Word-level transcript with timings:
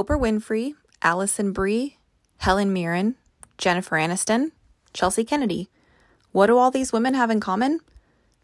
Oprah 0.00 0.18
Winfrey, 0.18 0.72
Alison 1.02 1.52
Brie, 1.52 1.98
Helen 2.38 2.72
Mirren, 2.72 3.16
Jennifer 3.58 3.96
Aniston, 3.96 4.50
Chelsea 4.94 5.24
Kennedy. 5.24 5.68
What 6.32 6.46
do 6.46 6.56
all 6.56 6.70
these 6.70 6.90
women 6.90 7.12
have 7.12 7.28
in 7.28 7.38
common? 7.38 7.80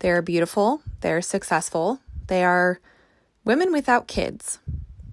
They 0.01 0.11
are 0.11 0.21
beautiful, 0.21 0.83
they're 1.01 1.23
successful, 1.23 2.01
they 2.27 2.45
are 2.45 2.79
women 3.47 3.73
without 3.73 4.07
kids. 4.07 4.59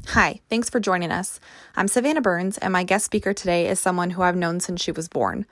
Hi, 0.08 0.42
thanks 0.50 0.70
for 0.70 0.82
joining 0.82 1.12
us. 1.12 1.40
I'm 1.78 1.88
Savannah 1.88 2.20
Burns, 2.20 2.58
and 2.58 2.74
my 2.74 2.84
guest 2.84 3.06
speaker 3.06 3.34
today 3.34 3.70
is 3.70 3.80
someone 3.80 4.10
who 4.10 4.22
I've 4.22 4.36
known 4.36 4.60
since 4.60 4.82
she 4.82 4.92
was 4.92 5.08
born. 5.08 5.46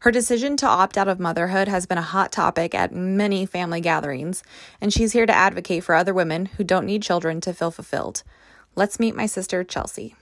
Her 0.00 0.10
decision 0.10 0.58
to 0.58 0.66
opt 0.66 0.98
out 0.98 1.08
of 1.08 1.18
motherhood 1.18 1.68
has 1.68 1.86
been 1.86 1.96
a 1.96 2.02
hot 2.02 2.32
topic 2.32 2.74
at 2.74 2.92
many 2.92 3.46
family 3.46 3.80
gatherings, 3.80 4.42
and 4.78 4.92
she's 4.92 5.12
here 5.12 5.24
to 5.24 5.34
advocate 5.34 5.84
for 5.84 5.94
other 5.94 6.12
women 6.12 6.44
who 6.44 6.64
don't 6.64 6.84
need 6.84 7.02
children 7.02 7.40
to 7.40 7.54
feel 7.54 7.70
fulfilled. 7.70 8.22
Let's 8.76 9.00
meet 9.00 9.16
my 9.16 9.24
sister, 9.24 9.64
Chelsea. 9.64 10.14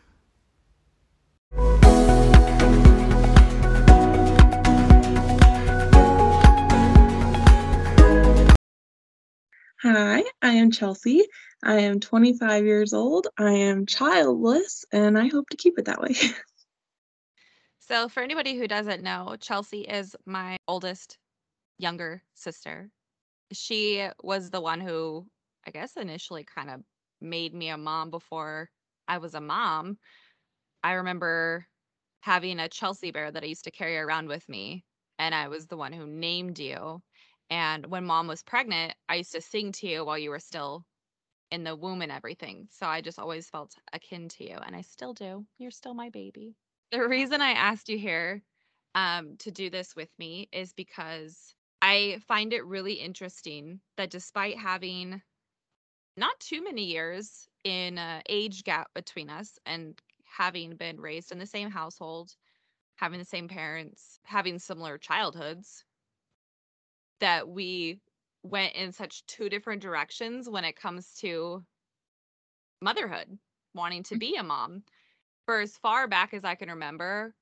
Hi, 9.83 10.23
I 10.41 10.53
am 10.53 10.71
Chelsea. 10.71 11.25
I 11.65 11.81
am 11.81 11.99
25 11.99 12.65
years 12.65 12.93
old. 12.93 13.27
I 13.37 13.51
am 13.51 13.85
childless, 13.85 14.85
and 14.93 15.19
I 15.19 15.27
hope 15.27 15.49
to 15.49 15.57
keep 15.57 15.77
it 15.77 15.87
that 15.87 16.01
way. 16.01 16.15
So, 17.81 18.09
for 18.09 18.23
anybody 18.23 18.57
who 18.57 18.69
doesn't 18.69 19.03
know, 19.03 19.35
Chelsea 19.41 19.81
is 19.81 20.15
my 20.25 20.57
oldest 20.69 21.19
younger 21.79 22.23
sister. 22.33 22.91
She 23.53 24.09
was 24.23 24.51
the 24.51 24.61
one 24.61 24.81
who, 24.81 25.27
I 25.67 25.73
guess, 25.73 25.97
initially 25.97 26.45
kind 26.45 26.71
of 26.71 26.83
made 27.21 27.53
me 27.53 27.71
a 27.71 27.77
mom 27.77 28.11
before 28.11 28.71
I 29.09 29.19
was 29.19 29.35
a 29.35 29.41
mom. 29.41 29.99
I 30.85 30.93
remember 30.93 31.67
having 32.21 32.61
a 32.61 32.69
Chelsea 32.69 33.11
bear 33.11 33.33
that 33.33 33.43
I 33.43 33.47
used 33.47 33.65
to 33.65 33.73
carry 33.73 33.99
around 33.99 34.29
with 34.29 34.49
me, 34.49 34.85
and 35.19 35.35
I 35.35 35.49
was 35.49 35.67
the 35.67 35.77
one 35.77 35.93
who 35.93 36.07
named 36.07 36.61
you. 36.61 37.03
And 37.53 37.85
when 37.85 38.07
mom 38.07 38.29
was 38.29 38.43
pregnant, 38.43 38.95
I 39.11 39.17
used 39.17 39.33
to 39.33 39.43
sing 39.43 39.73
to 39.73 39.87
you 39.87 40.07
while 40.07 40.17
you 40.17 40.31
were 40.31 40.39
still 40.39 40.87
in 41.51 41.65
the 41.65 41.77
womb 41.77 42.01
and 42.01 42.11
everything. 42.11 42.67
So 42.71 42.87
I 42.87 43.03
just 43.03 43.19
always 43.19 43.51
felt 43.51 43.75
akin 43.93 44.31
to 44.31 44.45
you, 44.45 44.57
and 44.57 44.75
I 44.75 44.81
still 44.81 45.13
do. 45.13 45.45
You're 45.59 45.71
still 45.71 45.93
my 45.93 46.09
baby. 46.09 46.57
The 46.93 47.07
reason 47.07 47.43
I 47.43 47.51
asked 47.51 47.91
you 47.91 47.99
here 47.99 48.43
um, 48.95 49.37
to 49.41 49.51
do 49.51 49.69
this 49.69 49.95
with 49.95 50.09
me 50.19 50.49
is 50.51 50.73
because 50.73 51.55
I 51.83 52.23
find 52.27 52.55
it 52.55 52.65
really 52.65 52.95
interesting 52.95 53.81
that 53.99 54.09
despite 54.09 54.57
having 54.57 55.21
not 56.17 56.41
too 56.41 56.65
many 56.65 56.85
years 56.85 57.51
in 57.65 57.99
uh, 57.99 58.23
age 58.31 58.65
gap 58.65 58.89
between 58.95 59.29
us 59.29 59.59
and 59.67 60.01
having 60.25 60.77
been 60.77 60.99
raised 60.99 61.33
in 61.33 61.39
the 61.39 61.45
same 61.45 61.71
household, 61.71 62.35
having 62.97 63.19
the 63.19 63.27
same 63.27 63.47
parents, 63.47 64.21
having 64.25 64.59
similar 64.59 64.97
childhoods, 64.97 65.85
that 67.23 67.49
we 67.49 68.01
went 68.43 68.75
in 68.75 68.93
such 68.93 69.25
two 69.27 69.49
different 69.49 69.81
directions 69.81 70.51
when 70.51 70.65
it 70.65 70.75
comes 70.75 71.15
to 71.21 71.65
motherhood, 72.81 73.39
wanting 73.75 74.03
to 74.03 74.17
mm. 74.17 74.21
be 74.21 74.37
a 74.37 74.43
mom. 74.43 74.83
For 75.47 75.61
as 75.61 75.77
far 75.79 76.09
back 76.09 76.35
as 76.35 76.45
I 76.45 76.57
can 76.57 76.69
remember, 76.69 77.33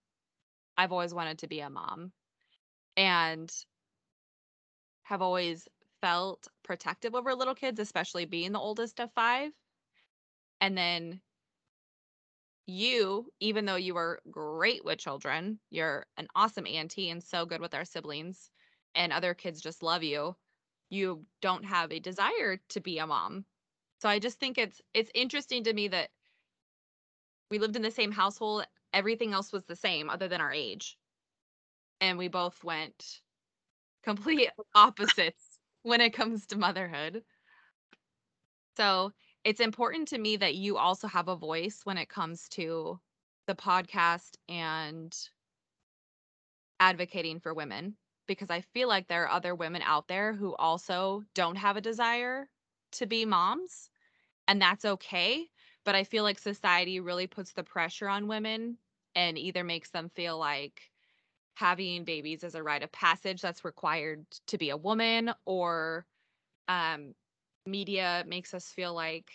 I've 0.76 0.92
always 0.92 1.14
wanted 1.14 1.38
to 1.38 1.48
be 1.48 1.60
a 1.60 1.70
mom 1.70 2.12
and 2.96 3.50
have 5.04 5.22
always 5.22 5.66
felt 6.02 6.46
protective 6.62 7.14
over 7.14 7.34
little 7.34 7.54
kids, 7.54 7.80
especially 7.80 8.26
being 8.26 8.52
the 8.52 8.58
oldest 8.58 9.00
of 9.00 9.10
five. 9.14 9.50
And 10.60 10.76
then 10.76 11.22
you, 12.66 13.32
even 13.40 13.64
though 13.64 13.76
you 13.76 13.94
were 13.94 14.20
great 14.30 14.84
with 14.84 14.98
children, 14.98 15.58
you're 15.70 16.04
an 16.18 16.28
awesome 16.34 16.66
auntie 16.66 17.08
and 17.08 17.22
so 17.22 17.46
good 17.46 17.62
with 17.62 17.74
our 17.74 17.86
siblings 17.86 18.50
and 18.94 19.12
other 19.12 19.34
kids 19.34 19.60
just 19.60 19.82
love 19.82 20.02
you, 20.02 20.36
you 20.90 21.24
don't 21.40 21.64
have 21.64 21.92
a 21.92 22.00
desire 22.00 22.60
to 22.70 22.80
be 22.80 22.98
a 22.98 23.06
mom. 23.06 23.44
So 24.00 24.08
I 24.08 24.18
just 24.18 24.38
think 24.40 24.58
it's 24.58 24.80
it's 24.94 25.10
interesting 25.14 25.64
to 25.64 25.72
me 25.72 25.88
that 25.88 26.10
we 27.50 27.58
lived 27.58 27.76
in 27.76 27.82
the 27.82 27.90
same 27.90 28.12
household, 28.12 28.66
everything 28.92 29.32
else 29.32 29.52
was 29.52 29.64
the 29.64 29.76
same 29.76 30.08
other 30.08 30.28
than 30.28 30.40
our 30.40 30.52
age. 30.52 30.96
And 32.00 32.16
we 32.16 32.28
both 32.28 32.62
went 32.64 33.20
complete 34.02 34.50
opposites 34.74 35.58
when 35.82 36.00
it 36.00 36.12
comes 36.12 36.46
to 36.46 36.58
motherhood. 36.58 37.22
So, 38.76 39.12
it's 39.44 39.60
important 39.60 40.08
to 40.08 40.18
me 40.18 40.36
that 40.36 40.54
you 40.54 40.76
also 40.76 41.08
have 41.08 41.28
a 41.28 41.36
voice 41.36 41.80
when 41.84 41.96
it 41.96 42.08
comes 42.08 42.48
to 42.50 43.00
the 43.46 43.54
podcast 43.54 44.36
and 44.48 45.16
advocating 46.78 47.40
for 47.40 47.54
women 47.54 47.96
because 48.30 48.48
I 48.48 48.60
feel 48.60 48.86
like 48.86 49.08
there 49.08 49.24
are 49.24 49.30
other 49.36 49.56
women 49.56 49.82
out 49.82 50.06
there 50.06 50.32
who 50.32 50.54
also 50.54 51.24
don't 51.34 51.56
have 51.56 51.76
a 51.76 51.80
desire 51.80 52.48
to 52.92 53.04
be 53.04 53.24
moms, 53.24 53.90
and 54.46 54.62
that's 54.62 54.84
okay. 54.84 55.48
But 55.84 55.96
I 55.96 56.04
feel 56.04 56.22
like 56.22 56.38
society 56.38 57.00
really 57.00 57.26
puts 57.26 57.54
the 57.54 57.64
pressure 57.64 58.08
on 58.08 58.28
women 58.28 58.78
and 59.16 59.36
either 59.36 59.64
makes 59.64 59.90
them 59.90 60.10
feel 60.10 60.38
like 60.38 60.92
having 61.54 62.04
babies 62.04 62.44
is 62.44 62.54
a 62.54 62.62
rite 62.62 62.84
of 62.84 62.92
passage 62.92 63.42
that's 63.42 63.64
required 63.64 64.24
to 64.46 64.58
be 64.58 64.70
a 64.70 64.76
woman, 64.76 65.32
or 65.44 66.06
um, 66.68 67.14
media 67.66 68.22
makes 68.28 68.54
us 68.54 68.68
feel 68.70 68.94
like 68.94 69.32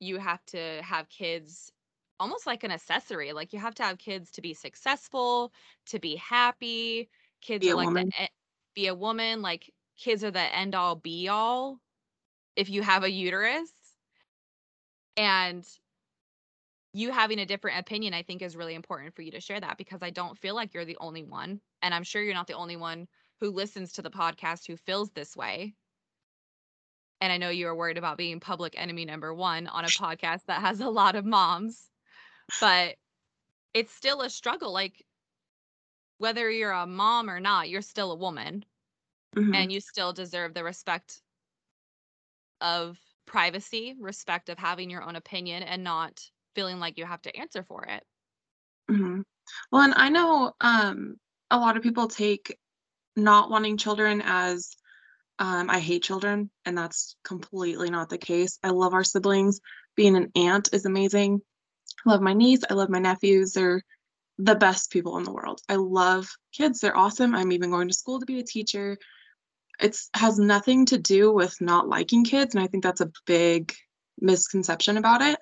you 0.00 0.16
have 0.16 0.42
to 0.46 0.80
have 0.82 1.10
kids 1.10 1.70
almost 2.18 2.46
like 2.46 2.64
an 2.64 2.70
accessory. 2.70 3.34
Like 3.34 3.52
you 3.52 3.58
have 3.58 3.74
to 3.74 3.82
have 3.82 3.98
kids 3.98 4.30
to 4.32 4.40
be 4.40 4.54
successful, 4.54 5.52
to 5.88 5.98
be 5.98 6.16
happy, 6.16 7.10
kids 7.44 7.64
be 7.64 7.70
are 7.70 7.76
like 7.76 7.86
woman. 7.86 8.10
the 8.18 8.28
be 8.74 8.86
a 8.88 8.94
woman 8.94 9.42
like 9.42 9.70
kids 9.98 10.24
are 10.24 10.30
the 10.30 10.40
end 10.40 10.74
all 10.74 10.96
be 10.96 11.28
all 11.28 11.78
if 12.56 12.68
you 12.68 12.82
have 12.82 13.04
a 13.04 13.10
uterus 13.10 13.70
and 15.16 15.64
you 16.92 17.10
having 17.10 17.38
a 17.38 17.46
different 17.46 17.78
opinion 17.78 18.14
i 18.14 18.22
think 18.22 18.42
is 18.42 18.56
really 18.56 18.74
important 18.74 19.14
for 19.14 19.22
you 19.22 19.30
to 19.30 19.40
share 19.40 19.60
that 19.60 19.78
because 19.78 20.02
i 20.02 20.10
don't 20.10 20.38
feel 20.38 20.54
like 20.54 20.74
you're 20.74 20.84
the 20.84 20.96
only 21.00 21.22
one 21.22 21.60
and 21.82 21.94
i'm 21.94 22.02
sure 22.02 22.22
you're 22.22 22.34
not 22.34 22.46
the 22.46 22.54
only 22.54 22.76
one 22.76 23.06
who 23.40 23.50
listens 23.50 23.92
to 23.92 24.02
the 24.02 24.10
podcast 24.10 24.66
who 24.66 24.76
feels 24.76 25.10
this 25.10 25.36
way 25.36 25.74
and 27.20 27.32
i 27.32 27.36
know 27.36 27.50
you 27.50 27.68
are 27.68 27.76
worried 27.76 27.98
about 27.98 28.18
being 28.18 28.40
public 28.40 28.74
enemy 28.76 29.04
number 29.04 29.32
one 29.32 29.66
on 29.68 29.84
a 29.84 29.88
podcast 29.88 30.40
that 30.46 30.60
has 30.60 30.80
a 30.80 30.88
lot 30.88 31.14
of 31.14 31.24
moms 31.24 31.90
but 32.60 32.96
it's 33.72 33.92
still 33.94 34.22
a 34.22 34.30
struggle 34.30 34.72
like 34.72 35.04
whether 36.18 36.50
you're 36.50 36.72
a 36.72 36.86
mom 36.86 37.28
or 37.28 37.40
not, 37.40 37.68
you're 37.68 37.82
still 37.82 38.12
a 38.12 38.16
woman 38.16 38.64
mm-hmm. 39.36 39.54
and 39.54 39.72
you 39.72 39.80
still 39.80 40.12
deserve 40.12 40.54
the 40.54 40.64
respect 40.64 41.20
of 42.60 42.98
privacy, 43.26 43.94
respect 43.98 44.48
of 44.48 44.58
having 44.58 44.90
your 44.90 45.02
own 45.02 45.16
opinion 45.16 45.62
and 45.62 45.84
not 45.84 46.20
feeling 46.54 46.78
like 46.78 46.98
you 46.98 47.04
have 47.04 47.22
to 47.22 47.36
answer 47.36 47.64
for 47.64 47.84
it. 47.84 48.02
Mm-hmm. 48.90 49.20
Well, 49.70 49.82
and 49.82 49.94
I 49.96 50.08
know 50.08 50.52
um, 50.60 51.16
a 51.50 51.58
lot 51.58 51.76
of 51.76 51.82
people 51.82 52.08
take 52.08 52.56
not 53.16 53.50
wanting 53.50 53.76
children 53.76 54.22
as 54.24 54.70
um, 55.38 55.68
I 55.68 55.80
hate 55.80 56.02
children, 56.02 56.50
and 56.64 56.78
that's 56.78 57.16
completely 57.24 57.90
not 57.90 58.08
the 58.08 58.18
case. 58.18 58.58
I 58.62 58.70
love 58.70 58.94
our 58.94 59.04
siblings. 59.04 59.60
Being 59.96 60.16
an 60.16 60.30
aunt 60.36 60.68
is 60.72 60.86
amazing. 60.86 61.40
I 62.06 62.10
love 62.10 62.20
my 62.20 62.34
niece. 62.34 62.60
I 62.68 62.74
love 62.74 62.88
my 62.88 62.98
nephews. 62.98 63.52
They're 63.52 63.82
the 64.38 64.54
best 64.54 64.90
people 64.90 65.16
in 65.18 65.24
the 65.24 65.32
world. 65.32 65.60
I 65.68 65.76
love 65.76 66.28
kids. 66.52 66.80
They're 66.80 66.96
awesome. 66.96 67.34
I'm 67.34 67.52
even 67.52 67.70
going 67.70 67.88
to 67.88 67.94
school 67.94 68.20
to 68.20 68.26
be 68.26 68.40
a 68.40 68.44
teacher. 68.44 68.98
It's 69.80 70.08
has 70.14 70.38
nothing 70.38 70.86
to 70.86 70.98
do 70.98 71.32
with 71.32 71.60
not 71.60 71.88
liking 71.88 72.24
kids, 72.24 72.54
and 72.54 72.62
I 72.62 72.66
think 72.66 72.82
that's 72.82 73.00
a 73.00 73.12
big 73.26 73.72
misconception 74.20 74.96
about 74.96 75.22
it. 75.22 75.38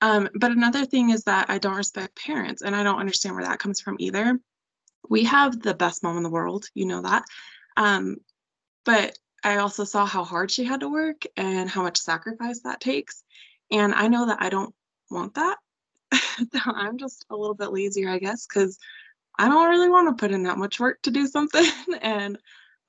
Um, 0.00 0.28
but 0.34 0.50
another 0.50 0.84
thing 0.84 1.10
is 1.10 1.24
that 1.24 1.48
I 1.48 1.58
don't 1.58 1.76
respect 1.76 2.16
parents, 2.16 2.62
and 2.62 2.74
I 2.74 2.82
don't 2.82 2.98
understand 2.98 3.34
where 3.34 3.44
that 3.44 3.58
comes 3.58 3.80
from 3.80 3.96
either. 3.98 4.38
We 5.08 5.24
have 5.24 5.60
the 5.60 5.74
best 5.74 6.02
mom 6.02 6.16
in 6.16 6.22
the 6.22 6.30
world, 6.30 6.66
you 6.74 6.86
know 6.86 7.02
that. 7.02 7.24
Um, 7.76 8.16
but 8.84 9.16
I 9.44 9.56
also 9.56 9.84
saw 9.84 10.06
how 10.06 10.24
hard 10.24 10.50
she 10.50 10.64
had 10.64 10.80
to 10.80 10.88
work 10.88 11.22
and 11.36 11.68
how 11.68 11.82
much 11.82 11.98
sacrifice 11.98 12.60
that 12.60 12.80
takes. 12.80 13.22
And 13.70 13.94
I 13.94 14.08
know 14.08 14.26
that 14.26 14.38
I 14.40 14.50
don't 14.50 14.74
want 15.10 15.34
that. 15.34 15.56
I'm 16.64 16.98
just 16.98 17.24
a 17.30 17.36
little 17.36 17.54
bit 17.54 17.72
lazier, 17.72 18.10
I 18.10 18.18
guess, 18.18 18.46
because 18.46 18.78
I 19.38 19.48
don't 19.48 19.70
really 19.70 19.88
want 19.88 20.08
to 20.08 20.20
put 20.20 20.32
in 20.32 20.44
that 20.44 20.58
much 20.58 20.78
work 20.78 21.00
to 21.02 21.10
do 21.10 21.26
something. 21.26 21.64
and 22.02 22.38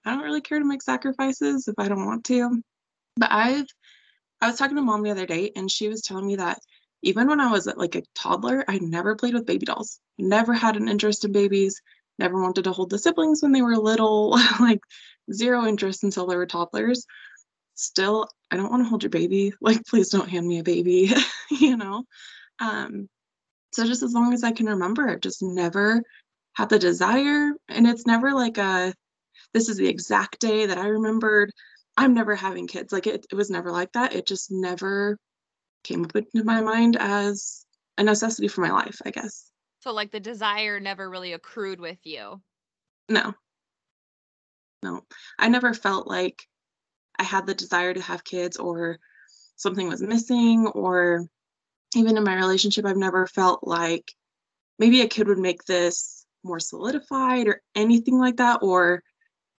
I 0.05 0.11
don't 0.11 0.23
really 0.23 0.41
care 0.41 0.59
to 0.59 0.65
make 0.65 0.81
sacrifices 0.81 1.67
if 1.67 1.75
I 1.77 1.87
don't 1.87 2.05
want 2.05 2.25
to. 2.25 2.61
But 3.15 3.31
I've, 3.31 3.67
I 4.41 4.47
was 4.47 4.57
talking 4.57 4.75
to 4.75 4.81
mom 4.81 5.03
the 5.03 5.11
other 5.11 5.25
day 5.25 5.51
and 5.55 5.71
she 5.71 5.87
was 5.87 6.01
telling 6.01 6.27
me 6.27 6.35
that 6.37 6.59
even 7.03 7.27
when 7.27 7.39
I 7.39 7.51
was 7.51 7.67
like 7.75 7.95
a 7.95 8.03
toddler, 8.15 8.63
I 8.67 8.79
never 8.79 9.15
played 9.15 9.33
with 9.33 9.45
baby 9.45 9.65
dolls, 9.65 9.99
never 10.17 10.53
had 10.53 10.77
an 10.77 10.87
interest 10.87 11.25
in 11.25 11.31
babies, 11.31 11.81
never 12.17 12.41
wanted 12.41 12.63
to 12.63 12.71
hold 12.71 12.89
the 12.89 12.97
siblings 12.97 13.41
when 13.41 13.51
they 13.51 13.61
were 13.61 13.77
little, 13.77 14.31
like 14.59 14.81
zero 15.31 15.65
interest 15.65 16.03
until 16.03 16.25
they 16.25 16.35
were 16.35 16.45
toddlers. 16.45 17.05
Still, 17.75 18.27
I 18.51 18.57
don't 18.57 18.69
want 18.69 18.83
to 18.83 18.89
hold 18.89 19.03
your 19.03 19.09
baby. 19.09 19.53
Like, 19.59 19.85
please 19.85 20.09
don't 20.09 20.29
hand 20.29 20.47
me 20.47 20.59
a 20.59 20.63
baby, 20.63 21.11
you 21.49 21.75
know? 21.75 22.05
Um, 22.63 23.09
So 23.73 23.85
just 23.85 24.03
as 24.03 24.13
long 24.13 24.33
as 24.33 24.43
I 24.43 24.51
can 24.51 24.67
remember, 24.67 25.09
I've 25.09 25.19
just 25.19 25.41
never 25.41 26.01
had 26.53 26.69
the 26.69 26.79
desire. 26.79 27.51
And 27.67 27.87
it's 27.87 28.05
never 28.05 28.31
like 28.31 28.57
a, 28.57 28.93
this 29.53 29.67
is 29.67 29.77
the 29.77 29.87
exact 29.87 30.39
day 30.39 30.67
that 30.67 30.77
I 30.77 30.87
remembered. 30.87 31.51
I'm 31.97 32.13
never 32.13 32.35
having 32.35 32.67
kids. 32.67 32.93
Like 32.93 33.07
it, 33.07 33.25
it 33.31 33.35
was 33.35 33.49
never 33.49 33.71
like 33.71 33.91
that. 33.93 34.13
It 34.13 34.27
just 34.27 34.51
never 34.51 35.17
came 35.83 36.05
up 36.05 36.15
into 36.15 36.45
my 36.45 36.61
mind 36.61 36.97
as 36.99 37.65
a 37.97 38.03
necessity 38.03 38.47
for 38.47 38.61
my 38.61 38.71
life, 38.71 39.01
I 39.05 39.11
guess. 39.11 39.51
So 39.81 39.91
like 39.91 40.11
the 40.11 40.19
desire 40.19 40.79
never 40.79 41.09
really 41.09 41.33
accrued 41.33 41.79
with 41.79 41.99
you. 42.03 42.41
No. 43.09 43.33
No. 44.83 45.01
I 45.37 45.49
never 45.49 45.73
felt 45.73 46.07
like 46.07 46.47
I 47.19 47.23
had 47.23 47.45
the 47.45 47.55
desire 47.55 47.93
to 47.93 48.01
have 48.01 48.23
kids 48.23 48.57
or 48.57 48.99
something 49.55 49.87
was 49.87 50.01
missing 50.01 50.67
or 50.67 51.25
even 51.95 52.17
in 52.17 52.23
my 52.23 52.35
relationship 52.35 52.85
I've 52.85 52.97
never 52.97 53.27
felt 53.27 53.65
like 53.65 54.11
maybe 54.79 55.01
a 55.01 55.07
kid 55.07 55.27
would 55.27 55.37
make 55.37 55.63
this 55.63 56.25
more 56.43 56.59
solidified 56.59 57.47
or 57.47 57.61
anything 57.75 58.19
like 58.19 58.37
that 58.37 58.59
or 58.61 59.01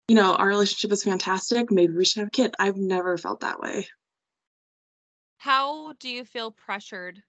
you 0.07 0.15
know 0.15 0.35
our 0.35 0.47
relationship 0.47 0.91
is 0.91 1.03
fantastic 1.03 1.71
maybe 1.71 1.93
we 1.93 2.05
should 2.05 2.19
have 2.19 2.27
a 2.27 2.31
kid. 2.31 2.53
I've 2.59 2.77
never 2.77 3.17
felt 3.17 3.41
that 3.41 3.59
way. 3.59 3.87
How 5.37 5.93
do 5.99 6.09
you 6.09 6.23
feel 6.23 6.51
pressured 6.51 7.21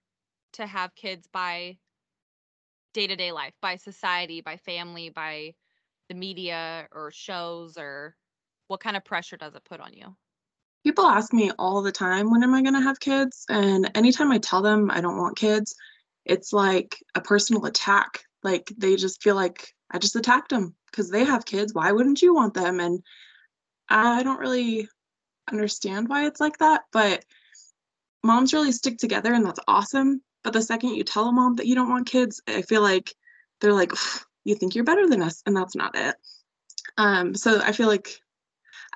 to 0.53 0.65
have 0.65 0.95
kids 0.95 1.27
by 1.31 1.77
day-to-day 2.93 3.33
life 3.33 3.53
by 3.61 3.75
society 3.75 4.39
by 4.39 4.55
family 4.55 5.09
by 5.09 5.53
the 6.07 6.15
media 6.15 6.87
or 6.93 7.11
shows 7.11 7.77
or 7.77 8.15
what 8.67 8.79
kind 8.79 8.95
of 8.95 9.03
pressure 9.03 9.35
does 9.35 9.53
it 9.53 9.65
put 9.65 9.81
on 9.81 9.91
you 9.91 10.15
people 10.85 11.05
ask 11.05 11.33
me 11.33 11.51
all 11.57 11.81
the 11.81 11.91
time 11.91 12.29
when 12.29 12.43
am 12.43 12.53
i 12.53 12.61
going 12.61 12.75
to 12.75 12.79
have 12.79 12.99
kids? 12.99 13.45
And 13.49 13.91
anytime 13.95 14.31
i 14.31 14.37
tell 14.37 14.61
them 14.61 14.91
i 14.91 15.01
don't 15.01 15.17
want 15.17 15.35
kids 15.35 15.75
it's 16.25 16.51
like 16.51 16.97
a 17.13 17.21
personal 17.21 17.65
attack. 17.65 18.23
Like 18.43 18.71
they 18.77 18.95
just 18.95 19.21
feel 19.21 19.35
like 19.35 19.73
i 19.91 19.97
just 19.97 20.15
attacked 20.15 20.49
them 20.49 20.75
because 20.91 21.09
they 21.09 21.23
have 21.23 21.45
kids. 21.45 21.73
Why 21.73 21.91
wouldn't 21.91 22.21
you 22.21 22.33
want 22.33 22.53
them? 22.53 22.79
And 22.79 23.01
i 23.89 24.23
don't 24.23 24.39
really 24.39 24.87
understand 25.51 26.09
why 26.09 26.25
it's 26.25 26.39
like 26.39 26.57
that 26.57 26.81
but 26.91 27.23
moms 28.23 28.51
really 28.51 28.71
stick 28.71 28.97
together 28.97 29.31
and 29.33 29.45
that's 29.45 29.59
awesome. 29.67 30.21
But 30.43 30.53
the 30.53 30.61
second 30.61 30.95
you 30.95 31.03
tell 31.03 31.27
a 31.27 31.31
mom 31.31 31.55
that 31.55 31.67
you 31.67 31.75
don't 31.75 31.89
want 31.89 32.07
kids 32.07 32.41
i 32.47 32.61
feel 32.61 32.81
like 32.81 33.13
they're 33.59 33.73
like 33.73 33.91
you 34.43 34.55
think 34.55 34.75
you're 34.75 34.83
better 34.91 35.07
than 35.07 35.23
us 35.23 35.41
and 35.47 35.55
that's 35.57 35.75
not 35.75 35.95
it. 35.95 36.15
Um, 36.97 37.33
so 37.33 37.59
i 37.61 37.71
feel 37.71 37.87
like 37.87 38.21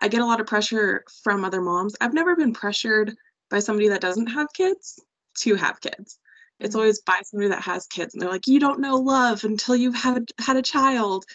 i 0.01 0.07
get 0.07 0.21
a 0.21 0.25
lot 0.25 0.39
of 0.39 0.47
pressure 0.47 1.03
from 1.23 1.43
other 1.43 1.61
moms 1.61 1.95
i've 2.01 2.13
never 2.13 2.35
been 2.35 2.53
pressured 2.53 3.13
by 3.49 3.59
somebody 3.59 3.89
that 3.89 4.01
doesn't 4.01 4.27
have 4.27 4.47
kids 4.53 4.99
to 5.37 5.55
have 5.55 5.81
kids 5.81 6.19
it's 6.59 6.69
mm-hmm. 6.69 6.79
always 6.79 7.01
by 7.01 7.21
somebody 7.23 7.49
that 7.49 7.61
has 7.61 7.87
kids 7.87 8.13
and 8.13 8.21
they're 8.21 8.29
like 8.29 8.47
you 8.47 8.59
don't 8.59 8.79
know 8.79 8.95
love 8.95 9.43
until 9.43 9.75
you've 9.75 9.95
had 9.95 10.25
had 10.39 10.57
a 10.57 10.61
child 10.61 11.25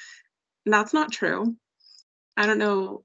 and 0.67 0.73
that's 0.73 0.93
not 0.93 1.13
true 1.13 1.57
i 2.37 2.47
don't 2.47 2.59
know 2.59 3.05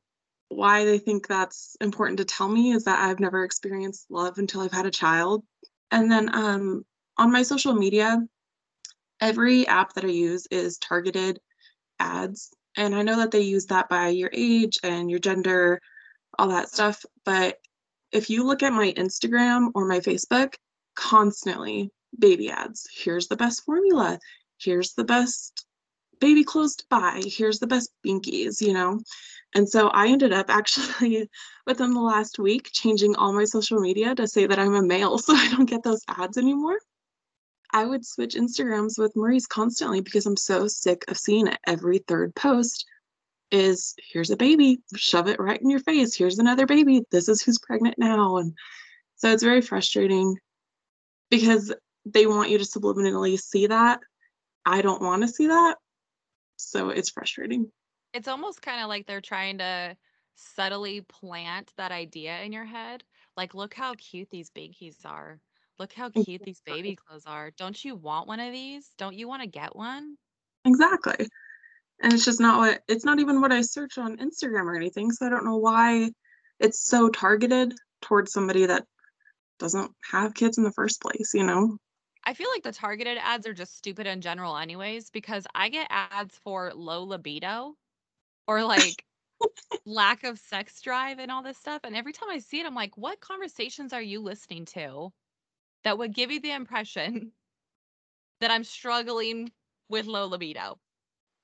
why 0.50 0.84
they 0.84 0.98
think 0.98 1.28
that's 1.28 1.78
important 1.80 2.18
to 2.18 2.26
tell 2.26 2.50
me 2.50 2.72
is 2.72 2.84
that 2.84 3.00
I've 3.00 3.20
never 3.20 3.44
experienced 3.44 4.08
love 4.10 4.40
until 4.40 4.62
I've 4.62 4.72
had 4.72 4.88
a 4.88 4.92
child. 4.92 5.44
And 5.92 6.12
then 6.12 6.34
um, 6.34 6.86
on 7.18 7.32
my 7.32 7.44
social 7.44 7.74
media, 7.74 8.20
every 9.22 9.68
app 9.68 9.94
that 9.94 10.04
I 10.04 10.10
use 10.10 10.48
is 10.50 10.78
targeted 10.80 11.40
ads. 12.00 12.52
And 12.80 12.96
I 12.96 13.02
know 13.02 13.18
that 13.18 13.32
they 13.32 13.42
use 13.42 13.66
that 13.66 13.90
by 13.90 14.08
your 14.08 14.30
age 14.34 14.80
and 14.84 15.12
your 15.12 15.20
gender, 15.20 15.82
all 16.38 16.48
that 16.48 16.70
stuff. 16.70 17.06
But 17.26 17.58
if 18.14 18.30
you 18.30 18.46
look 18.46 18.64
at 18.64 18.72
my 18.72 18.94
Instagram 18.94 19.72
or 19.76 19.86
my 19.86 20.00
Facebook, 20.00 20.54
constantly 20.96 21.92
baby 22.18 22.50
ads. 22.50 22.88
Here's 22.96 23.28
the 23.28 23.36
best 23.36 23.66
formula. 23.66 24.18
Here's 24.62 24.94
the 24.94 25.04
best 25.04 25.66
baby 26.22 26.46
clothes 26.46 26.78
to 26.78 26.86
buy. 26.90 27.22
Here's 27.26 27.60
the 27.60 27.68
best 27.68 27.92
binkies, 28.06 28.62
you 28.62 28.72
know? 28.72 29.02
And 29.56 29.68
so 29.68 29.90
I 29.90 30.08
ended 30.08 30.32
up 30.32 30.50
actually 30.50 31.30
within 31.68 31.94
the 31.94 32.00
last 32.00 32.40
week 32.40 32.70
changing 32.72 33.18
all 33.18 33.34
my 33.34 33.44
social 33.44 33.82
media 33.82 34.16
to 34.16 34.26
say 34.26 34.48
that 34.48 34.58
I'm 34.58 34.76
a 34.76 34.82
male 34.82 35.18
so 35.18 35.36
I 35.36 35.50
don't 35.50 35.70
get 35.70 35.84
those 35.84 36.02
ads 36.08 36.38
anymore. 36.38 36.80
I 37.72 37.86
would 37.86 38.06
switch 38.06 38.36
Instagrams 38.36 38.98
with 38.98 39.16
Maurice 39.16 39.46
constantly 39.46 40.02
because 40.02 40.26
I'm 40.26 40.38
so 40.38 40.68
sick 40.68 41.06
of 41.08 41.18
seeing 41.18 41.48
it. 41.48 41.60
Every 41.68 42.00
third 42.00 42.34
post 42.36 42.86
is 43.52 43.96
here's 44.12 44.32
a 44.32 44.38
baby, 44.38 44.82
shove 44.96 45.28
it 45.28 45.40
right 45.40 45.62
in 45.62 45.70
your 45.70 45.80
face. 45.80 46.16
Here's 46.16 46.40
another 46.40 46.66
baby. 46.66 47.04
This 47.12 47.30
is 47.30 47.42
who's 47.42 47.60
pregnant 47.60 47.96
now. 47.98 48.38
And 48.38 48.54
so 49.16 49.32
it's 49.32 49.44
very 49.44 49.62
frustrating 49.62 50.38
because 51.30 51.74
they 52.06 52.26
want 52.26 52.50
you 52.50 52.58
to 52.58 52.64
subliminally 52.64 53.40
see 53.40 53.68
that. 53.68 54.00
I 54.66 54.82
don't 54.82 55.02
want 55.02 55.22
to 55.22 55.28
see 55.28 55.48
that. 55.48 55.78
So 56.58 56.90
it's 56.90 57.10
frustrating. 57.10 57.72
It's 58.14 58.28
almost 58.28 58.62
kind 58.62 58.82
of 58.82 58.88
like 58.88 59.06
they're 59.06 59.22
trying 59.22 59.60
to 59.60 59.96
subtly 60.36 61.02
plant 61.02 61.72
that 61.78 61.92
idea 61.92 62.42
in 62.42 62.52
your 62.52 62.66
head. 62.66 63.04
Like, 63.38 63.54
look 63.54 63.74
how 63.74 63.94
cute 63.96 64.30
these 64.32 64.50
binkies 64.50 65.06
are. 65.06 65.40
Look 65.80 65.94
how 65.94 66.10
cute 66.10 66.44
these 66.44 66.62
baby 66.66 66.98
clothes 66.98 67.24
are. 67.26 67.52
Don't 67.58 67.84
you 67.84 67.96
want 67.96 68.28
one 68.28 68.42
of 68.42 68.52
these? 68.52 68.90
Don't 68.98 69.16
you 69.16 69.30
want 69.30 69.42
to 69.44 69.48
get 69.48 69.76
one? 69.76 70.18
Exactly. 70.66 71.28
And 72.02 72.14
it's 72.14 72.26
just 72.26 72.42
not 72.42 72.58
what 72.58 72.82
it's 72.90 73.06
not 73.06 73.20
even 73.20 73.40
what 73.40 73.54
I 73.54 73.62
search 73.62 73.98
on 73.98 74.18
Instagram 74.18 74.66
or 74.66 74.76
anything. 74.76 75.12
So 75.12 75.26
I 75.26 75.30
don't 75.30 75.46
know 75.46 75.58
why 75.58 76.12
it's 76.60 76.86
so 76.86 77.10
targeted 77.10 77.74
towards 78.02 78.34
somebody 78.34 78.66
that 78.66 78.86
doesn't 79.58 79.92
have 80.12 80.34
kids 80.34 80.58
in 80.58 80.66
the 80.66 80.72
first 80.72 81.02
place, 81.02 81.34
you 81.34 81.44
know? 81.44 81.78
I 82.26 82.34
feel 82.34 82.50
like 82.54 82.64
the 82.64 82.74
targeted 82.74 83.18
ads 83.18 83.48
are 83.48 83.54
just 83.54 83.78
stupid 83.78 84.06
in 84.06 84.22
general, 84.22 84.58
anyways, 84.58 85.10
because 85.10 85.48
I 85.56 85.70
get 85.70 85.88
ads 85.90 86.38
for 86.44 86.74
low 86.76 87.04
libido 87.04 87.76
or 88.48 88.64
like 88.64 89.06
lack 89.86 90.26
of 90.26 90.40
sex 90.40 90.82
drive 90.82 91.20
and 91.20 91.32
all 91.32 91.44
this 91.44 91.58
stuff. 91.58 91.82
And 91.86 91.96
every 91.96 92.12
time 92.12 92.30
I 92.30 92.40
see 92.40 92.60
it, 92.60 92.66
I'm 92.66 92.76
like, 92.76 92.98
what 92.98 93.22
conversations 93.22 93.94
are 93.94 94.02
you 94.02 94.20
listening 94.20 94.66
to 94.66 95.12
that 95.84 95.98
would 95.98 96.14
give 96.14 96.32
you 96.32 96.40
the 96.40 96.52
impression 96.52 97.32
that 98.42 98.52
I'm 98.52 98.64
struggling 98.64 99.52
with 99.90 100.06
low 100.06 100.28
libido? 100.28 100.78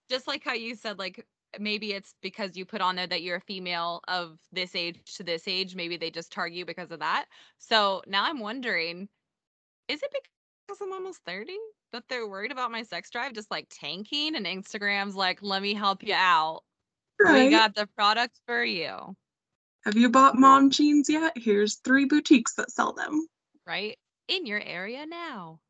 Just 0.09 0.27
like 0.27 0.43
how 0.43 0.53
you 0.53 0.75
said, 0.75 0.99
like, 0.99 1.25
maybe 1.59 1.93
it's 1.93 2.13
because 2.21 2.55
you 2.55 2.65
put 2.65 2.81
on 2.81 2.95
there 2.95 3.07
that 3.07 3.21
you're 3.21 3.37
a 3.37 3.41
female 3.41 4.01
of 4.07 4.37
this 4.51 4.75
age 4.75 4.99
to 5.15 5.23
this 5.23 5.47
age. 5.47 5.75
Maybe 5.75 5.97
they 5.97 6.11
just 6.11 6.31
target 6.31 6.57
you 6.57 6.65
because 6.65 6.91
of 6.91 6.99
that. 6.99 7.25
So 7.57 8.01
now 8.07 8.25
I'm 8.25 8.39
wondering 8.39 9.07
is 9.87 10.01
it 10.01 10.11
because 10.11 10.81
I'm 10.81 10.93
almost 10.93 11.19
30 11.25 11.53
that 11.91 12.03
they're 12.09 12.27
worried 12.27 12.51
about 12.51 12.71
my 12.71 12.83
sex 12.83 13.09
drive 13.09 13.33
just 13.33 13.51
like 13.51 13.67
tanking 13.69 14.35
and 14.35 14.45
Instagram's 14.45 15.15
like, 15.15 15.39
let 15.41 15.61
me 15.61 15.73
help 15.73 16.03
you 16.03 16.13
out? 16.13 16.61
Right. 17.21 17.45
We 17.45 17.49
got 17.51 17.75
the 17.75 17.87
products 17.95 18.39
for 18.45 18.63
you. 18.63 19.15
Have 19.85 19.95
you 19.95 20.09
bought 20.09 20.37
mom 20.37 20.71
jeans 20.71 21.07
yet? 21.09 21.33
Here's 21.35 21.75
three 21.75 22.05
boutiques 22.05 22.55
that 22.55 22.71
sell 22.71 22.93
them. 22.93 23.27
Right? 23.67 23.97
In 24.27 24.45
your 24.45 24.61
area 24.61 25.05
now. 25.05 25.61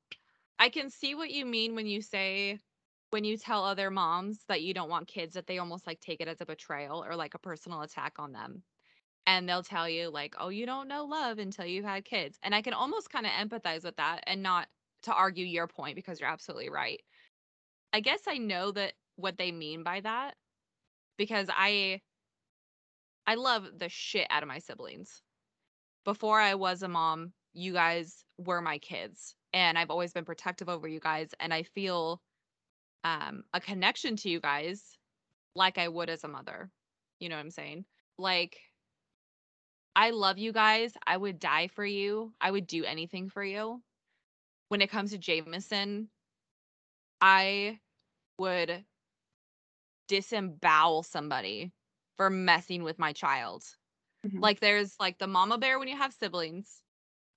I 0.59 0.69
can 0.69 0.89
see 0.89 1.15
what 1.15 1.31
you 1.31 1.45
mean 1.45 1.75
when 1.75 1.87
you 1.87 2.01
say 2.01 2.59
when 3.11 3.23
you 3.23 3.37
tell 3.37 3.63
other 3.63 3.91
moms 3.91 4.45
that 4.47 4.63
you 4.63 4.73
don't 4.73 4.89
want 4.89 5.07
kids 5.07 5.35
that 5.35 5.47
they 5.47 5.57
almost 5.59 5.87
like 5.87 5.99
take 6.01 6.21
it 6.21 6.27
as 6.27 6.41
a 6.41 6.45
betrayal 6.45 7.03
or 7.03 7.15
like 7.15 7.33
a 7.33 7.39
personal 7.39 7.81
attack 7.81 8.13
on 8.19 8.33
them. 8.33 8.63
And 9.27 9.47
they'll 9.49 9.63
tell 9.63 9.89
you 9.89 10.09
like, 10.09 10.35
"Oh, 10.39 10.49
you 10.49 10.65
don't 10.65 10.87
know 10.89 11.05
love 11.05 11.39
until 11.39 11.65
you've 11.65 11.85
had 11.85 12.05
kids." 12.05 12.39
And 12.43 12.55
I 12.55 12.61
can 12.61 12.73
almost 12.73 13.09
kind 13.11 13.25
of 13.25 13.31
empathize 13.33 13.83
with 13.83 13.97
that 13.97 14.23
and 14.27 14.43
not 14.43 14.69
to 15.03 15.13
argue 15.13 15.45
your 15.45 15.67
point 15.67 15.95
because 15.95 16.19
you're 16.19 16.29
absolutely 16.29 16.69
right. 16.69 17.01
I 17.93 18.01
guess 18.01 18.21
I 18.27 18.37
know 18.37 18.71
that 18.71 18.93
what 19.17 19.37
they 19.37 19.51
mean 19.51 19.83
by 19.83 20.01
that 20.01 20.37
because 21.17 21.49
I 21.51 22.01
I 23.27 23.35
love 23.35 23.79
the 23.79 23.89
shit 23.89 24.27
out 24.29 24.43
of 24.43 24.49
my 24.49 24.59
siblings. 24.59 25.21
Before 26.05 26.39
I 26.41 26.55
was 26.55 26.83
a 26.83 26.87
mom, 26.87 27.33
you 27.55 27.73
guys 27.73 28.23
were 28.37 28.61
my 28.61 28.77
kids 28.77 29.35
and 29.53 29.77
I've 29.77 29.89
always 29.89 30.13
been 30.13 30.25
protective 30.25 30.69
over 30.69 30.87
you 30.87 30.99
guys 30.99 31.29
and 31.39 31.53
I 31.53 31.63
feel 31.63 32.21
um 33.03 33.43
a 33.53 33.59
connection 33.59 34.15
to 34.17 34.29
you 34.29 34.39
guys 34.39 34.97
like 35.55 35.77
I 35.77 35.87
would 35.87 36.09
as 36.09 36.23
a 36.23 36.27
mother. 36.27 36.69
You 37.19 37.29
know 37.29 37.35
what 37.35 37.41
I'm 37.41 37.51
saying? 37.51 37.85
Like 38.17 38.57
I 39.95 40.09
love 40.09 40.37
you 40.37 40.51
guys. 40.51 40.93
I 41.07 41.15
would 41.15 41.39
die 41.39 41.67
for 41.67 41.85
you. 41.85 42.33
I 42.41 42.51
would 42.51 42.67
do 42.67 42.83
anything 42.83 43.29
for 43.29 43.43
you. 43.43 43.81
When 44.67 44.81
it 44.81 44.91
comes 44.91 45.11
to 45.11 45.17
Jameson, 45.17 46.09
I 47.21 47.79
would 48.37 48.83
disembowel 50.09 51.03
somebody 51.03 51.71
for 52.17 52.29
messing 52.29 52.83
with 52.83 52.99
my 52.99 53.13
child. 53.13 53.63
Mm-hmm. 54.25 54.39
Like 54.39 54.59
there's 54.59 54.95
like 54.99 55.17
the 55.17 55.27
mama 55.27 55.57
bear 55.57 55.79
when 55.79 55.87
you 55.87 55.97
have 55.97 56.13
siblings, 56.13 56.81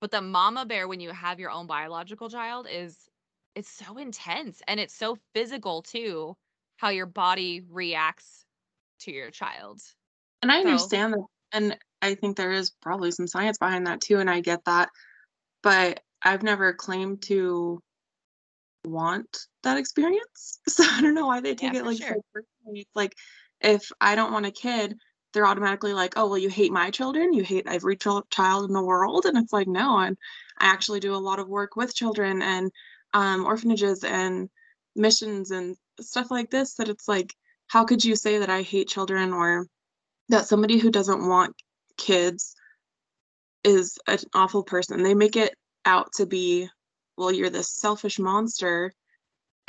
but 0.01 0.11
the 0.11 0.21
mama 0.21 0.65
bear 0.65 0.87
when 0.87 0.99
you 0.99 1.11
have 1.11 1.39
your 1.39 1.51
own 1.51 1.67
biological 1.67 2.29
child 2.29 2.67
is 2.69 3.09
it's 3.55 3.69
so 3.69 3.97
intense 3.97 4.61
and 4.67 4.79
it's 4.79 4.93
so 4.93 5.17
physical 5.33 5.81
too 5.81 6.35
how 6.77 6.89
your 6.89 7.05
body 7.05 7.61
reacts 7.69 8.45
to 8.99 9.11
your 9.11 9.31
child. 9.31 9.81
And 10.41 10.51
I 10.51 10.61
so, 10.61 10.67
understand 10.67 11.13
that 11.13 11.25
and 11.51 11.77
I 12.01 12.15
think 12.15 12.37
there 12.37 12.51
is 12.51 12.71
probably 12.81 13.11
some 13.11 13.27
science 13.27 13.57
behind 13.57 13.87
that 13.87 14.01
too 14.01 14.19
and 14.19 14.29
I 14.29 14.39
get 14.39 14.63
that. 14.65 14.89
But 15.61 16.01
I've 16.23 16.43
never 16.43 16.73
claimed 16.73 17.21
to 17.23 17.81
want 18.85 19.47
that 19.63 19.77
experience. 19.77 20.59
So 20.69 20.83
I 20.89 21.01
don't 21.01 21.15
know 21.15 21.27
why 21.27 21.41
they 21.41 21.55
Yeah, 21.55 21.71
take 21.71 21.79
it 21.79 21.85
like 21.85 21.97
sure. 21.97 22.15
so 22.15 22.21
personally. 22.33 22.81
It's 22.81 22.95
like 22.95 23.13
if 23.61 23.91
I 23.99 24.15
don't 24.15 24.31
want 24.31 24.45
a 24.45 24.51
kid, 24.51 24.95
they're 25.33 25.45
automatically 25.47 25.93
like, 25.93 26.13
"Oh, 26.17 26.27
well, 26.27 26.37
you 26.37 26.49
hate 26.49 26.71
my 26.71 26.91
children. 26.91 27.33
You 27.33 27.43
hate 27.43 27.67
every 27.67 27.97
chil- 27.97 28.27
child 28.29 28.65
in 28.69 28.73
the 28.73 28.83
world." 28.83 29.25
And 29.25 29.37
it's 29.37 29.53
like, 29.53 29.67
no, 29.67 29.99
and 29.99 30.17
I 30.59 30.67
actually 30.67 30.99
do 30.99 31.15
a 31.15 31.17
lot 31.17 31.39
of 31.39 31.47
work 31.49 31.75
with 31.75 31.95
children 31.95 32.41
and 32.41 32.71
um, 33.13 33.45
orphanages 33.45 34.03
and 34.03 34.49
missions 34.95 35.51
and 35.51 35.75
stuff 36.01 36.31
like 36.31 36.49
this. 36.49 36.75
That 36.75 36.89
it's 36.89 37.07
like, 37.07 37.33
how 37.67 37.85
could 37.85 38.03
you 38.03 38.15
say 38.15 38.39
that 38.39 38.49
I 38.49 38.61
hate 38.63 38.87
children 38.89 39.33
or 39.33 39.67
that 40.29 40.47
somebody 40.47 40.77
who 40.79 40.91
doesn't 40.91 41.27
want 41.27 41.55
kids 41.97 42.55
is 43.63 43.97
an 44.07 44.19
awful 44.33 44.63
person? 44.63 45.03
They 45.03 45.15
make 45.15 45.35
it 45.37 45.55
out 45.85 46.13
to 46.17 46.25
be, 46.25 46.69
well, 47.17 47.31
you're 47.31 47.49
this 47.49 47.71
selfish 47.71 48.19
monster 48.19 48.93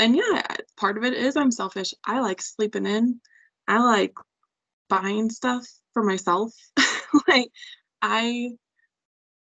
and 0.01 0.17
yeah, 0.17 0.43
part 0.79 0.97
of 0.97 1.05
it 1.05 1.13
is 1.13 1.37
I'm 1.37 1.51
selfish. 1.53 1.93
I 2.07 2.21
like 2.21 2.41
sleeping 2.41 2.87
in. 2.87 3.21
I 3.69 3.81
like 3.85 4.15
buying 4.91 5.31
stuff 5.31 5.67
for 5.95 6.03
myself. 6.03 6.53
like 7.29 7.49
I 8.03 8.51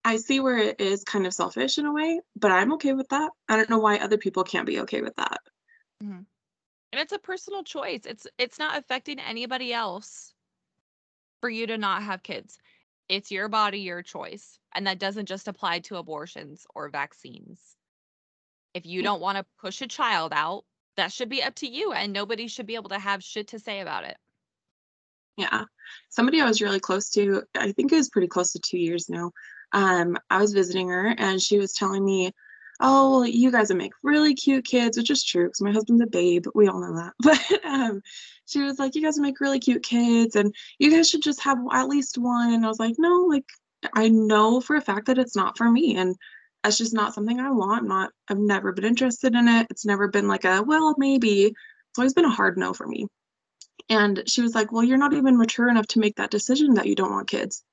I 0.03 0.17
see 0.17 0.39
where 0.39 0.57
it 0.57 0.81
is 0.81 1.03
kind 1.03 1.25
of 1.25 1.33
selfish 1.33 1.77
in 1.77 1.85
a 1.85 1.93
way, 1.93 2.19
but 2.35 2.51
I'm 2.51 2.73
okay 2.73 2.93
with 2.93 3.07
that. 3.09 3.31
I 3.47 3.55
don't 3.55 3.69
know 3.69 3.79
why 3.79 3.97
other 3.97 4.17
people 4.17 4.43
can't 4.43 4.67
be 4.67 4.81
okay 4.81 5.01
with 5.01 5.15
that. 5.15 5.39
Mhm. 6.03 6.25
And 6.91 7.01
it's 7.01 7.13
a 7.13 7.19
personal 7.19 7.63
choice. 7.63 8.01
It's 8.05 8.27
it's 8.37 8.59
not 8.59 8.77
affecting 8.77 9.19
anybody 9.19 9.73
else 9.73 10.33
for 11.39 11.49
you 11.49 11.67
to 11.67 11.77
not 11.77 12.03
have 12.03 12.23
kids. 12.23 12.59
It's 13.09 13.31
your 13.31 13.49
body, 13.49 13.79
your 13.79 14.03
choice. 14.03 14.59
And 14.73 14.87
that 14.87 14.99
doesn't 14.99 15.25
just 15.25 15.47
apply 15.47 15.79
to 15.79 15.97
abortions 15.97 16.65
or 16.75 16.89
vaccines. 16.89 17.75
If 18.73 18.85
you 18.85 19.01
don't 19.01 19.21
want 19.21 19.37
to 19.37 19.45
push 19.59 19.81
a 19.81 19.87
child 19.87 20.31
out, 20.33 20.65
that 20.97 21.11
should 21.11 21.29
be 21.29 21.43
up 21.43 21.55
to 21.55 21.67
you 21.67 21.93
and 21.93 22.13
nobody 22.13 22.47
should 22.47 22.67
be 22.67 22.75
able 22.75 22.89
to 22.89 22.99
have 22.99 23.23
shit 23.23 23.49
to 23.49 23.59
say 23.59 23.81
about 23.81 24.05
it. 24.05 24.17
Yeah. 25.37 25.63
Somebody 26.09 26.41
I 26.41 26.45
was 26.45 26.61
really 26.61 26.79
close 26.79 27.09
to, 27.11 27.43
I 27.55 27.71
think 27.71 27.91
it 27.91 27.95
was 27.95 28.09
pretty 28.09 28.27
close 28.27 28.51
to 28.53 28.59
2 28.59 28.77
years 28.77 29.09
now. 29.09 29.31
Um, 29.73 30.17
I 30.29 30.39
was 30.41 30.53
visiting 30.53 30.89
her 30.89 31.15
and 31.17 31.41
she 31.41 31.57
was 31.57 31.73
telling 31.73 32.03
me, 32.03 32.31
"Oh, 32.81 33.11
well, 33.19 33.25
you 33.27 33.51
guys 33.51 33.69
would 33.69 33.77
make 33.77 33.93
really 34.03 34.33
cute 34.35 34.65
kids," 34.65 34.97
which 34.97 35.09
is 35.09 35.23
true 35.23 35.45
because 35.45 35.61
my 35.61 35.71
husband's 35.71 36.01
a 36.03 36.07
babe. 36.07 36.45
We 36.55 36.67
all 36.67 36.79
know 36.81 36.95
that. 36.95 37.13
But 37.61 37.65
um, 37.65 38.01
she 38.45 38.59
was 38.61 38.79
like, 38.79 38.95
"You 38.95 39.01
guys 39.01 39.15
would 39.17 39.23
make 39.23 39.39
really 39.39 39.59
cute 39.59 39.83
kids 39.83 40.35
and 40.35 40.53
you 40.79 40.91
guys 40.91 41.09
should 41.09 41.21
just 41.23 41.41
have 41.41 41.57
at 41.71 41.87
least 41.87 42.17
one." 42.17 42.53
And 42.53 42.65
I 42.65 42.67
was 42.69 42.79
like, 42.79 42.95
"No, 42.97 43.25
like 43.29 43.45
I 43.93 44.09
know 44.09 44.59
for 44.61 44.75
a 44.75 44.81
fact 44.81 45.07
that 45.07 45.17
it's 45.17 45.35
not 45.35 45.57
for 45.57 45.69
me 45.71 45.95
and 45.97 46.15
that's 46.63 46.77
just 46.77 46.93
not 46.93 47.13
something 47.13 47.39
I 47.39 47.49
want. 47.51 47.87
Not 47.87 48.11
I've 48.29 48.37
never 48.37 48.71
been 48.73 48.85
interested 48.85 49.33
in 49.35 49.47
it. 49.47 49.67
It's 49.69 49.85
never 49.85 50.07
been 50.09 50.27
like 50.27 50.45
a, 50.45 50.61
well, 50.63 50.93
maybe. 50.97 51.45
It's 51.47 51.99
always 51.99 52.13
been 52.13 52.25
a 52.25 52.29
hard 52.29 52.57
no 52.57 52.73
for 52.73 52.87
me." 52.87 53.07
And 53.89 54.23
she 54.27 54.41
was 54.41 54.55
like, 54.55 54.71
"Well, 54.71 54.83
you're 54.83 54.97
not 54.97 55.13
even 55.13 55.37
mature 55.37 55.69
enough 55.69 55.87
to 55.87 55.99
make 55.99 56.15
that 56.15 56.31
decision 56.31 56.75
that 56.75 56.87
you 56.87 56.95
don't 56.95 57.11
want 57.11 57.27
kids." 57.27 57.63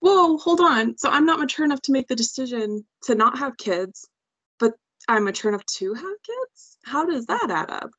Whoa, 0.00 0.36
hold 0.38 0.60
on. 0.60 0.96
So 0.98 1.08
I'm 1.10 1.26
not 1.26 1.40
mature 1.40 1.64
enough 1.64 1.82
to 1.82 1.92
make 1.92 2.08
the 2.08 2.16
decision 2.16 2.86
to 3.04 3.14
not 3.14 3.38
have 3.38 3.56
kids, 3.56 4.08
but 4.58 4.74
I'm 5.08 5.24
mature 5.24 5.50
enough 5.50 5.64
to 5.66 5.94
have 5.94 6.22
kids? 6.22 6.78
How 6.84 7.04
does 7.06 7.26
that 7.26 7.50
add 7.50 7.70
up? 7.70 7.90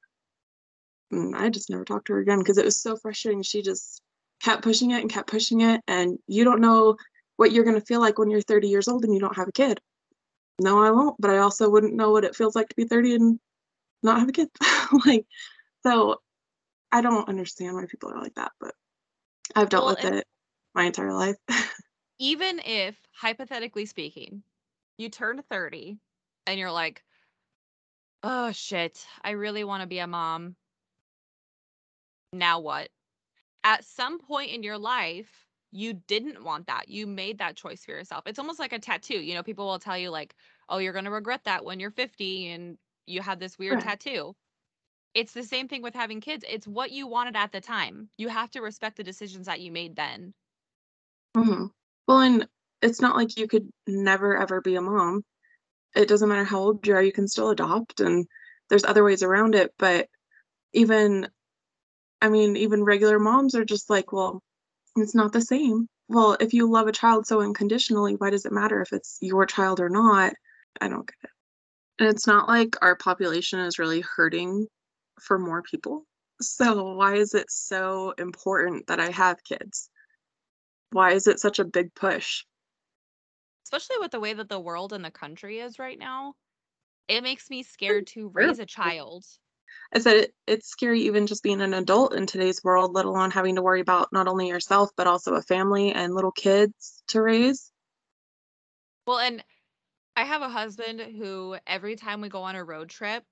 And 1.11 1.35
I 1.35 1.49
just 1.49 1.69
never 1.69 1.85
talked 1.85 2.07
to 2.07 2.13
her 2.13 2.19
again 2.19 2.39
because 2.39 2.57
it 2.57 2.65
was 2.65 2.81
so 2.81 2.95
frustrating. 2.97 3.41
She 3.43 3.61
just 3.61 4.01
kept 4.41 4.63
pushing 4.63 4.91
it 4.91 5.01
and 5.01 5.11
kept 5.11 5.29
pushing 5.29 5.61
it, 5.61 5.81
and 5.87 6.19
you 6.27 6.43
don't 6.43 6.61
know 6.61 6.97
what 7.37 7.51
you're 7.51 7.63
gonna 7.63 7.81
feel 7.81 7.99
like 8.01 8.17
when 8.17 8.29
you're 8.29 8.41
30 8.41 8.67
years 8.67 8.87
old 8.87 9.03
and 9.03 9.13
you 9.13 9.19
don't 9.19 9.35
have 9.35 9.47
a 9.47 9.53
kid. 9.53 9.79
No, 10.59 10.81
I 10.83 10.91
won't, 10.91 11.15
but 11.19 11.31
I 11.31 11.37
also 11.37 11.69
wouldn't 11.69 11.93
know 11.95 12.11
what 12.11 12.23
it 12.23 12.35
feels 12.35 12.55
like 12.55 12.69
to 12.69 12.75
be 12.75 12.85
30 12.85 13.15
and 13.15 13.39
not 14.03 14.19
have 14.19 14.29
a 14.29 14.31
kid. 14.31 14.49
Like, 15.05 15.25
so 15.83 16.21
I 16.91 17.01
don't 17.01 17.27
understand 17.29 17.75
why 17.75 17.85
people 17.85 18.11
are 18.11 18.19
like 18.19 18.35
that, 18.35 18.51
but 18.59 18.75
I've 19.55 19.69
dealt 19.69 19.85
Well, 19.85 19.97
with 20.01 20.05
it 20.05 20.27
my 20.75 20.85
entire 20.85 21.13
life. 21.13 21.37
even 22.19 22.59
if 22.59 23.07
hypothetically 23.11 23.85
speaking, 23.85 24.43
you 24.97 25.09
turn 25.09 25.41
30 25.41 25.99
and 26.45 26.59
you're 26.59 26.71
like, 26.71 27.03
"Oh 28.21 28.51
shit, 28.51 29.07
I 29.23 29.31
really 29.31 29.63
want 29.63 29.81
to 29.81 29.87
be 29.87 29.97
a 29.97 30.05
mom." 30.05 30.55
Now 32.33 32.59
what? 32.59 32.89
At 33.63 33.85
some 33.85 34.19
point 34.19 34.51
in 34.51 34.63
your 34.63 34.77
life, 34.77 35.47
you 35.71 35.93
didn't 35.93 36.43
want 36.43 36.67
that. 36.67 36.89
You 36.89 37.07
made 37.07 37.39
that 37.39 37.57
choice 37.57 37.85
for 37.85 37.91
yourself. 37.91 38.25
It's 38.27 38.39
almost 38.39 38.59
like 38.59 38.73
a 38.73 38.79
tattoo. 38.79 39.19
You 39.21 39.35
know, 39.35 39.43
people 39.43 39.67
will 39.67 39.79
tell 39.79 39.97
you 39.97 40.09
like, 40.11 40.35
"Oh, 40.69 40.79
you're 40.79 40.93
going 40.93 41.05
to 41.05 41.11
regret 41.11 41.45
that 41.45 41.65
when 41.65 41.79
you're 41.79 41.91
50 41.91 42.49
and 42.49 42.79
you 43.07 43.21
have 43.21 43.39
this 43.39 43.57
weird 43.59 43.79
Right. 43.79 43.81
tattoo." 43.81 44.35
It's 45.13 45.33
the 45.33 45.43
same 45.43 45.67
thing 45.67 45.81
with 45.81 45.95
having 45.95 46.21
kids. 46.21 46.45
It's 46.47 46.65
what 46.65 46.91
you 46.91 47.07
wanted 47.07 47.35
at 47.35 47.51
the 47.51 47.59
time. 47.59 48.09
You 48.17 48.29
have 48.29 48.51
to 48.51 48.61
respect 48.61 48.95
the 48.95 49.03
decisions 49.03 49.47
that 49.47 49.59
you 49.59 49.69
made 49.71 49.95
then. 49.97 50.33
Mhm. 51.35 51.69
Well, 52.07 52.19
and 52.21 52.47
it's 52.81 53.01
not 53.01 53.15
like 53.15 53.37
you 53.37 53.47
could 53.47 53.69
never 53.87 54.37
ever 54.37 54.61
be 54.61 54.75
a 54.75 54.81
mom. 54.81 55.23
It 55.95 56.07
doesn't 56.09 56.29
matter 56.29 56.43
how 56.45 56.59
old 56.59 56.87
you 56.87 56.95
are, 56.95 57.03
you 57.03 57.11
can 57.13 57.27
still 57.27 57.49
adopt, 57.51 58.01
and 58.01 58.27
there's 58.69 58.85
other 58.85 59.03
ways 59.03 59.23
around 59.23 59.55
it, 59.55 59.73
but 59.79 60.09
even 60.73 61.29
I 62.21 62.29
mean, 62.29 62.57
even 62.57 62.83
regular 62.83 63.19
moms 63.19 63.55
are 63.55 63.65
just 63.65 63.89
like, 63.89 64.11
"Well, 64.13 64.41
it's 64.97 65.15
not 65.15 65.33
the 65.33 65.41
same." 65.41 65.87
Well, 66.09 66.37
if 66.41 66.53
you 66.53 66.69
love 66.69 66.87
a 66.87 66.91
child 66.93 67.27
so 67.27 67.41
unconditionally, 67.41 68.15
why 68.15 68.29
does 68.31 68.45
it 68.45 68.51
matter 68.53 68.81
if 68.81 68.93
it's 68.93 69.17
your 69.21 69.45
child 69.45 69.79
or 69.81 69.89
not? 69.89 70.33
I 70.81 70.89
don't 70.89 71.07
get 71.07 71.17
it. 71.25 71.31
And 71.99 72.09
it's 72.09 72.27
not 72.27 72.47
like 72.49 72.75
our 72.83 72.95
population 72.97 73.59
is 73.61 73.79
really 73.79 74.01
hurting 74.01 74.67
for 75.19 75.39
more 75.39 75.61
people. 75.61 76.05
So 76.41 76.93
why 76.93 77.15
is 77.15 77.33
it 77.33 77.49
so 77.49 78.11
important 78.17 78.87
that 78.87 78.99
I 78.99 79.09
have 79.09 79.43
kids? 79.43 79.89
Why 80.91 81.13
is 81.13 81.27
it 81.27 81.39
such 81.39 81.59
a 81.59 81.65
big 81.65 81.93
push? 81.95 82.43
Especially 83.65 83.97
with 83.99 84.11
the 84.11 84.19
way 84.19 84.33
that 84.33 84.49
the 84.49 84.59
world 84.59 84.93
and 84.93 85.03
the 85.03 85.11
country 85.11 85.59
is 85.59 85.79
right 85.79 85.99
now. 85.99 86.35
It 87.07 87.23
makes 87.23 87.49
me 87.49 87.63
scared 87.63 88.07
to 88.07 88.29
raise 88.29 88.59
a 88.59 88.65
child. 88.65 89.25
I 89.93 89.99
said 89.99 90.17
it, 90.17 90.33
it's 90.45 90.67
scary 90.67 91.01
even 91.01 91.27
just 91.27 91.43
being 91.43 91.61
an 91.61 91.73
adult 91.73 92.13
in 92.13 92.25
today's 92.25 92.63
world, 92.63 92.93
let 92.93 93.05
alone 93.05 93.31
having 93.31 93.55
to 93.55 93.61
worry 93.61 93.81
about 93.81 94.11
not 94.11 94.27
only 94.27 94.47
yourself, 94.47 94.91
but 94.95 95.07
also 95.07 95.35
a 95.35 95.41
family 95.41 95.91
and 95.91 96.13
little 96.13 96.31
kids 96.31 97.03
to 97.09 97.21
raise. 97.21 97.71
Well, 99.05 99.19
and 99.19 99.43
I 100.15 100.23
have 100.23 100.41
a 100.41 100.49
husband 100.49 100.99
who 100.99 101.57
every 101.65 101.95
time 101.95 102.21
we 102.21 102.29
go 102.29 102.43
on 102.43 102.55
a 102.55 102.63
road 102.63 102.89
trip 102.89 103.23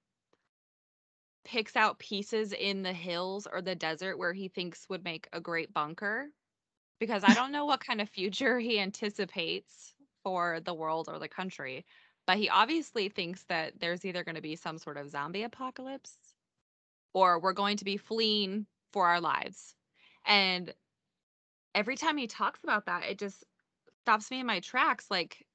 picks 1.46 1.76
out 1.76 2.00
pieces 2.00 2.52
in 2.52 2.84
the 2.84 2.94
hills 2.94 3.48
or 3.52 3.62
the 3.62 3.76
desert 3.76 4.18
where 4.18 4.34
he 4.34 4.48
thinks 4.48 4.88
would 4.90 5.04
make 5.04 5.28
a 5.32 5.40
great 5.40 5.74
bunker 5.74 6.28
because 7.00 7.24
I 7.24 7.34
don't 7.34 7.52
know 7.52 7.66
what 7.66 7.86
kind 7.86 8.02
of 8.02 8.10
future 8.10 8.60
he 8.60 8.80
anticipates 8.80 9.94
for 10.24 10.60
the 10.60 10.74
world 10.74 11.08
or 11.10 11.20
the 11.20 11.28
country, 11.28 11.86
but 12.26 12.38
he 12.38 12.50
obviously 12.50 13.10
thinks 13.10 13.44
that 13.44 13.80
there's 13.80 14.04
either 14.06 14.24
going 14.24 14.36
to 14.36 14.42
be 14.42 14.56
some 14.56 14.78
sort 14.78 14.98
of 14.98 15.10
zombie 15.10 15.44
apocalypse 15.44 16.18
or 17.14 17.40
we're 17.40 17.54
going 17.54 17.78
to 17.78 17.86
be 17.86 17.98
fleeing 17.98 18.66
for 18.92 19.08
our 19.08 19.22
lives. 19.22 19.76
And 20.26 20.74
every 21.76 21.96
time 21.96 22.18
he 22.18 22.28
talks 22.28 22.64
about 22.64 22.88
that, 22.88 23.04
it 23.04 23.20
just 23.20 23.44
stops 24.02 24.32
me 24.32 24.40
in 24.40 24.46
my 24.46 24.60
tracks. 24.60 25.12
Like, 25.12 25.46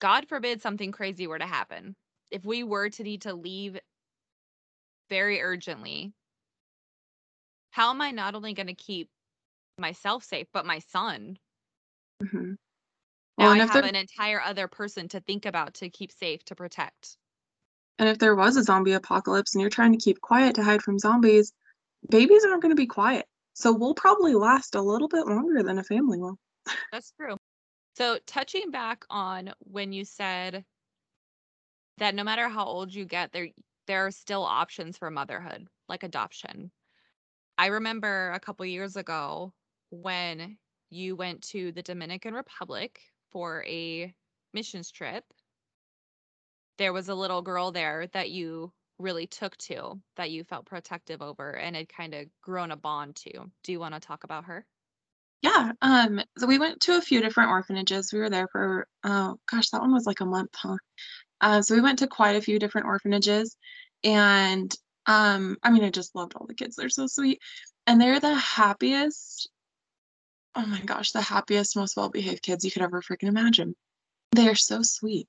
God 0.00 0.28
forbid 0.28 0.60
something 0.60 0.92
crazy 0.92 1.26
were 1.26 1.38
to 1.38 1.46
happen. 1.46 1.96
If 2.30 2.44
we 2.44 2.64
were 2.64 2.90
to 2.90 3.02
need 3.02 3.22
to 3.22 3.34
leave 3.34 3.78
very 5.12 5.42
urgently, 5.42 6.14
how 7.72 7.90
am 7.90 8.00
I 8.00 8.12
not 8.12 8.34
only 8.34 8.54
going 8.54 8.68
to 8.68 8.74
keep 8.74 9.10
myself 9.76 10.24
safe, 10.24 10.46
but 10.54 10.64
my 10.64 10.78
son? 10.78 11.38
Mhm. 12.22 12.56
Now 13.36 13.44
Well, 13.44 13.52
I 13.52 13.58
have 13.58 13.84
an 13.84 13.94
entire 13.94 14.40
other 14.40 14.68
person 14.68 15.08
to 15.08 15.20
think 15.20 15.44
about 15.44 15.74
to 15.74 15.90
keep 15.90 16.12
safe, 16.12 16.42
to 16.46 16.54
protect. 16.54 17.18
and 17.98 18.08
if 18.08 18.18
there 18.18 18.34
was 18.34 18.56
a 18.56 18.62
zombie 18.62 18.92
apocalypse 18.92 19.54
and 19.54 19.60
you're 19.60 19.70
trying 19.70 19.92
to 19.92 19.98
keep 19.98 20.20
quiet 20.20 20.54
to 20.54 20.62
hide 20.64 20.82
from 20.82 20.98
zombies, 20.98 21.52
babies 22.10 22.44
aren't 22.44 22.62
going 22.62 22.74
to 22.74 22.82
be 22.82 22.86
quiet. 22.86 23.26
So 23.54 23.72
we'll 23.72 23.94
probably 23.94 24.34
last 24.34 24.74
a 24.74 24.82
little 24.82 25.08
bit 25.08 25.26
longer 25.26 25.62
than 25.62 25.78
a 25.78 25.84
family 25.84 26.18
will. 26.18 26.38
That's 26.92 27.12
true. 27.12 27.36
So, 27.96 28.18
touching 28.26 28.70
back 28.70 29.04
on 29.10 29.54
when 29.60 29.92
you 29.92 30.04
said 30.04 30.64
that 31.98 32.14
no 32.14 32.24
matter 32.24 32.48
how 32.48 32.64
old 32.64 32.92
you 32.92 33.04
get, 33.04 33.32
there 33.32 33.48
there 33.86 34.06
are 34.06 34.10
still 34.10 34.42
options 34.42 34.98
for 34.98 35.10
motherhood, 35.10 35.66
like 35.88 36.02
adoption. 36.02 36.70
I 37.58 37.66
remember 37.66 38.30
a 38.30 38.40
couple 38.40 38.64
years 38.66 38.96
ago 38.96 39.52
when 39.90 40.58
you 40.90 41.16
went 41.16 41.42
to 41.42 41.72
the 41.72 41.82
Dominican 41.82 42.34
Republic 42.34 43.00
for 43.30 43.64
a 43.66 44.14
missions 44.52 44.90
trip. 44.90 45.24
There 46.78 46.92
was 46.92 47.08
a 47.08 47.14
little 47.14 47.42
girl 47.42 47.72
there 47.72 48.06
that 48.08 48.30
you 48.30 48.72
really 48.98 49.26
took 49.26 49.56
to, 49.58 50.00
that 50.16 50.30
you 50.30 50.44
felt 50.44 50.66
protective 50.66 51.22
over 51.22 51.50
and 51.52 51.76
had 51.76 51.88
kind 51.88 52.14
of 52.14 52.26
grown 52.40 52.70
a 52.70 52.76
bond 52.76 53.16
to. 53.16 53.50
Do 53.62 53.72
you 53.72 53.80
want 53.80 53.94
to 53.94 54.00
talk 54.00 54.24
about 54.24 54.44
her? 54.44 54.64
Yeah, 55.42 55.72
um, 55.82 56.20
so 56.38 56.46
we 56.46 56.58
went 56.58 56.80
to 56.82 56.96
a 56.96 57.00
few 57.00 57.20
different 57.20 57.50
orphanages. 57.50 58.12
We 58.12 58.20
were 58.20 58.30
there 58.30 58.48
for, 58.48 58.86
oh 59.02 59.38
gosh, 59.50 59.70
that 59.70 59.80
one 59.80 59.92
was 59.92 60.06
like 60.06 60.20
a 60.20 60.24
month, 60.24 60.50
huh? 60.54 60.76
Uh, 61.42 61.60
so 61.60 61.74
we 61.74 61.80
went 61.80 61.98
to 61.98 62.06
quite 62.06 62.36
a 62.36 62.40
few 62.40 62.58
different 62.58 62.86
orphanages, 62.86 63.56
and 64.04 64.74
um, 65.06 65.56
I 65.62 65.70
mean, 65.70 65.84
I 65.84 65.90
just 65.90 66.14
loved 66.14 66.34
all 66.36 66.46
the 66.46 66.54
kids. 66.54 66.76
They're 66.76 66.88
so 66.88 67.06
sweet, 67.08 67.40
and 67.86 68.00
they're 68.00 68.20
the 68.20 68.34
happiest. 68.34 69.50
Oh 70.54 70.64
my 70.66 70.80
gosh, 70.80 71.10
the 71.12 71.20
happiest, 71.20 71.76
most 71.76 71.96
well-behaved 71.96 72.42
kids 72.42 72.64
you 72.64 72.70
could 72.70 72.82
ever 72.82 73.02
freaking 73.02 73.28
imagine. 73.28 73.74
They 74.32 74.48
are 74.48 74.54
so 74.54 74.82
sweet. 74.82 75.28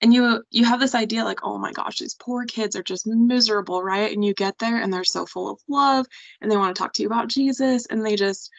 And 0.00 0.12
you 0.12 0.42
you 0.50 0.64
have 0.64 0.80
this 0.80 0.94
idea 0.94 1.24
like, 1.24 1.40
"Oh 1.42 1.58
my 1.58 1.72
gosh, 1.72 1.98
these 1.98 2.14
poor 2.14 2.44
kids 2.44 2.76
are 2.76 2.82
just 2.82 3.06
miserable," 3.06 3.82
right? 3.82 4.12
And 4.12 4.24
you 4.24 4.34
get 4.34 4.58
there 4.58 4.76
and 4.80 4.92
they're 4.92 5.04
so 5.04 5.26
full 5.26 5.50
of 5.50 5.60
love 5.68 6.06
and 6.40 6.50
they 6.50 6.56
want 6.56 6.74
to 6.76 6.80
talk 6.80 6.92
to 6.94 7.02
you 7.02 7.08
about 7.08 7.28
Jesus 7.28 7.86
and 7.86 8.04
they 8.04 8.16
just 8.16 8.50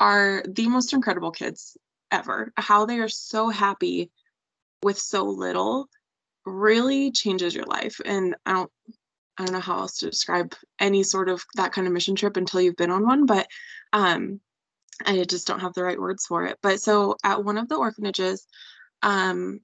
are 0.00 0.42
the 0.48 0.68
most 0.68 0.92
incredible 0.92 1.30
kids 1.30 1.76
ever. 2.10 2.52
How 2.56 2.86
they 2.86 2.98
are 2.98 3.08
so 3.08 3.50
happy 3.50 4.10
with 4.82 4.98
so 4.98 5.24
little 5.24 5.88
really 6.50 7.10
changes 7.12 7.54
your 7.54 7.66
life. 7.66 8.00
And 8.04 8.34
I 8.46 8.52
don't 8.52 8.70
I 9.38 9.44
don't 9.44 9.54
know 9.54 9.60
how 9.60 9.78
else 9.78 9.98
to 9.98 10.10
describe 10.10 10.54
any 10.78 11.02
sort 11.02 11.28
of 11.30 11.42
that 11.54 11.72
kind 11.72 11.86
of 11.86 11.92
mission 11.92 12.14
trip 12.14 12.36
until 12.36 12.60
you've 12.60 12.76
been 12.76 12.90
on 12.90 13.06
one, 13.06 13.26
but 13.26 13.46
um 13.92 14.40
I 15.06 15.24
just 15.24 15.46
don't 15.46 15.60
have 15.60 15.74
the 15.74 15.84
right 15.84 15.98
words 16.00 16.26
for 16.26 16.46
it. 16.46 16.58
But 16.62 16.80
so 16.80 17.16
at 17.24 17.44
one 17.44 17.58
of 17.58 17.68
the 17.68 17.76
orphanages, 17.76 18.46
um, 19.02 19.60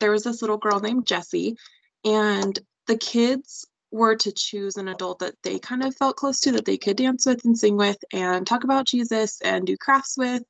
there 0.00 0.10
was 0.10 0.24
this 0.24 0.40
little 0.40 0.56
girl 0.56 0.80
named 0.80 1.06
Jessie, 1.06 1.56
and 2.04 2.58
the 2.86 2.96
kids 2.96 3.66
were 3.90 4.16
to 4.16 4.32
choose 4.32 4.76
an 4.76 4.88
adult 4.88 5.18
that 5.20 5.34
they 5.42 5.58
kind 5.58 5.82
of 5.82 5.94
felt 5.96 6.16
close 6.16 6.40
to, 6.40 6.52
that 6.52 6.64
they 6.64 6.76
could 6.76 6.96
dance 6.96 7.26
with 7.26 7.44
and 7.44 7.58
sing 7.58 7.76
with 7.76 7.98
and 8.12 8.46
talk 8.46 8.64
about 8.64 8.86
Jesus 8.86 9.40
and 9.42 9.66
do 9.66 9.76
crafts 9.76 10.16
with 10.16 10.42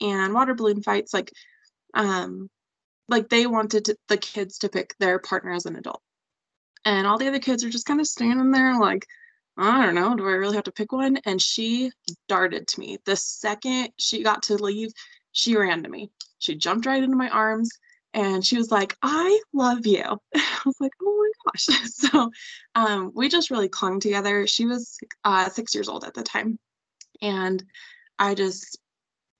and 0.00 0.34
water 0.34 0.54
balloon 0.54 0.82
fights. 0.82 1.14
Like, 1.14 1.30
um, 1.94 2.48
like 3.08 3.28
they 3.28 3.46
wanted 3.46 3.86
to, 3.86 3.96
the 4.08 4.16
kids 4.16 4.58
to 4.58 4.68
pick 4.68 4.94
their 4.98 5.18
partner 5.18 5.52
as 5.52 5.66
an 5.66 5.76
adult. 5.76 6.02
And 6.84 7.06
all 7.06 7.18
the 7.18 7.28
other 7.28 7.38
kids 7.38 7.64
are 7.64 7.70
just 7.70 7.86
kind 7.86 8.00
of 8.00 8.06
standing 8.06 8.50
there 8.50 8.78
like, 8.78 9.06
I 9.56 9.84
don't 9.84 9.94
know, 9.94 10.14
do 10.14 10.24
I 10.26 10.32
really 10.32 10.56
have 10.56 10.64
to 10.64 10.72
pick 10.72 10.92
one? 10.92 11.18
And 11.24 11.40
she 11.40 11.90
darted 12.28 12.68
to 12.68 12.80
me. 12.80 12.98
The 13.04 13.16
second 13.16 13.88
she 13.98 14.22
got 14.22 14.42
to 14.44 14.54
leave, 14.56 14.92
she 15.32 15.56
ran 15.56 15.82
to 15.82 15.88
me. 15.88 16.10
She 16.38 16.54
jumped 16.54 16.86
right 16.86 17.02
into 17.02 17.16
my 17.16 17.30
arms 17.30 17.70
and 18.12 18.44
she 18.44 18.56
was 18.56 18.70
like, 18.70 18.96
I 19.02 19.40
love 19.52 19.86
you. 19.86 20.02
I 20.34 20.60
was 20.64 20.76
like, 20.80 20.92
oh 21.02 21.28
my 21.44 21.52
gosh. 21.52 21.86
So 21.90 22.30
um, 22.74 23.12
we 23.14 23.28
just 23.28 23.50
really 23.50 23.68
clung 23.68 24.00
together. 24.00 24.46
She 24.46 24.66
was 24.66 24.98
uh, 25.24 25.48
six 25.48 25.74
years 25.74 25.88
old 25.88 26.04
at 26.04 26.14
the 26.14 26.22
time. 26.22 26.58
And 27.20 27.64
I 28.18 28.34
just 28.34 28.78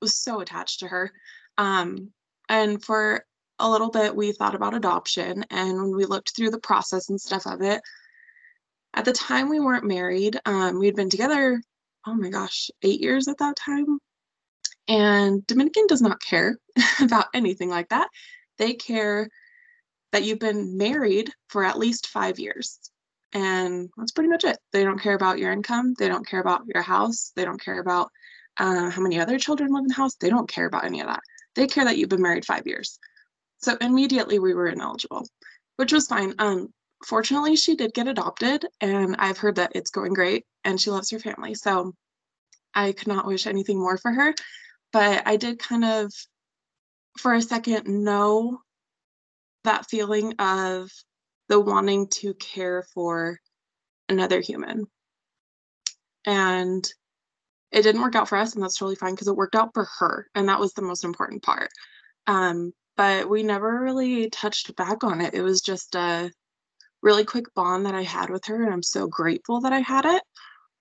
was 0.00 0.14
so 0.14 0.40
attached 0.40 0.80
to 0.80 0.88
her. 0.88 1.12
Um, 1.58 2.10
and 2.48 2.82
for 2.82 3.24
a 3.58 3.68
little 3.68 3.90
bit, 3.90 4.14
we 4.14 4.32
thought 4.32 4.54
about 4.54 4.74
adoption. 4.74 5.44
And 5.50 5.76
when 5.76 5.96
we 5.96 6.04
looked 6.04 6.34
through 6.36 6.50
the 6.50 6.58
process 6.58 7.08
and 7.08 7.20
stuff 7.20 7.46
of 7.46 7.62
it, 7.62 7.80
at 8.96 9.04
the 9.04 9.12
time 9.12 9.48
we 9.48 9.60
weren't 9.60 9.84
married. 9.84 10.40
Um, 10.46 10.78
we'd 10.78 10.96
been 10.96 11.10
together, 11.10 11.62
oh 12.06 12.14
my 12.14 12.30
gosh, 12.30 12.70
eight 12.82 13.00
years 13.00 13.28
at 13.28 13.38
that 13.38 13.56
time. 13.56 13.98
And 14.88 15.46
Dominican 15.46 15.86
does 15.86 16.00
not 16.00 16.20
care 16.20 16.56
about 17.00 17.26
anything 17.34 17.68
like 17.68 17.90
that. 17.90 18.08
They 18.58 18.74
care 18.74 19.28
that 20.12 20.24
you've 20.24 20.38
been 20.38 20.78
married 20.78 21.30
for 21.48 21.62
at 21.64 21.78
least 21.78 22.08
five 22.08 22.38
years. 22.38 22.78
And 23.32 23.90
that's 23.96 24.12
pretty 24.12 24.30
much 24.30 24.44
it. 24.44 24.56
They 24.72 24.82
don't 24.82 25.00
care 25.00 25.14
about 25.14 25.38
your 25.38 25.52
income. 25.52 25.94
They 25.98 26.08
don't 26.08 26.26
care 26.26 26.40
about 26.40 26.62
your 26.72 26.82
house. 26.82 27.32
They 27.36 27.44
don't 27.44 27.60
care 27.60 27.80
about 27.80 28.10
uh, 28.56 28.88
how 28.88 29.02
many 29.02 29.20
other 29.20 29.38
children 29.38 29.72
live 29.72 29.82
in 29.82 29.88
the 29.88 29.94
house. 29.94 30.14
They 30.14 30.30
don't 30.30 30.48
care 30.48 30.64
about 30.64 30.84
any 30.84 31.00
of 31.00 31.08
that. 31.08 31.20
They 31.54 31.66
care 31.66 31.84
that 31.84 31.98
you've 31.98 32.08
been 32.08 32.22
married 32.22 32.46
five 32.46 32.66
years. 32.66 32.98
So 33.58 33.76
immediately 33.80 34.38
we 34.38 34.54
were 34.54 34.68
ineligible, 34.68 35.26
which 35.76 35.92
was 35.92 36.06
fine. 36.06 36.34
Um, 36.38 36.68
fortunately, 37.04 37.56
she 37.56 37.74
did 37.74 37.94
get 37.94 38.08
adopted, 38.08 38.66
and 38.80 39.16
I've 39.18 39.38
heard 39.38 39.56
that 39.56 39.72
it's 39.74 39.90
going 39.90 40.12
great 40.12 40.44
and 40.64 40.80
she 40.80 40.90
loves 40.90 41.10
her 41.10 41.18
family. 41.18 41.54
So 41.54 41.94
I 42.74 42.92
could 42.92 43.08
not 43.08 43.26
wish 43.26 43.46
anything 43.46 43.78
more 43.78 43.96
for 43.98 44.12
her 44.12 44.34
but 44.96 45.26
I 45.26 45.36
did 45.36 45.58
kind 45.58 45.84
of, 45.84 46.10
for 47.18 47.34
a 47.34 47.42
second, 47.42 47.86
know 47.86 48.60
that 49.64 49.90
feeling 49.90 50.34
of 50.38 50.90
the 51.48 51.60
wanting 51.60 52.08
to 52.08 52.34
care 52.34 52.82
for 52.94 53.38
another 54.08 54.40
human. 54.40 54.86
And 56.24 56.88
it 57.72 57.82
didn't 57.82 58.00
work 58.00 58.14
out 58.14 58.28
for 58.28 58.38
us, 58.38 58.54
and 58.54 58.62
that's 58.62 58.78
totally 58.78 58.96
fine 58.96 59.12
because 59.14 59.28
it 59.28 59.36
worked 59.36 59.54
out 59.54 59.74
for 59.74 59.86
her, 59.98 60.28
and 60.34 60.48
that 60.48 60.60
was 60.60 60.72
the 60.72 60.82
most 60.82 61.04
important 61.04 61.42
part. 61.42 61.68
Um, 62.26 62.72
but 62.96 63.28
we 63.28 63.42
never 63.42 63.80
really 63.80 64.30
touched 64.30 64.74
back 64.76 65.04
on 65.04 65.20
it. 65.20 65.34
It 65.34 65.42
was 65.42 65.60
just 65.60 65.94
a 65.94 66.30
really 67.02 67.24
quick 67.24 67.52
bond 67.54 67.86
that 67.86 67.94
I 67.94 68.02
had 68.02 68.30
with 68.30 68.44
her, 68.46 68.62
and 68.64 68.72
I'm 68.72 68.82
so 68.82 69.06
grateful 69.06 69.60
that 69.62 69.72
I 69.72 69.80
had 69.80 70.04
it. 70.04 70.22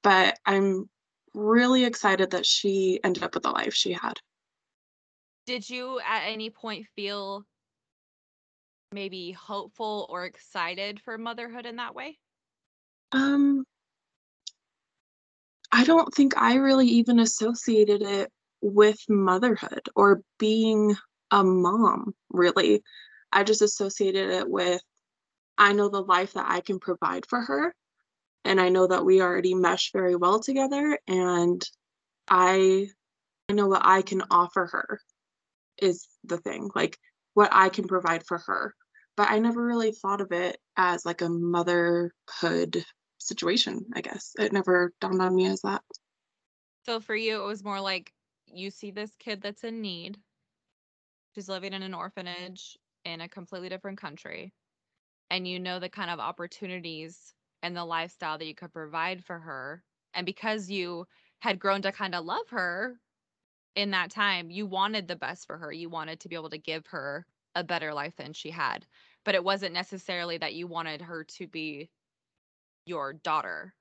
But 0.04 0.38
I'm 0.46 0.90
really 1.34 1.84
excited 1.84 2.32
that 2.32 2.46
she 2.46 3.00
ended 3.04 3.24
up 3.24 3.34
with 3.34 3.44
the 3.44 3.52
life 3.52 3.74
she 3.74 3.94
had. 3.94 4.20
Did 5.46 5.70
you 5.70 6.00
at 6.00 6.24
any 6.24 6.50
point 6.50 6.88
feel 6.96 7.46
maybe 8.92 9.32
hopeful 9.32 10.08
or 10.10 10.26
excited 10.26 11.02
for 11.02 11.18
motherhood 11.18 11.66
in 11.66 11.76
that 11.76 11.94
way? 11.94 12.18
Um 13.12 13.66
I 15.72 15.84
don't 15.84 16.14
think 16.14 16.38
I 16.38 16.56
really 16.56 16.88
even 16.88 17.20
associated 17.20 18.02
it 18.02 18.32
with 18.62 18.98
motherhood 19.10 19.82
or 19.96 20.22
being 20.40 20.96
a 21.36 21.44
mom, 21.44 22.16
really. 22.30 22.82
I 23.32 23.44
just 23.44 23.62
associated 23.62 24.30
it 24.30 24.50
with 24.50 24.82
I 25.58 25.74
know 25.74 25.90
the 25.90 26.02
life 26.02 26.34
that 26.34 26.50
I 26.50 26.62
can 26.62 26.80
provide 26.80 27.26
for 27.28 27.42
her 27.42 27.76
and 28.46 28.60
I 28.60 28.70
know 28.70 28.88
that 28.88 29.06
we 29.06 29.22
already 29.22 29.54
mesh 29.54 29.92
very 29.92 30.16
well 30.16 30.40
together 30.40 30.98
and 31.08 31.62
I 32.30 32.88
I 33.50 33.54
know 33.54 33.68
what 33.68 33.86
I 33.86 34.02
can 34.02 34.24
offer 34.32 34.66
her 34.66 35.02
is 35.78 36.08
the 36.24 36.38
thing 36.38 36.72
like 36.74 36.98
what 37.34 37.50
I 37.52 37.68
can 37.70 37.88
provide 37.88 38.26
for 38.26 38.38
her. 38.38 38.74
But 39.18 39.30
I 39.30 39.40
never 39.40 39.64
really 39.64 39.92
thought 39.92 40.22
of 40.22 40.32
it 40.32 40.58
as 40.78 41.06
like 41.06 41.22
a 41.22 41.30
motherhood 41.30 42.84
situation 43.18 43.86
I 43.94 44.02
guess. 44.02 44.32
It 44.40 44.54
never 44.54 44.94
dawned 45.02 45.22
on 45.22 45.36
me 45.36 45.48
as 45.48 45.62
that. 45.62 45.82
So 46.86 47.02
for 47.02 47.16
you 47.16 47.42
it 47.42 47.46
was 47.46 47.64
more 47.64 47.82
like 47.82 48.14
you 48.48 48.70
see 48.70 48.92
this 48.92 49.12
kid 49.20 49.42
that's 49.42 49.66
in 49.66 49.82
need 49.82 50.18
she's 51.36 51.50
living 51.50 51.74
in 51.74 51.84
an 51.84 51.94
orphanage 51.94 52.78
in 53.04 53.22
a 53.22 53.30
completely 53.30 53.70
different 53.70 54.00
country 54.00 54.54
and 55.30 55.48
you 55.48 55.60
know 55.60 55.80
the 55.80 55.90
kind 55.90 56.10
of 56.10 56.20
opportunities 56.20 57.34
and 57.62 57.76
the 57.76 57.86
lifestyle 57.86 58.38
that 58.38 58.46
you 58.46 58.56
could 58.56 58.72
provide 58.72 59.24
for 59.24 59.40
her. 59.40 59.84
And 60.14 60.26
because 60.26 60.70
you 60.70 61.06
had 61.40 61.60
grown 61.60 61.82
to 61.82 61.92
kind 61.92 62.16
of 62.16 62.26
love 62.26 62.48
her 62.50 63.00
in 63.76 63.92
that 63.92 64.12
time, 64.12 64.50
you 64.50 64.66
wanted 64.66 65.08
the 65.08 65.16
best 65.16 65.48
for 65.48 65.58
her. 65.58 65.72
You 65.72 65.90
wanted 65.90 66.20
to 66.22 66.30
be 66.30 66.36
able 66.36 66.52
to 66.52 66.58
give 66.58 66.86
her 66.88 67.26
a 67.56 67.64
better 67.64 67.94
life 67.94 68.16
than 68.16 68.34
she 68.34 68.52
had. 68.52 68.86
But 69.24 69.36
it 69.36 69.44
wasn't 69.44 69.74
necessarily 69.74 70.38
that 70.38 70.54
you 70.54 70.68
wanted 70.68 71.02
her 71.02 71.24
to 71.24 71.48
be 71.48 71.90
your 72.86 73.14
daughter. 73.14 73.74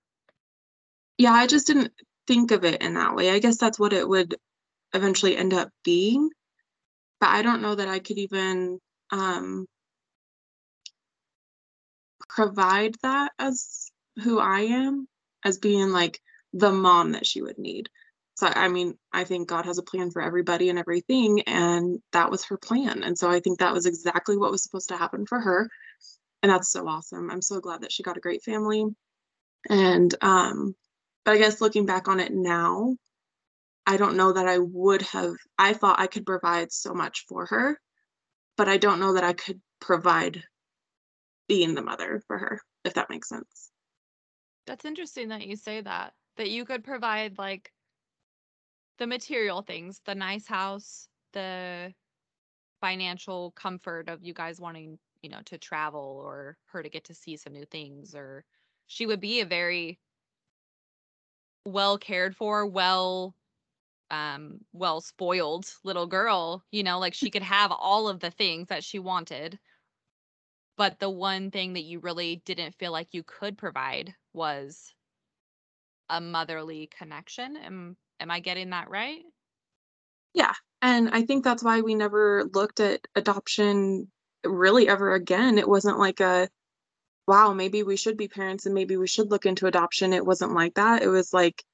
Yeah, 1.19 1.33
I 1.33 1.47
just 1.47 1.67
didn't 1.67 1.93
think 2.27 2.51
of 2.51 2.65
it 2.65 2.83
in 2.83 2.95
that 2.95 3.15
way. 3.15 3.31
I 3.31 3.39
guess 3.39 3.59
that's 3.59 3.79
what 3.79 3.93
it 3.93 4.09
would 4.09 4.35
eventually 4.95 5.37
end 5.37 5.53
up 5.53 5.69
being. 5.85 6.31
But 7.25 7.31
I 7.31 7.41
don't 7.41 7.63
know 7.63 7.75
that 7.75 7.89
I 7.89 8.01
could 8.01 8.19
even 8.19 8.79
um, 9.11 9.65
provide 12.29 12.97
that 13.03 13.33
as 13.39 13.91
who 14.23 14.39
I 14.39 14.61
am, 14.61 15.09
as 15.43 15.57
being 15.57 15.89
like 15.89 16.21
the 16.53 16.71
mom 16.71 17.13
that 17.13 17.27
she 17.27 17.41
would 17.41 17.57
need. 17.57 17.89
So, 18.35 18.47
I 18.47 18.69
mean, 18.69 18.99
I 19.11 19.25
think 19.25 19.49
God 19.49 19.65
has 19.65 19.79
a 19.79 19.83
plan 19.83 20.11
for 20.11 20.21
everybody 20.21 20.69
and 20.69 20.79
everything, 20.79 21.41
and 21.47 21.99
that 22.13 22.31
was 22.31 22.45
her 22.45 22.59
plan. 22.59 23.03
And 23.03 23.19
so 23.19 23.31
I 23.31 23.41
think 23.41 23.61
that 23.61 23.73
was 23.73 23.87
exactly 23.87 24.37
what 24.37 24.51
was 24.51 24.63
supposed 24.63 24.91
to 24.91 24.99
happen 24.99 25.25
for 25.25 25.41
her. 25.41 25.71
And 26.43 26.53
that's 26.53 26.71
so 26.71 26.87
awesome. 26.87 27.31
I'm 27.31 27.41
so 27.41 27.59
glad 27.59 27.81
that 27.85 27.93
she 27.93 28.03
got 28.03 28.19
a 28.19 28.21
great 28.21 28.43
family. 28.43 28.85
And, 29.71 30.15
um, 30.21 30.77
but 31.25 31.37
I 31.37 31.39
guess 31.39 31.63
looking 31.63 31.87
back 31.87 32.07
on 32.07 32.21
it 32.21 32.35
now, 32.35 32.97
I 33.87 33.97
don't 33.97 34.17
know 34.17 34.33
that 34.33 34.47
I 34.47 34.59
would 34.59 35.03
have, 35.03 35.35
I 35.59 35.75
thought 35.75 36.01
I 36.01 36.07
could 36.07 36.25
provide 36.25 36.73
so 36.73 36.95
much 36.95 37.25
for 37.29 37.47
her, 37.47 37.79
but 38.57 38.69
I 38.69 38.79
don't 38.79 39.01
know 39.01 39.15
that 39.15 39.25
I 39.25 39.35
could 39.35 39.61
provide 39.81 40.43
being 41.49 41.75
the 41.75 41.83
mother 41.83 42.23
for 42.27 42.39
her, 42.39 42.61
if 42.85 42.95
that 42.95 43.11
makes 43.11 43.29
sense. 43.29 43.71
That's 44.67 44.87
interesting 44.87 45.29
that 45.29 45.47
you 45.47 45.57
say 45.57 45.83
that. 45.83 46.15
That 46.37 46.51
you 46.51 46.65
could 46.65 46.83
provide 46.83 47.39
like 47.39 47.71
the 48.99 49.07
material 49.07 49.63
things, 49.63 50.01
the 50.07 50.15
nice 50.15 50.47
house, 50.47 51.09
the 51.33 51.93
financial 52.81 53.51
comfort 53.53 54.09
of 54.09 54.23
you 54.23 54.33
guys 54.33 54.61
wanting, 54.61 54.99
you 55.23 55.29
know, 55.29 55.41
to 55.45 55.59
travel 55.59 56.23
or 56.25 56.57
her 56.67 56.83
to 56.83 56.89
get 56.89 57.05
to 57.05 57.15
see 57.15 57.37
some 57.37 57.53
new 57.53 57.67
things 57.67 58.15
or 58.15 58.45
she 58.87 59.07
would 59.07 59.21
be 59.21 59.41
a 59.41 59.47
very 59.47 59.99
well 61.67 61.99
cared 61.99 62.37
for, 62.37 62.67
well 62.67 63.35
um 64.11 64.61
well 64.73 65.01
spoiled 65.01 65.67
little 65.85 66.07
girl, 66.07 66.65
you 66.71 66.83
know, 66.83 66.99
like 66.99 67.15
she 67.15 67.31
could 67.31 67.43
have 67.43 67.73
all 67.73 68.09
of 68.09 68.21
the 68.21 68.31
things 68.31 68.69
that 68.69 68.85
she 68.85 68.99
wanted 68.99 69.59
but 70.77 70.99
the 70.99 71.11
one 71.11 71.51
thing 71.51 71.73
that 71.75 71.83
you 71.83 71.99
really 72.01 72.37
didn't 72.37 72.77
feel 72.77 72.93
like 72.93 73.13
you 73.13 73.23
could 73.23 73.59
provide 73.59 74.15
was 74.33 74.95
a 76.09 76.21
motherly 76.21 76.87
connection. 76.87 77.57
Am 77.57 77.97
am 78.21 78.31
I 78.31 78.41
getting 78.41 78.71
that 78.71 78.89
right? 78.91 79.25
Yeah, 80.35 80.53
and 80.83 81.09
I 81.11 81.23
think 81.25 81.45
that's 81.45 81.63
why 81.63 81.81
we 81.81 81.95
never 81.95 82.45
looked 82.53 82.81
at 82.81 83.07
adoption 83.15 84.11
really 84.45 84.89
ever 84.89 85.15
again. 85.15 85.59
It 85.59 85.69
wasn't 85.69 85.99
like 85.99 86.21
a, 86.21 86.49
"Wow, 87.29 87.55
maybe 87.55 87.83
we 87.85 87.97
should 87.97 88.17
be 88.19 88.29
parents 88.29 88.67
and 88.67 88.75
maybe 88.75 88.97
we 88.99 89.07
should 89.09 89.31
look 89.31 89.47
into 89.47 89.67
adoption." 89.69 90.13
It 90.15 90.27
wasn't 90.27 90.55
like 90.55 90.75
that. 90.77 91.03
It 91.03 91.09
was 91.09 91.33
like 91.35 91.65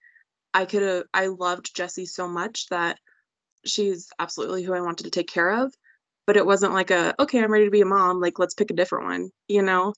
I 0.54 0.66
coulda 0.66 1.04
I 1.14 1.26
loved 1.28 1.74
Jessie 1.74 2.06
so 2.06 2.28
much 2.28 2.68
that 2.68 2.98
she's 3.66 4.10
absolutely 4.18 4.62
who 4.64 4.74
I 4.74 4.80
wanted 4.82 5.04
to 5.04 5.10
take 5.10 5.28
care 5.28 5.50
of, 5.64 5.74
but 6.26 6.36
it 6.36 6.46
wasn't 6.46 6.74
like 6.74 6.90
a, 6.90 7.14
"Okay, 7.20 7.42
I'm 7.42 7.52
ready 7.52 7.66
to 7.66 7.70
be 7.70 7.82
a 7.82 7.86
mom, 7.86 8.20
like, 8.20 8.38
let's 8.38 8.54
pick 8.54 8.70
a 8.70 8.74
different 8.74 9.06
one," 9.06 9.30
you 9.48 9.62
know? 9.62 9.94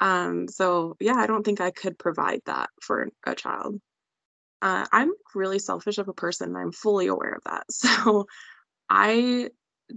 Um, 0.00 0.48
so, 0.48 0.96
yeah, 1.00 1.14
I 1.16 1.26
don't 1.28 1.44
think 1.44 1.60
I 1.60 1.70
could 1.72 1.98
provide 1.98 2.42
that 2.46 2.70
for 2.82 3.10
a 3.26 3.34
child. 3.34 3.80
Uh, 4.62 4.86
I'm 4.92 5.12
really 5.34 5.58
selfish 5.60 5.98
of 5.98 6.08
a 6.08 6.14
person, 6.14 6.56
I'm 6.56 6.72
fully 6.72 7.08
aware 7.08 7.34
of 7.34 7.44
that, 7.44 7.64
so 7.72 8.26
I 8.90 9.50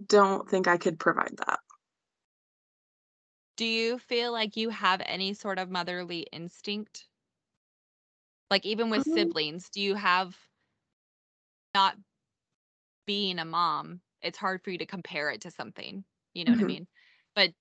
don't 0.07 0.49
think 0.49 0.67
I 0.67 0.77
could 0.77 0.99
provide 0.99 1.35
that. 1.47 1.59
Do 3.55 3.65
you 3.65 3.97
feel 3.99 4.31
like 4.31 4.57
you 4.57 4.69
have 4.69 5.01
any 5.05 5.33
sort 5.33 5.57
of 5.59 5.69
motherly 5.69 6.21
instinct? 6.31 7.07
Like, 8.53 8.67
even 8.67 8.91
with 8.91 9.01
Um 9.01 9.03
siblings, 9.03 9.67
do 9.71 9.81
you 9.81 9.95
have 9.95 10.37
not 11.73 11.97
being 13.07 13.39
a 13.39 13.45
mom, 13.45 14.01
it's 14.21 14.37
hard 14.37 14.63
for 14.63 14.69
you 14.71 14.77
to 14.77 14.85
compare 14.85 15.29
it 15.29 15.41
to 15.41 15.51
something, 15.51 16.05
you 16.33 16.45
know 16.45 16.51
what 16.51 16.59
I 16.61 16.63
Mhm. 16.63 16.63
mean? 16.63 16.87
But 17.35 17.53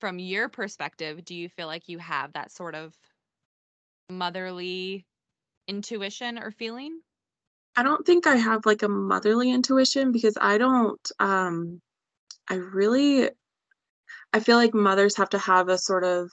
from 0.00 0.18
your 0.18 0.48
perspective, 0.48 1.24
do 1.24 1.34
you 1.34 1.48
feel 1.48 1.66
like 1.66 1.88
you 1.88 1.98
have 1.98 2.32
that 2.34 2.52
sort 2.52 2.74
of 2.74 2.96
motherly 4.10 5.06
intuition 5.68 6.38
or 6.38 6.50
feeling? 6.50 7.02
I 7.76 7.82
don't 7.82 8.04
think 8.04 8.26
I 8.26 8.36
have, 8.36 8.66
like, 8.66 8.82
a 8.82 8.88
motherly 8.88 9.50
intuition 9.50 10.12
because 10.12 10.36
I 10.40 10.58
don't, 10.58 11.00
um 11.18 11.80
I 12.48 12.56
really 12.56 13.30
I 14.32 14.40
feel 14.40 14.56
like 14.56 14.74
mothers 14.74 15.16
have 15.16 15.30
to 15.30 15.38
have 15.38 15.68
a 15.68 15.78
sort 15.78 16.04
of 16.04 16.30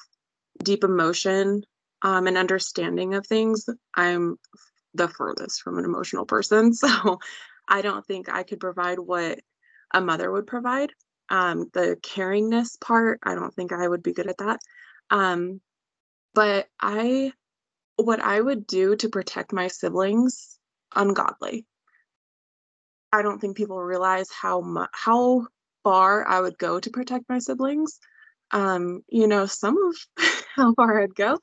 deep 0.63 0.83
emotion, 0.83 1.63
um, 2.05 2.27
and 2.27 2.37
understanding 2.37 3.15
of 3.15 3.25
things. 3.25 3.67
I'm 3.95 4.37
the 4.93 5.07
furthest 5.07 5.63
from 5.63 5.79
an 5.79 5.85
emotional 5.85 6.25
person, 6.25 6.71
so 6.73 7.19
I 7.67 7.81
don't 7.81 8.05
think 8.05 8.29
I 8.29 8.43
could 8.43 8.59
provide 8.59 8.99
what 8.99 9.39
a 9.91 10.01
mother 10.01 10.31
would 10.31 10.45
provide. 10.45 10.91
Um, 11.29 11.65
the 11.73 11.97
caringness 12.03 12.79
part, 12.79 13.19
I 13.23 13.33
don't 13.33 13.53
think 13.53 13.73
I 13.73 13.87
would 13.87 14.03
be 14.03 14.13
good 14.13 14.27
at 14.27 14.37
that. 14.37 14.59
Um, 15.09 15.61
but 16.35 16.67
I 16.79 17.33
what 17.95 18.19
I 18.19 18.39
would 18.39 18.67
do 18.67 18.95
to 18.97 19.09
protect 19.09 19.51
my 19.51 19.67
siblings, 19.67 20.59
ungodly. 20.95 21.65
I 23.11 23.23
don't 23.23 23.39
think 23.39 23.57
people 23.57 23.81
realize 23.81 24.27
how 24.29 24.61
mu 24.61 24.85
how 24.91 25.47
far 25.83 26.27
I 26.27 26.39
would 26.39 26.59
go 26.59 26.79
to 26.79 26.89
protect 26.91 27.29
my 27.29 27.39
siblings. 27.39 27.99
Um, 28.51 29.01
you 29.09 29.27
know, 29.27 29.47
some 29.47 29.77
of 29.77 29.95
how 30.55 30.73
far 30.75 31.01
I'd 31.01 31.15
go, 31.15 31.39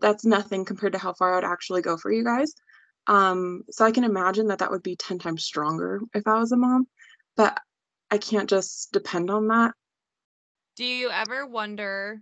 that's 0.00 0.24
nothing 0.24 0.64
compared 0.64 0.92
to 0.92 0.98
how 0.98 1.12
far 1.12 1.36
I'd 1.36 1.44
actually 1.44 1.82
go 1.82 1.96
for 1.96 2.12
you 2.12 2.24
guys. 2.24 2.54
Um, 3.06 3.62
so 3.70 3.84
I 3.84 3.92
can 3.92 4.04
imagine 4.04 4.48
that 4.48 4.58
that 4.58 4.70
would 4.70 4.82
be 4.82 4.96
10 4.96 5.18
times 5.18 5.44
stronger 5.44 6.00
if 6.14 6.26
I 6.26 6.38
was 6.38 6.52
a 6.52 6.56
mom, 6.56 6.88
but 7.36 7.58
I 8.10 8.18
can't 8.18 8.48
just 8.48 8.92
depend 8.92 9.30
on 9.30 9.48
that. 9.48 9.72
Do 10.76 10.84
you 10.84 11.10
ever 11.10 11.46
wonder 11.46 12.20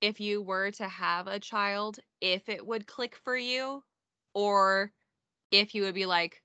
if 0.00 0.20
you 0.20 0.42
were 0.42 0.70
to 0.72 0.88
have 0.88 1.26
a 1.26 1.40
child, 1.40 1.98
if 2.20 2.48
it 2.48 2.66
would 2.66 2.86
click 2.86 3.16
for 3.16 3.36
you? 3.36 3.82
Or 4.34 4.92
if 5.50 5.74
you 5.74 5.82
would 5.82 5.94
be 5.94 6.06
like, 6.06 6.42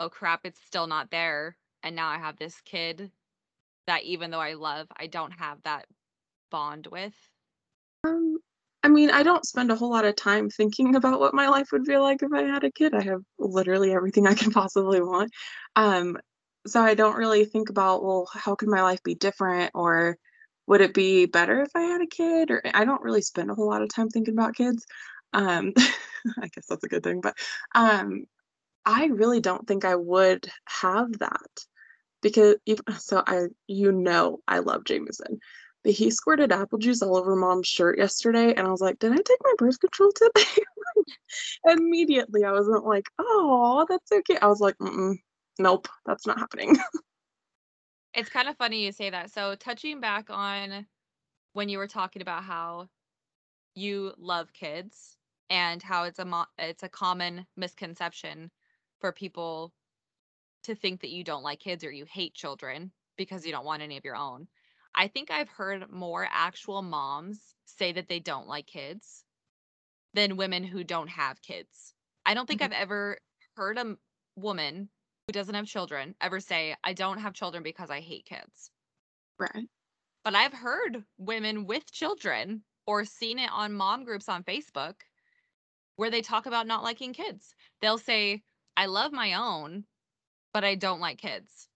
"Oh, 0.00 0.08
crap, 0.10 0.44
it's 0.44 0.60
still 0.64 0.86
not 0.86 1.10
there, 1.10 1.56
and 1.82 1.94
now 1.94 2.08
I 2.08 2.18
have 2.18 2.36
this 2.36 2.60
kid 2.62 3.12
that 3.86 4.02
even 4.02 4.30
though 4.30 4.40
I 4.40 4.54
love, 4.54 4.88
I 4.96 5.06
don't 5.06 5.32
have 5.32 5.62
that 5.62 5.86
bond 6.50 6.86
with?" 6.88 7.14
Um, 8.04 8.38
I 8.86 8.88
mean, 8.88 9.10
I 9.10 9.24
don't 9.24 9.44
spend 9.44 9.72
a 9.72 9.74
whole 9.74 9.90
lot 9.90 10.04
of 10.04 10.14
time 10.14 10.48
thinking 10.48 10.94
about 10.94 11.18
what 11.18 11.34
my 11.34 11.48
life 11.48 11.72
would 11.72 11.82
be 11.82 11.98
like 11.98 12.22
if 12.22 12.32
I 12.32 12.42
had 12.42 12.62
a 12.62 12.70
kid. 12.70 12.94
I 12.94 13.02
have 13.02 13.20
literally 13.36 13.92
everything 13.92 14.28
I 14.28 14.34
can 14.34 14.52
possibly 14.52 15.00
want. 15.00 15.32
Um, 15.74 16.16
so 16.68 16.80
I 16.82 16.94
don't 16.94 17.16
really 17.16 17.44
think 17.46 17.68
about, 17.68 18.04
well, 18.04 18.28
how 18.32 18.54
could 18.54 18.68
my 18.68 18.82
life 18.82 19.02
be 19.02 19.16
different 19.16 19.72
or 19.74 20.16
would 20.68 20.82
it 20.82 20.94
be 20.94 21.26
better 21.26 21.62
if 21.62 21.70
I 21.74 21.80
had 21.80 22.00
a 22.00 22.06
kid? 22.06 22.52
Or 22.52 22.62
I 22.74 22.84
don't 22.84 23.02
really 23.02 23.22
spend 23.22 23.50
a 23.50 23.56
whole 23.56 23.66
lot 23.68 23.82
of 23.82 23.88
time 23.88 24.08
thinking 24.08 24.34
about 24.34 24.54
kids. 24.54 24.86
Um, 25.32 25.72
I 26.40 26.46
guess 26.54 26.66
that's 26.68 26.84
a 26.84 26.88
good 26.88 27.02
thing, 27.02 27.20
but 27.22 27.34
um, 27.74 28.26
I 28.86 29.06
really 29.06 29.40
don't 29.40 29.66
think 29.66 29.84
I 29.84 29.96
would 29.96 30.48
have 30.68 31.12
that 31.20 31.50
because 32.22 32.56
ev 32.68 32.80
so 32.98 33.22
I 33.26 33.46
you 33.66 33.92
know 33.92 34.40
I 34.48 34.60
love 34.60 34.84
Jameson, 34.84 35.40
but 35.86 35.94
he 35.94 36.10
squirted 36.10 36.50
apple 36.50 36.78
juice 36.78 37.00
all 37.00 37.16
over 37.16 37.36
mom's 37.36 37.68
shirt 37.68 37.96
yesterday, 37.96 38.52
and 38.52 38.66
I 38.66 38.70
was 38.72 38.80
like, 38.80 38.98
"Did 38.98 39.12
I 39.12 39.16
take 39.18 39.38
my 39.44 39.54
birth 39.56 39.78
control 39.78 40.10
today?" 40.12 40.64
Immediately, 41.64 42.42
I 42.42 42.50
wasn't 42.50 42.84
like, 42.84 43.08
oh, 43.20 43.86
that's 43.88 44.10
cute." 44.26 44.42
I 44.42 44.48
was 44.48 44.58
like, 44.58 44.76
"Mm-mm, 44.78 45.14
nope, 45.60 45.86
that's 46.04 46.26
not 46.26 46.40
happening." 46.40 46.76
It's 48.14 48.30
kinda 48.30 48.52
funny 48.54 48.84
you 48.84 48.90
say 48.90 49.10
that. 49.10 49.30
So 49.30 49.54
touching 49.54 50.00
back 50.00 50.28
on 50.28 50.88
when 51.52 51.68
you 51.68 51.78
were 51.78 51.86
talking 51.86 52.22
about 52.22 52.42
how 52.42 52.88
you 53.76 54.12
love 54.18 54.52
kids 54.54 55.18
and 55.50 55.80
how 55.82 56.02
it's 56.04 56.18
a 56.18 56.24
mo 56.24 56.46
it's 56.58 56.82
a 56.82 56.88
common 56.88 57.46
misconception 57.56 58.50
for 58.98 59.12
people 59.12 59.72
to 60.64 60.74
think 60.74 61.02
that 61.02 61.10
you 61.10 61.22
don't 61.22 61.44
like 61.44 61.60
kids 61.60 61.84
or 61.84 61.92
you 61.92 62.06
hate 62.06 62.34
children 62.34 62.90
because 63.16 63.46
you 63.46 63.52
don't 63.52 63.66
want 63.66 63.82
any 63.82 63.96
of 63.98 64.04
your 64.04 64.16
own. 64.16 64.48
I 64.96 65.08
think 65.08 65.30
I've 65.30 65.48
heard 65.48 65.90
more 65.90 66.26
actual 66.28 66.82
moms 66.82 67.54
say 67.66 67.92
that 67.92 68.08
they 68.08 68.18
don't 68.20 68.48
like 68.48 68.66
kids 68.66 69.24
than 70.14 70.36
women 70.36 70.64
who 70.64 70.84
don't 70.84 71.08
have 71.08 71.42
kids. 71.42 71.94
I 72.26 72.34
don't 72.34 72.46
think 72.46 72.60
Mhm, 72.60 72.62
I've 72.62 72.72
ever 72.72 73.20
heard 73.56 73.78
a 73.78 73.98
woman 74.36 74.90
who 75.26 75.32
doesn't 75.32 75.54
have 75.54 75.66
children 75.66 76.16
ever 76.20 76.40
say, 76.40 76.76
"I 76.84 76.94
don't 76.94 77.18
have 77.20 77.34
children 77.34 77.62
because 77.62 77.90
I 77.90 78.00
hate 78.00 78.26
kids." 78.26 78.72
right. 79.38 79.68
But 80.24 80.34
I've 80.34 80.52
heard 80.52 81.06
women 81.16 81.64
with 81.64 81.90
children 81.90 82.66
or 82.86 83.06
seen 83.06 83.38
it 83.38 83.50
on 83.50 83.72
mom 83.72 84.04
groups 84.04 84.28
on 84.28 84.44
Facebook 84.44 85.00
where 85.96 86.10
they 86.10 86.22
talk 86.22 86.46
about 86.46 86.66
not 86.66 86.82
liking 86.84 87.12
kids. 87.12 87.54
They'll 87.80 87.98
say, 87.98 88.44
"I 88.76 88.86
love 88.86 89.12
my 89.12 89.34
own, 89.34 89.86
but 90.52 90.64
I 90.64 90.76
don't 90.76 91.00
like 91.00 91.18
kids." 91.18 91.68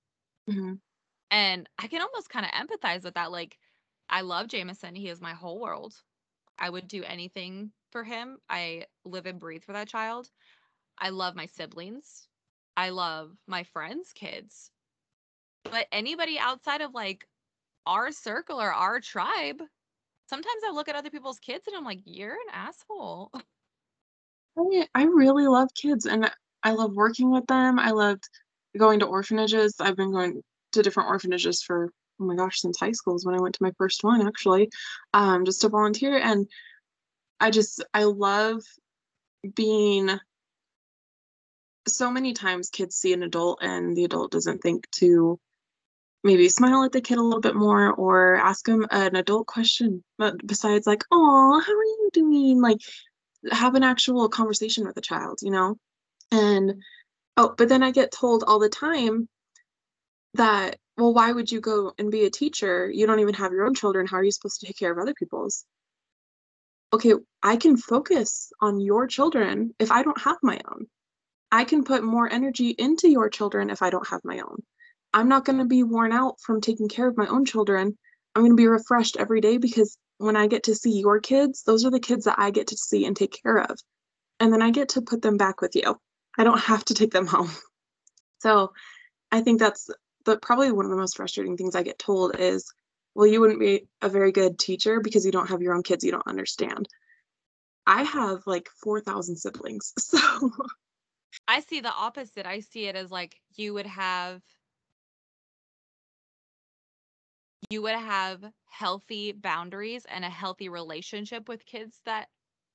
Mhm, 0.47 0.81
And 1.31 1.69
I 1.79 1.87
can 1.89 2.03
almost 2.03 2.31
kinda 2.31 2.49
empathize 2.49 3.05
with 3.05 3.15
that, 3.15 3.31
like, 3.31 3.59
I 4.09 4.23
love 4.23 4.49
Jameson, 4.49 4.95
he 4.97 5.09
is 5.09 5.21
my 5.21 5.35
whole 5.35 5.61
world. 5.61 6.03
I 6.59 6.71
would 6.71 6.89
do 6.89 7.05
anything 7.05 7.73
for 7.93 8.05
him. 8.05 8.41
I 8.51 8.87
live 9.05 9.27
and 9.27 9.41
breathe 9.41 9.65
for 9.65 9.73
that 9.75 9.89
child. 9.89 10.31
I 10.99 11.11
love 11.11 11.37
my 11.37 11.47
siblings. 11.47 12.29
I 12.77 12.91
love 12.91 13.39
my 13.47 13.65
friends' 13.65 14.13
kids. 14.15 14.73
But 15.65 15.89
anybody 15.93 16.39
outside 16.39 16.83
of, 16.83 16.95
like, 16.95 17.29
our 17.87 18.13
circle 18.13 18.61
or 18.61 18.73
our 18.73 19.01
tribe, 19.01 19.63
sometimes 20.29 20.65
I 20.65 20.71
look 20.73 20.89
at 20.89 20.97
other 20.97 21.11
people's 21.11 21.41
kids 21.41 21.67
and 21.69 21.77
I'm 21.77 21.85
like, 21.85 22.03
"You're 22.07 22.35
an 22.35 22.51
asshole." 22.53 23.33
I 24.59 24.89
I 24.95 25.05
really 25.05 25.47
love 25.47 25.69
kids, 25.75 26.07
and 26.07 26.31
I 26.63 26.73
love 26.73 26.95
working 26.95 27.31
with 27.31 27.47
them. 27.47 27.79
I 27.79 27.91
loved 27.91 28.29
going 28.77 29.01
to 29.01 29.07
orphanages. 29.07 29.75
I've 29.81 29.97
been 29.97 30.13
going 30.13 30.43
to 30.73 30.83
different 30.83 31.09
orphanages 31.09 31.63
for, 31.63 31.93
oh 32.21 32.25
my 32.25 32.35
gosh, 32.35 32.61
since 32.61 32.79
high 32.79 32.93
school 32.93 33.17
is 33.17 33.25
when 33.25 33.35
I 33.35 33.41
went 33.41 33.55
to 33.57 33.63
my 33.63 33.73
first 33.79 34.05
one, 34.05 34.27
actually, 34.27 34.71
um, 35.15 35.45
just 35.45 35.63
to 35.63 35.69
volunteer, 35.69 36.19
and 36.19 36.47
I 37.41 37.51
just 37.51 37.83
I 37.95 38.05
love 38.05 38.63
being 39.55 40.11
so 41.89 42.11
many 42.11 42.35
times 42.35 42.71
kids 42.71 42.97
see 42.97 43.13
an 43.13 43.23
adult 43.23 43.61
and 43.63 43.97
the 43.97 44.05
adult 44.05 44.31
doesn't 44.31 44.59
think 44.59 44.89
to 44.93 45.39
maybe 46.23 46.49
smile 46.49 46.85
at 46.85 46.93
the 46.93 47.01
kid 47.01 47.19
a 47.19 47.23
little 47.23 47.41
bit 47.41 47.57
more 47.57 47.93
or 47.93 48.37
ask 48.37 48.67
them 48.67 48.87
an 48.91 49.17
adult 49.17 49.47
question, 49.47 50.05
but 50.19 50.35
besides 50.47 50.87
like, 50.87 51.05
"Oh, 51.11 51.61
how 51.65 51.73
are 51.73 51.85
you 51.85 52.11
doing?" 52.13 52.61
Like, 52.61 52.79
have 53.51 53.75
an 53.75 53.83
actual 53.83 54.29
conversation 54.29 54.87
with 54.87 54.97
a 54.99 55.01
child, 55.01 55.39
you 55.43 55.51
know? 55.51 55.77
And 56.31 56.83
oh, 57.37 57.55
but 57.57 57.69
then 57.69 57.83
I 57.83 57.91
get 57.91 58.13
told 58.13 58.45
all 58.47 58.59
the 58.59 58.69
time 58.69 59.29
that, 60.35 60.79
"Well, 60.97 61.15
why 61.15 61.33
would 61.33 61.51
you 61.51 61.61
go 61.61 61.93
and 61.99 62.11
be 62.11 62.25
a 62.25 62.31
teacher? 62.31 62.91
You 62.91 63.07
don't 63.07 63.21
even 63.21 63.35
have 63.35 63.53
your 63.53 63.65
own 63.67 63.75
children. 63.75 64.07
How 64.07 64.19
are 64.19 64.25
you 64.25 64.33
supposed 64.33 64.61
to 64.61 64.67
take 64.67 64.79
care 64.79 64.93
of 64.93 64.99
other 64.99 65.15
people's?" 65.15 65.65
Okay, 66.93 67.15
I 67.43 67.57
can 67.57 67.77
focus 67.77 68.53
on 68.61 68.81
your 68.81 69.07
children 69.07 69.75
if 69.79 69.91
I 69.93 70.03
don't 70.03 70.21
have 70.21 70.39
my 70.43 70.61
own. 70.71 70.87
I 71.53 71.65
can 71.65 71.85
put 71.85 72.05
more 72.05 72.33
energy 72.33 72.71
into 72.71 73.09
your 73.09 73.29
children 73.31 73.71
if 73.71 73.83
I 73.83 73.91
don't 73.91 74.09
have 74.09 74.21
my 74.25 74.41
own. 74.41 74.63
I'm 75.13 75.29
not 75.29 75.45
gonna 75.45 75.67
be 75.67 75.83
worn 75.83 76.13
out 76.13 76.41
from 76.41 76.61
taking 76.61 76.89
care 76.89 77.09
of 77.09 77.17
my 77.17 77.27
own 77.27 77.45
children 77.45 77.97
I'm 78.35 78.43
going 78.43 78.53
to 78.53 78.57
be 78.57 78.69
refreshed 78.69 79.17
every 79.17 79.41
day 79.41 79.59
because 79.59 79.97
when 80.19 80.37
I 80.37 80.47
get 80.47 80.65
to 80.65 80.75
see 80.75 80.99
your 80.99 81.21
kids, 81.21 81.63
those 81.65 81.85
are 81.85 81.91
the 81.91 82.01
kids 82.01 82.25
that 82.25 82.39
I 82.39 82.51
get 82.51 82.69
to 82.69 82.77
see 82.77 83.05
and 83.05 83.17
take 83.17 83.37
care 83.43 83.59
of. 83.59 83.79
And 84.39 84.53
then 84.53 84.63
I 84.63 84.71
get 84.71 84.91
to 84.91 85.03
put 85.03 85.23
them 85.23 85.37
back 85.37 85.61
with 85.61 85.75
you. 85.75 85.97
I 86.39 86.45
don't 86.45 86.61
have 86.61 86.85
to 86.87 86.95
take 86.95 87.13
them 87.13 87.27
home. 87.27 87.51
So 88.43 88.73
I 89.31 89.43
think 89.43 89.59
that's 89.59 89.91
the 90.25 90.39
probably 90.39 90.73
one 90.73 90.85
of 90.85 90.91
the 90.91 90.97
most 90.97 91.17
frustrating 91.17 91.57
things 91.57 91.75
I 91.75 91.83
get 91.83 91.99
told 91.99 92.39
is, 92.39 92.73
well, 93.15 93.27
you 93.27 93.41
wouldn't 93.41 93.61
be 93.61 93.87
a 94.03 94.09
very 94.09 94.33
good 94.33 94.59
teacher 94.59 95.01
because 95.01 95.25
you 95.25 95.33
don't 95.33 95.49
have 95.49 95.63
your 95.63 95.75
own 95.75 95.83
kids, 95.83 96.05
you 96.05 96.13
don't 96.13 96.27
understand. 96.27 96.89
I 97.87 98.03
have 98.03 98.43
like 98.47 98.69
4,000 98.83 99.37
siblings. 99.37 99.93
So 100.01 100.51
I 101.47 101.61
see 101.61 101.81
the 101.81 101.93
opposite. 101.93 102.47
I 102.47 102.61
see 102.61 102.87
it 102.87 102.97
as 102.97 103.11
like 103.11 103.37
you 103.57 103.75
would 103.75 103.87
have 103.87 104.43
you 107.71 107.83
would 107.83 107.95
have 107.95 108.45
healthy 108.67 109.33
boundaries 109.33 110.05
and 110.09 110.25
a 110.25 110.31
healthy 110.31 110.69
relationship 110.69 111.49
with 111.49 111.65
kids 111.65 112.01
that 112.05 112.29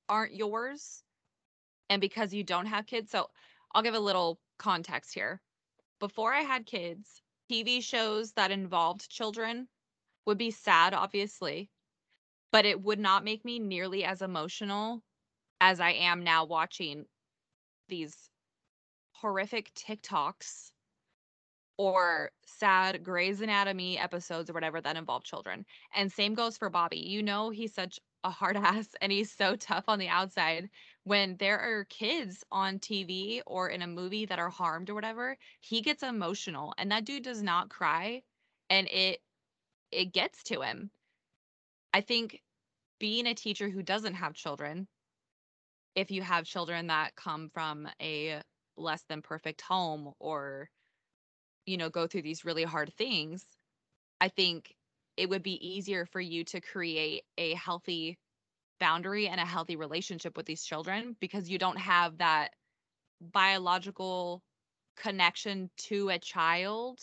aren't 0.07 0.33
yours. 0.33 1.03
And 1.89 1.99
because 1.99 2.33
you 2.33 2.43
don't 2.43 2.65
have 2.65 2.85
kids, 2.85 3.11
so 3.11 3.27
I'll 3.73 3.83
give 3.83 3.93
a 3.93 3.99
little 3.99 4.39
context 4.57 5.13
here. 5.13 5.41
Before 5.99 6.33
I 6.33 6.41
had 6.41 6.65
kids, 6.65 7.21
TV 7.49 7.81
shows 7.81 8.33
that 8.33 8.51
involved 8.51 9.09
children 9.09 9.69
would 10.25 10.37
be 10.37 10.51
sad, 10.51 10.93
obviously, 10.93 11.71
but 12.51 12.65
it 12.65 12.81
would 12.81 12.99
not 12.99 13.23
make 13.23 13.45
me 13.45 13.59
nearly 13.59 14.03
as 14.05 14.21
emotional 14.21 15.03
as 15.61 15.79
I 15.79 15.91
am 15.91 16.23
now 16.23 16.45
watching 16.45 17.07
these 17.89 18.31
horrific 19.13 19.73
TikToks 19.75 20.71
or 21.77 22.31
sad 22.45 23.03
Grey's 23.03 23.41
Anatomy 23.41 23.97
episodes 23.97 24.49
or 24.49 24.53
whatever 24.53 24.79
that 24.81 24.95
involve 24.95 25.23
children. 25.23 25.65
And 25.93 26.11
same 26.11 26.33
goes 26.33 26.57
for 26.57 26.69
Bobby. 26.69 26.99
You 26.99 27.21
know, 27.21 27.49
he's 27.49 27.73
such 27.73 27.99
a 28.23 28.29
hard 28.29 28.55
ass 28.57 28.95
and 29.01 29.11
he's 29.11 29.31
so 29.31 29.55
tough 29.55 29.85
on 29.87 29.99
the 29.99 30.07
outside. 30.07 30.69
When 31.05 31.37
there 31.37 31.57
are 31.57 31.85
kids 31.85 32.43
on 32.51 32.79
TV 32.79 33.41
or 33.45 33.69
in 33.69 33.81
a 33.81 33.87
movie 33.87 34.25
that 34.25 34.39
are 34.39 34.49
harmed 34.49 34.89
or 34.89 34.93
whatever, 34.93 35.37
he 35.61 35.79
gets 35.81 36.03
emotional 36.03 36.73
and 36.77 36.91
that 36.91 37.05
dude 37.05 37.23
does 37.23 37.41
not 37.41 37.69
cry 37.69 38.23
and 38.69 38.89
it 38.89 39.23
it 39.91 40.13
gets 40.13 40.43
to 40.45 40.61
him. 40.61 40.91
I 41.93 42.01
think 42.01 42.43
being 42.99 43.27
a 43.27 43.33
teacher 43.35 43.69
who 43.69 43.83
doesn't 43.83 44.15
have 44.15 44.33
children, 44.35 44.87
if 45.95 46.11
you 46.11 46.21
have 46.21 46.45
children 46.45 46.87
that 46.87 47.15
come 47.15 47.49
from 47.49 47.87
a 48.01 48.41
less 48.77 49.03
than 49.03 49.21
perfect 49.21 49.61
home 49.61 50.13
or 50.19 50.69
you 51.65 51.77
know 51.77 51.89
go 51.89 52.07
through 52.07 52.23
these 52.23 52.45
really 52.45 52.63
hard 52.63 52.93
things, 52.93 53.45
I 54.21 54.29
think 54.29 54.75
it 55.17 55.29
would 55.29 55.43
be 55.43 55.65
easier 55.67 56.05
for 56.05 56.21
you 56.21 56.43
to 56.45 56.61
create 56.61 57.23
a 57.37 57.53
healthy 57.55 58.17
boundary 58.79 59.27
and 59.27 59.39
a 59.39 59.45
healthy 59.45 59.75
relationship 59.75 60.37
with 60.37 60.45
these 60.45 60.63
children 60.63 61.15
because 61.19 61.49
you 61.49 61.57
don't 61.57 61.77
have 61.77 62.17
that 62.17 62.53
biological 63.21 64.43
connection 64.97 65.71
to 65.77 66.09
a 66.09 66.19
child. 66.19 66.99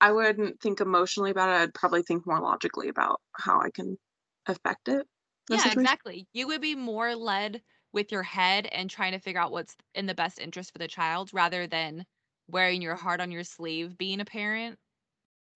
I 0.00 0.12
wouldn't 0.12 0.60
think 0.60 0.80
emotionally 0.80 1.30
about 1.30 1.48
it. 1.50 1.62
I'd 1.62 1.74
probably 1.74 2.02
think 2.02 2.26
more 2.26 2.40
logically 2.40 2.88
about 2.88 3.20
how 3.32 3.60
I 3.60 3.70
can 3.70 3.98
affect 4.46 4.88
it. 4.88 5.06
Yeah, 5.48 5.64
situation. 5.64 5.72
exactly. 5.72 6.28
You 6.32 6.46
would 6.48 6.60
be 6.60 6.74
more 6.74 7.14
led 7.16 7.62
with 7.92 8.12
your 8.12 8.22
head 8.22 8.66
and 8.66 8.88
trying 8.88 9.12
to 9.12 9.18
figure 9.18 9.40
out 9.40 9.50
what's 9.52 9.76
in 9.94 10.06
the 10.06 10.14
best 10.14 10.38
interest 10.38 10.72
for 10.72 10.78
the 10.78 10.88
child 10.88 11.30
rather 11.34 11.66
than 11.66 12.06
wearing 12.46 12.82
your 12.82 12.94
heart 12.94 13.20
on 13.20 13.30
your 13.32 13.44
sleeve 13.44 13.98
being 13.98 14.20
a 14.20 14.24
parent 14.24 14.78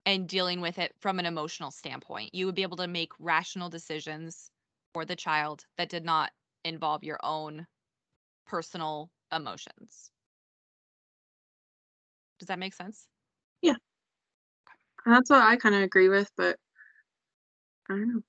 and 0.05 0.29
dealing 0.29 0.61
with 0.61 0.79
it 0.79 0.95
from 0.99 1.19
an 1.19 1.25
emotional 1.27 1.71
standpoint. 1.71 2.35
You 2.35 2.45
would 2.47 2.55
be 2.55 2.63
able 2.63 2.77
to 2.77 2.87
make 2.87 3.13
rational 3.19 3.69
decisions 3.69 4.51
for 4.95 5.03
the 5.03 5.15
child 5.17 5.65
that 5.75 5.89
did 5.89 6.05
not 6.05 6.31
involve 6.63 7.03
your 7.03 7.19
own 7.21 7.67
personal 8.47 9.11
emotions. 9.29 10.09
Does 12.39 12.47
that 12.47 12.59
make 12.59 12.73
sense? 12.73 13.09
And 15.05 15.13
that's 15.13 15.29
what 15.29 15.41
I 15.41 15.57
kind 15.57 15.75
of 15.75 15.81
agree 15.81 16.07
with, 16.07 16.31
but 16.37 16.57
I 17.89 17.93
don't 17.93 18.07
know. 18.07 18.21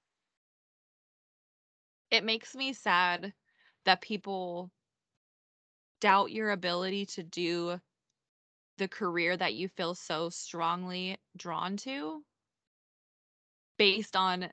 It 2.11 2.25
makes 2.25 2.57
me 2.57 2.73
sad 2.73 3.33
that 3.85 4.01
people 4.01 4.73
doubt 6.01 6.33
your 6.33 6.51
ability 6.51 7.07
to 7.07 7.23
do 7.23 7.81
the 8.79 8.89
career 8.89 9.37
that 9.37 9.55
you 9.55 9.69
feel 9.69 9.95
so 9.95 10.31
strongly 10.31 11.17
drawn 11.37 11.77
to 11.79 12.25
based 13.79 14.17
on 14.17 14.51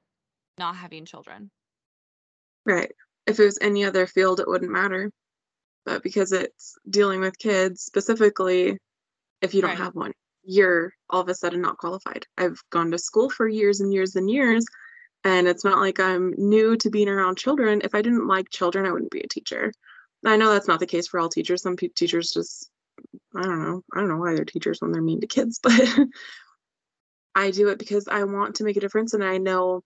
not 0.60 0.76
having 0.76 1.06
children. 1.06 1.52
Right. 2.66 2.92
If 3.26 3.40
it 3.40 3.46
was 3.46 3.58
any 3.62 3.86
other 3.86 4.08
field, 4.08 4.40
it 4.40 4.48
wouldn't 4.48 4.72
matter. 4.72 5.12
But 5.86 6.04
because 6.04 6.32
it's 6.32 6.76
dealing 6.90 7.20
with 7.20 7.38
kids 7.38 7.84
specifically, 7.84 8.78
if 9.42 9.54
you 9.54 9.62
don't 9.62 9.72
Right. 9.72 9.78
have 9.80 9.96
one, 9.96 10.14
you're 10.44 10.94
all 11.10 11.22
of 11.22 11.30
a 11.30 11.36
sudden 11.36 11.62
not 11.62 11.78
qualified. 11.78 12.26
I've 12.38 12.62
gone 12.70 12.92
to 12.92 12.98
school 12.98 13.30
for 13.30 13.48
years 13.48 13.82
and 13.82 13.94
years 13.94 14.16
and 14.16 14.30
years, 14.30 14.66
and 15.24 15.48
it's 15.48 15.64
not 15.64 15.80
like 15.80 16.00
I'm 16.00 16.34
new 16.38 16.78
to 16.78 16.90
being 16.90 17.10
around 17.10 17.38
children. 17.38 17.82
If 17.84 17.96
I 17.96 18.02
didn't 18.02 18.28
like 18.28 18.50
children, 18.50 18.86
I 18.86 18.92
wouldn't 18.92 19.12
be 19.12 19.22
a 19.22 19.28
teacher. 19.28 19.74
I 20.26 20.38
know 20.38 20.52
that's 20.52 20.68
not 20.68 20.80
the 20.80 20.88
case 20.88 21.08
for 21.08 21.20
all 21.20 21.30
teachers. 21.30 21.62
Some 21.62 21.76
pe- 21.76 21.90
teachers 21.90 22.32
just, 22.32 22.70
I 23.36 23.44
don't 23.44 23.62
know. 23.62 23.84
I 23.94 24.00
don't 24.00 24.10
know 24.10 24.18
why 24.18 24.36
they're 24.36 24.46
teachers 24.46 24.82
when 24.82 24.92
they're 24.92 25.02
mean 25.02 25.22
to 25.22 25.28
kids, 25.28 25.60
but 25.64 25.74
I 27.36 27.52
do 27.52 27.70
it 27.70 27.80
because 27.80 28.08
I 28.08 28.24
want 28.24 28.56
to 28.56 28.64
make 28.64 28.78
a 28.78 28.80
difference 28.80 29.14
and 29.14 29.24
I 29.24 29.38
know 29.38 29.84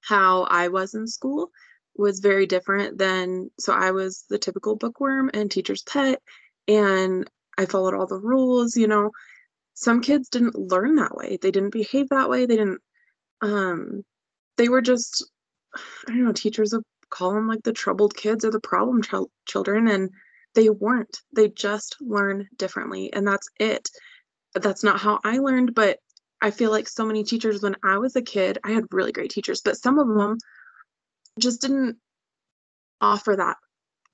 how 0.00 0.44
I 0.44 0.68
was 0.68 0.94
in 0.94 1.06
school 1.06 1.50
was 1.98 2.20
very 2.20 2.46
different 2.46 2.98
than 2.98 3.50
so 3.58 3.72
I 3.72 3.90
was 3.90 4.24
the 4.30 4.38
typical 4.38 4.76
bookworm 4.76 5.30
and 5.34 5.50
teacher's 5.50 5.82
pet 5.82 6.22
and 6.68 7.28
I 7.58 7.66
followed 7.66 7.94
all 7.94 8.06
the 8.06 8.18
rules, 8.18 8.76
you 8.76 8.86
know. 8.86 9.10
Some 9.74 10.00
kids 10.00 10.28
didn't 10.28 10.56
learn 10.56 10.96
that 10.96 11.16
way. 11.16 11.38
They 11.40 11.50
didn't 11.50 11.70
behave 11.72 12.08
that 12.10 12.30
way. 12.30 12.46
They 12.46 12.56
didn't 12.56 12.80
um 13.42 14.02
they 14.56 14.68
were 14.68 14.82
just 14.82 15.30
I 16.08 16.12
don't 16.12 16.24
know, 16.24 16.32
teachers 16.32 16.72
would 16.72 16.84
call 17.10 17.34
them 17.34 17.48
like 17.48 17.62
the 17.62 17.72
troubled 17.72 18.16
kids 18.16 18.44
or 18.44 18.50
the 18.50 18.60
problem 18.60 19.02
chil- 19.02 19.30
children 19.46 19.88
and 19.88 20.10
they 20.54 20.70
weren't. 20.70 21.20
They 21.34 21.48
just 21.48 21.96
learn 22.00 22.48
differently 22.56 23.12
and 23.12 23.26
that's 23.26 23.48
it. 23.60 23.88
That's 24.54 24.84
not 24.84 25.00
how 25.00 25.20
I 25.24 25.38
learned, 25.38 25.74
but 25.74 25.98
I 26.40 26.50
feel 26.50 26.70
like 26.70 26.88
so 26.88 27.04
many 27.04 27.24
teachers 27.24 27.62
when 27.62 27.76
I 27.84 27.98
was 27.98 28.16
a 28.16 28.22
kid, 28.22 28.58
I 28.64 28.72
had 28.72 28.84
really 28.92 29.12
great 29.12 29.30
teachers, 29.30 29.60
but 29.62 29.76
some 29.76 29.98
of 29.98 30.08
them 30.08 30.38
just 31.38 31.60
didn't 31.60 31.96
offer 33.00 33.36
that 33.36 33.56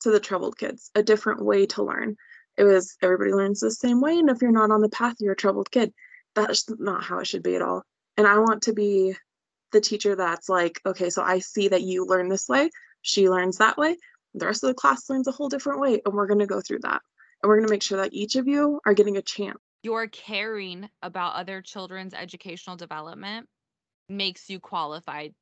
to 0.02 0.10
the 0.10 0.20
troubled 0.20 0.58
kids, 0.58 0.90
a 0.94 1.02
different 1.02 1.44
way 1.44 1.66
to 1.66 1.82
learn. 1.82 2.16
It 2.56 2.64
was 2.64 2.96
everybody 3.02 3.32
learns 3.32 3.60
the 3.60 3.70
same 3.70 4.00
way, 4.00 4.18
and 4.18 4.30
if 4.30 4.40
you're 4.40 4.52
not 4.52 4.70
on 4.70 4.80
the 4.80 4.88
path, 4.88 5.16
you're 5.20 5.32
a 5.32 5.36
troubled 5.36 5.70
kid. 5.70 5.92
That's 6.34 6.68
not 6.78 7.02
how 7.02 7.18
it 7.18 7.26
should 7.26 7.42
be 7.42 7.56
at 7.56 7.62
all. 7.62 7.82
And 8.16 8.26
I 8.26 8.38
want 8.38 8.62
to 8.64 8.72
be 8.72 9.14
the 9.72 9.80
teacher 9.80 10.14
that's 10.14 10.48
like, 10.48 10.80
okay, 10.86 11.10
so 11.10 11.22
I 11.22 11.40
see 11.40 11.68
that 11.68 11.82
you 11.82 12.06
learn 12.06 12.28
this 12.28 12.48
way, 12.48 12.70
she 13.02 13.28
learns 13.28 13.58
that 13.58 13.76
way, 13.76 13.96
the 14.34 14.46
rest 14.46 14.64
of 14.64 14.68
the 14.68 14.74
class 14.74 15.08
learns 15.08 15.28
a 15.28 15.32
whole 15.32 15.48
different 15.48 15.80
way, 15.80 16.00
and 16.04 16.14
we're 16.14 16.26
going 16.26 16.40
to 16.40 16.46
go 16.46 16.60
through 16.60 16.80
that. 16.82 17.02
And 17.42 17.48
we're 17.48 17.56
going 17.56 17.66
to 17.66 17.72
make 17.72 17.82
sure 17.82 17.98
that 17.98 18.12
each 18.12 18.36
of 18.36 18.48
you 18.48 18.80
are 18.86 18.94
getting 18.94 19.16
a 19.16 19.22
chance. 19.22 19.58
Your 19.82 20.06
caring 20.06 20.88
about 21.02 21.34
other 21.34 21.60
children's 21.60 22.14
educational 22.14 22.76
development 22.76 23.48
makes 24.08 24.48
you 24.48 24.60
qualified 24.60 25.34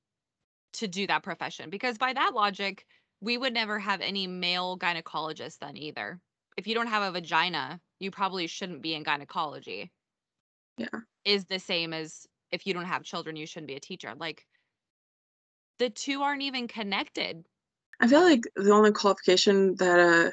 to 0.74 0.88
do 0.88 1.06
that 1.06 1.22
profession 1.22 1.70
because 1.70 1.98
by 1.98 2.12
that 2.12 2.34
logic, 2.34 2.86
we 3.20 3.38
would 3.38 3.54
never 3.54 3.78
have 3.78 4.00
any 4.00 4.26
male 4.26 4.78
gynecologists 4.78 5.58
then 5.58 5.76
either. 5.76 6.20
If 6.56 6.66
you 6.66 6.74
don't 6.74 6.88
have 6.88 7.02
a 7.02 7.12
vagina, 7.12 7.80
you 7.98 8.10
probably 8.10 8.46
shouldn't 8.46 8.82
be 8.82 8.94
in 8.94 9.02
gynecology. 9.02 9.92
Yeah. 10.76 10.88
Is 11.24 11.44
the 11.44 11.58
same 11.58 11.92
as 11.92 12.26
if 12.50 12.66
you 12.66 12.74
don't 12.74 12.84
have 12.84 13.04
children, 13.04 13.36
you 13.36 13.46
shouldn't 13.46 13.68
be 13.68 13.76
a 13.76 13.80
teacher. 13.80 14.12
Like 14.18 14.44
the 15.78 15.90
two 15.90 16.22
aren't 16.22 16.42
even 16.42 16.68
connected. 16.68 17.44
I 18.00 18.08
feel 18.08 18.22
like 18.22 18.42
the 18.56 18.72
only 18.72 18.92
qualification 18.92 19.76
that 19.76 19.98
a 19.98 20.32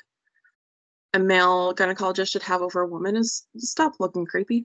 a 1.13 1.19
male 1.19 1.73
gynecologist 1.73 2.31
should 2.31 2.43
have 2.43 2.61
over 2.61 2.81
a 2.81 2.87
woman 2.87 3.15
is 3.15 3.47
stop 3.57 3.93
looking 3.99 4.25
creepy. 4.25 4.63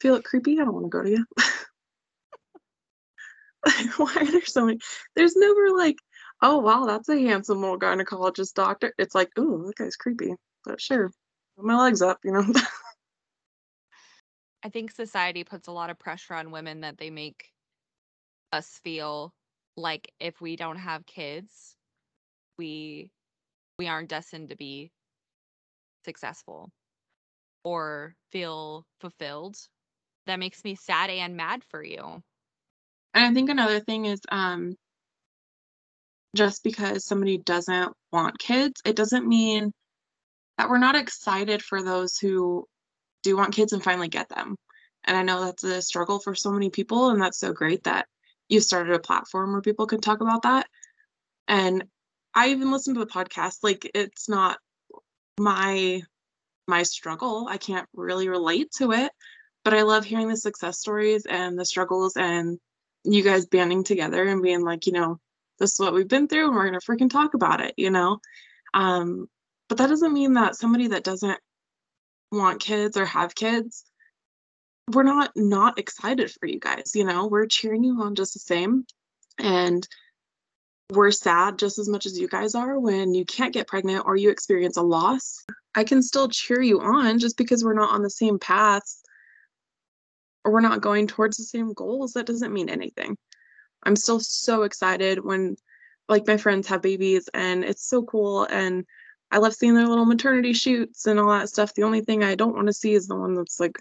Feel 0.00 0.16
it 0.16 0.24
creepy? 0.24 0.60
I 0.60 0.64
don't 0.64 0.74
want 0.74 0.86
to 0.86 0.90
go 0.90 1.02
to 1.02 1.10
you. 1.10 1.26
Why 3.96 4.14
are 4.16 4.30
there 4.30 4.44
so 4.44 4.66
many? 4.66 4.78
There's 5.14 5.36
never 5.36 5.70
like, 5.76 5.96
oh 6.42 6.58
wow, 6.58 6.86
that's 6.86 7.08
a 7.08 7.20
handsome 7.20 7.60
little 7.60 7.78
gynecologist 7.78 8.54
doctor. 8.54 8.94
It's 8.98 9.14
like, 9.14 9.30
ooh, 9.38 9.64
that 9.66 9.76
guy's 9.76 9.96
creepy. 9.96 10.34
But 10.64 10.80
sure, 10.80 11.10
put 11.56 11.64
my 11.64 11.76
legs 11.76 12.02
up, 12.02 12.18
you 12.24 12.32
know. 12.32 12.44
I 14.62 14.68
think 14.68 14.90
society 14.90 15.44
puts 15.44 15.68
a 15.68 15.72
lot 15.72 15.90
of 15.90 15.98
pressure 15.98 16.34
on 16.34 16.50
women 16.50 16.80
that 16.80 16.98
they 16.98 17.10
make 17.10 17.50
us 18.52 18.80
feel 18.84 19.32
like 19.76 20.12
if 20.20 20.40
we 20.40 20.56
don't 20.56 20.76
have 20.76 21.06
kids, 21.06 21.76
we 22.58 23.10
we 23.78 23.88
aren't 23.88 24.10
destined 24.10 24.50
to 24.50 24.56
be 24.56 24.92
successful 26.04 26.70
or 27.64 28.14
feel 28.32 28.86
fulfilled. 29.00 29.56
That 30.26 30.38
makes 30.38 30.64
me 30.64 30.74
sad 30.74 31.10
and 31.10 31.36
mad 31.36 31.64
for 31.64 31.82
you. 31.82 32.22
And 33.14 33.24
I 33.24 33.34
think 33.34 33.50
another 33.50 33.80
thing 33.80 34.06
is 34.06 34.20
um 34.30 34.76
just 36.36 36.62
because 36.62 37.04
somebody 37.04 37.38
doesn't 37.38 37.92
want 38.12 38.38
kids, 38.38 38.80
it 38.84 38.96
doesn't 38.96 39.26
mean 39.26 39.72
that 40.58 40.68
we're 40.68 40.78
not 40.78 40.94
excited 40.94 41.62
for 41.62 41.82
those 41.82 42.18
who 42.18 42.66
do 43.22 43.36
want 43.36 43.54
kids 43.54 43.72
and 43.72 43.82
finally 43.82 44.08
get 44.08 44.28
them. 44.28 44.56
And 45.04 45.16
I 45.16 45.22
know 45.22 45.44
that's 45.44 45.64
a 45.64 45.82
struggle 45.82 46.20
for 46.20 46.34
so 46.34 46.52
many 46.52 46.70
people, 46.70 47.10
and 47.10 47.20
that's 47.20 47.38
so 47.38 47.52
great 47.52 47.84
that 47.84 48.06
you 48.48 48.60
started 48.60 48.94
a 48.94 49.00
platform 49.00 49.52
where 49.52 49.62
people 49.62 49.86
can 49.86 50.00
talk 50.00 50.20
about 50.20 50.42
that. 50.42 50.66
And 51.48 51.84
I 52.34 52.50
even 52.50 52.70
listen 52.70 52.94
to 52.94 53.00
the 53.00 53.06
podcast. 53.06 53.58
Like 53.62 53.90
it's 53.94 54.28
not 54.28 54.58
my 55.38 56.02
my 56.68 56.82
struggle. 56.84 57.46
I 57.48 57.56
can't 57.58 57.88
really 57.94 58.28
relate 58.28 58.70
to 58.78 58.92
it, 58.92 59.10
but 59.64 59.74
I 59.74 59.82
love 59.82 60.04
hearing 60.04 60.28
the 60.28 60.36
success 60.36 60.78
stories 60.78 61.26
and 61.26 61.58
the 61.58 61.64
struggles 61.64 62.16
and 62.16 62.58
you 63.04 63.22
guys 63.22 63.46
banding 63.46 63.84
together 63.84 64.24
and 64.26 64.42
being 64.42 64.62
like, 64.62 64.86
you 64.86 64.92
know, 64.92 65.18
this 65.58 65.72
is 65.72 65.80
what 65.80 65.94
we've 65.94 66.08
been 66.08 66.28
through 66.28 66.46
and 66.46 66.54
we're 66.54 66.68
going 66.68 66.80
to 66.80 66.86
freaking 66.86 67.10
talk 67.10 67.34
about 67.34 67.60
it, 67.60 67.74
you 67.76 67.90
know? 67.90 68.20
Um, 68.74 69.28
but 69.68 69.78
that 69.78 69.88
doesn't 69.88 70.12
mean 70.12 70.34
that 70.34 70.56
somebody 70.56 70.88
that 70.88 71.04
doesn't 71.04 71.38
want 72.32 72.60
kids 72.60 72.96
or 72.96 73.04
have 73.04 73.34
kids, 73.34 73.84
we're 74.92 75.02
not 75.02 75.30
not 75.36 75.78
excited 75.78 76.30
for 76.30 76.46
you 76.46 76.58
guys, 76.58 76.92
you 76.94 77.04
know? 77.04 77.26
We're 77.26 77.46
cheering 77.46 77.84
you 77.84 78.00
on 78.02 78.14
just 78.14 78.34
the 78.34 78.40
same. 78.40 78.84
And 79.38 79.86
we're 80.90 81.12
sad 81.12 81.58
just 81.58 81.78
as 81.78 81.88
much 81.88 82.06
as 82.06 82.18
you 82.18 82.26
guys 82.28 82.54
are 82.54 82.78
when 82.78 83.14
you 83.14 83.24
can't 83.24 83.54
get 83.54 83.68
pregnant 83.68 84.04
or 84.06 84.16
you 84.16 84.30
experience 84.30 84.76
a 84.76 84.82
loss. 84.82 85.44
I 85.74 85.84
can 85.84 86.02
still 86.02 86.28
cheer 86.28 86.60
you 86.60 86.80
on 86.80 87.20
just 87.20 87.36
because 87.36 87.62
we're 87.62 87.74
not 87.74 87.92
on 87.92 88.02
the 88.02 88.10
same 88.10 88.38
paths 88.38 88.99
or 90.44 90.52
we're 90.52 90.60
not 90.60 90.80
going 90.80 91.06
towards 91.06 91.36
the 91.36 91.44
same 91.44 91.72
goals. 91.72 92.12
That 92.12 92.26
doesn't 92.26 92.52
mean 92.52 92.68
anything. 92.68 93.16
I'm 93.82 93.96
still 93.96 94.20
so 94.20 94.62
excited 94.62 95.24
when 95.24 95.56
like 96.08 96.26
my 96.26 96.36
friends 96.36 96.68
have 96.68 96.82
babies 96.82 97.28
and 97.32 97.64
it's 97.64 97.86
so 97.88 98.02
cool 98.02 98.44
and 98.44 98.84
I 99.30 99.38
love 99.38 99.54
seeing 99.54 99.74
their 99.74 99.86
little 99.86 100.04
maternity 100.04 100.52
shoots 100.52 101.06
and 101.06 101.20
all 101.20 101.30
that 101.30 101.48
stuff. 101.48 101.74
The 101.74 101.84
only 101.84 102.00
thing 102.00 102.24
I 102.24 102.34
don't 102.34 102.54
want 102.54 102.66
to 102.66 102.72
see 102.72 102.94
is 102.94 103.06
the 103.06 103.16
one 103.16 103.34
that's 103.34 103.60
like, 103.60 103.78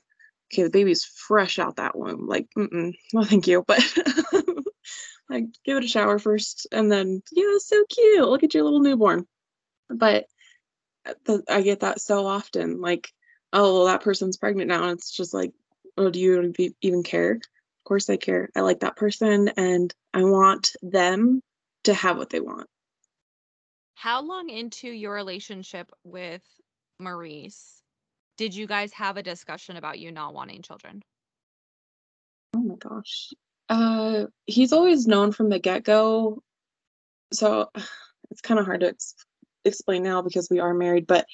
okay, 0.54 0.63
the 0.63 0.69
baby's 0.69 1.04
fresh 1.04 1.58
out 1.60 1.78
that 1.78 1.98
womb. 1.98 2.28
Like, 2.28 2.48
mm 2.58 2.93
no, 3.13 3.24
thank 3.24 3.48
you. 3.48 3.63
But 3.65 3.80
like, 5.30 5.45
give 5.65 5.78
it 5.78 5.84
a 5.84 5.88
shower 5.88 6.19
first, 6.19 6.67
and 6.72 6.91
then 6.91 7.22
yeah, 7.32 7.58
so 7.60 7.84
cute. 7.89 8.28
Look 8.28 8.43
at 8.43 8.54
your 8.54 8.63
little 8.63 8.82
newborn. 8.82 9.28
But 9.89 10.26
uh, 11.06 11.13
the, 11.26 11.43
I 11.50 11.62
get 11.62 11.82
that 11.82 12.00
so 12.02 12.28
often. 12.28 12.80
Like, 12.80 13.12
oh, 13.54 13.74
well, 13.74 13.86
that 13.86 14.04
person's 14.04 14.38
pregnant 14.38 14.69
now, 14.69 14.84
and 14.84 14.98
it's 14.98 15.12
just 15.12 15.34
like, 15.34 15.52
oh, 16.00 16.10
do 16.10 16.20
you 16.20 16.54
even 16.82 17.04
care? 17.04 17.34
Of 17.34 17.84
course, 17.86 18.10
I 18.10 18.18
care. 18.18 18.50
I 18.56 18.62
like 18.62 18.80
that 18.80 18.96
person, 18.96 19.50
and 19.50 19.94
I 20.14 20.24
want 20.24 20.76
them 20.82 21.42
to 21.84 21.94
have 21.94 22.18
what 22.18 22.30
they 22.30 22.40
want. 22.40 22.68
How 23.96 24.22
long 24.22 24.50
into 24.50 24.88
your 24.88 25.14
relationship 25.14 25.92
with 26.04 26.42
Maurice 27.00 27.82
did 28.38 28.56
you 28.56 28.68
guys 28.68 28.94
have 28.94 29.18
a 29.18 29.24
discussion 29.24 29.76
about 29.76 30.00
you 30.00 30.14
not 30.14 30.34
wanting 30.34 30.62
children? 30.62 31.02
Oh 32.56 32.62
my 32.62 32.76
gosh. 32.76 33.34
Uh, 33.68 34.28
he's 34.46 34.72
always 34.72 35.08
known 35.08 35.34
from 35.34 35.50
the 35.50 35.60
get 35.60 35.84
go. 35.84 36.42
So 37.34 37.70
it's 38.32 38.40
kind 38.40 38.58
of 38.58 38.66
hard 38.66 38.80
to 38.80 38.88
ex- 38.88 39.16
explain 39.66 40.04
now 40.04 40.22
because 40.22 40.48
we 40.50 40.60
are 40.60 40.74
married, 40.74 41.06
but 41.06 41.26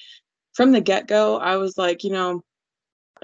from 0.54 0.72
the 0.72 0.80
get 0.80 1.06
go, 1.06 1.36
I 1.38 1.58
was 1.58 1.78
like, 1.78 2.02
you 2.02 2.10
know, 2.10 2.42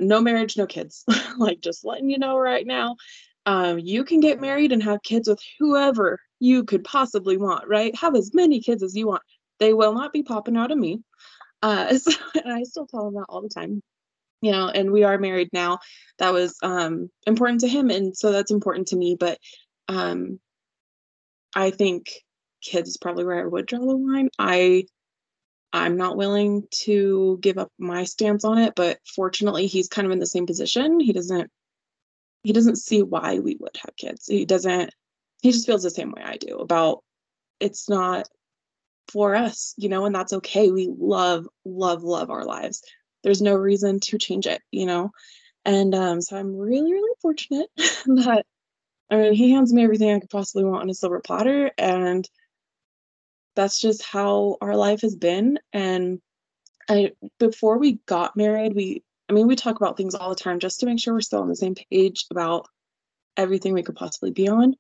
no 0.00 0.20
marriage, 0.20 0.56
no 0.56 0.66
kids. 0.66 1.04
like, 1.38 1.60
just 1.60 1.84
letting 1.84 2.10
you 2.10 2.18
know 2.18 2.38
right 2.38 2.66
now. 2.66 2.96
Um, 3.44 3.78
you 3.78 4.04
can 4.04 4.20
get 4.20 4.40
married 4.40 4.72
and 4.72 4.82
have 4.82 5.02
kids 5.02 5.28
with 5.28 5.40
whoever 5.58 6.20
you 6.38 6.64
could 6.64 6.84
possibly 6.84 7.36
want, 7.36 7.68
right? 7.68 7.94
Have 7.96 8.14
as 8.14 8.32
many 8.34 8.60
kids 8.60 8.82
as 8.82 8.96
you 8.96 9.08
want. 9.08 9.22
They 9.58 9.72
will 9.72 9.94
not 9.94 10.12
be 10.12 10.22
popping 10.22 10.56
out 10.56 10.70
of 10.70 10.78
me. 10.78 11.00
Uh, 11.60 11.96
so, 11.98 12.12
and 12.34 12.52
I 12.52 12.62
still 12.64 12.86
tell 12.86 13.08
him 13.08 13.14
that 13.14 13.26
all 13.28 13.42
the 13.42 13.48
time. 13.48 13.82
You 14.40 14.50
know, 14.50 14.68
and 14.68 14.90
we 14.90 15.04
are 15.04 15.18
married 15.18 15.50
now. 15.52 15.78
That 16.18 16.32
was 16.32 16.56
um, 16.64 17.10
important 17.28 17.60
to 17.60 17.68
him, 17.68 17.90
and 17.90 18.16
so 18.16 18.32
that's 18.32 18.50
important 18.50 18.88
to 18.88 18.96
me. 18.96 19.16
But 19.18 19.38
um, 19.86 20.40
I 21.54 21.70
think 21.70 22.10
kids 22.60 22.88
is 22.88 22.96
probably 22.96 23.24
where 23.24 23.40
I 23.40 23.46
would 23.46 23.66
draw 23.66 23.78
the 23.78 23.94
line. 23.94 24.30
I 24.40 24.86
I'm 25.72 25.96
not 25.96 26.16
willing 26.16 26.66
to 26.84 27.38
give 27.40 27.58
up 27.58 27.72
my 27.78 28.04
stance 28.04 28.44
on 28.44 28.58
it, 28.58 28.74
but 28.76 28.98
fortunately 29.14 29.66
he's 29.66 29.88
kind 29.88 30.06
of 30.06 30.12
in 30.12 30.18
the 30.18 30.26
same 30.26 30.46
position. 30.46 31.00
He 31.00 31.12
doesn't 31.12 31.50
he 32.42 32.52
doesn't 32.52 32.76
see 32.76 33.02
why 33.02 33.38
we 33.38 33.56
would 33.60 33.76
have 33.76 33.96
kids. 33.96 34.26
He 34.26 34.44
doesn't 34.44 34.92
he 35.42 35.52
just 35.52 35.66
feels 35.66 35.82
the 35.82 35.90
same 35.90 36.12
way 36.12 36.22
I 36.24 36.36
do 36.36 36.56
about 36.56 37.02
it's 37.60 37.88
not 37.88 38.28
for 39.10 39.34
us, 39.34 39.74
you 39.76 39.88
know, 39.88 40.04
and 40.04 40.14
that's 40.14 40.32
okay. 40.32 40.70
We 40.70 40.92
love, 40.98 41.46
love, 41.64 42.02
love 42.02 42.30
our 42.30 42.44
lives. 42.44 42.82
There's 43.22 43.42
no 43.42 43.54
reason 43.54 44.00
to 44.00 44.18
change 44.18 44.46
it, 44.46 44.62
you 44.70 44.86
know. 44.86 45.10
And 45.64 45.94
um, 45.94 46.20
so 46.20 46.36
I'm 46.36 46.56
really, 46.56 46.92
really 46.92 47.14
fortunate 47.20 47.68
that 47.76 48.44
I 49.10 49.16
mean 49.16 49.34
he 49.34 49.52
hands 49.52 49.72
me 49.72 49.84
everything 49.84 50.12
I 50.12 50.20
could 50.20 50.30
possibly 50.30 50.64
want 50.64 50.82
on 50.82 50.90
a 50.90 50.94
silver 50.94 51.20
platter. 51.20 51.70
And 51.78 52.28
that's 53.54 53.80
just 53.80 54.02
how 54.02 54.56
our 54.60 54.76
life 54.76 55.02
has 55.02 55.16
been. 55.16 55.58
And 55.72 56.20
I 56.88 57.12
before 57.38 57.78
we 57.78 58.00
got 58.06 58.36
married, 58.36 58.74
we 58.74 59.02
I 59.28 59.32
mean, 59.32 59.46
we 59.46 59.56
talk 59.56 59.76
about 59.76 59.96
things 59.96 60.14
all 60.14 60.30
the 60.30 60.34
time 60.34 60.58
just 60.58 60.80
to 60.80 60.86
make 60.86 61.00
sure 61.00 61.14
we're 61.14 61.20
still 61.20 61.40
on 61.40 61.48
the 61.48 61.56
same 61.56 61.74
page 61.90 62.26
about 62.30 62.66
everything 63.36 63.72
we 63.72 63.82
could 63.82 63.96
possibly 63.96 64.30
be 64.30 64.48
on. 64.48 64.74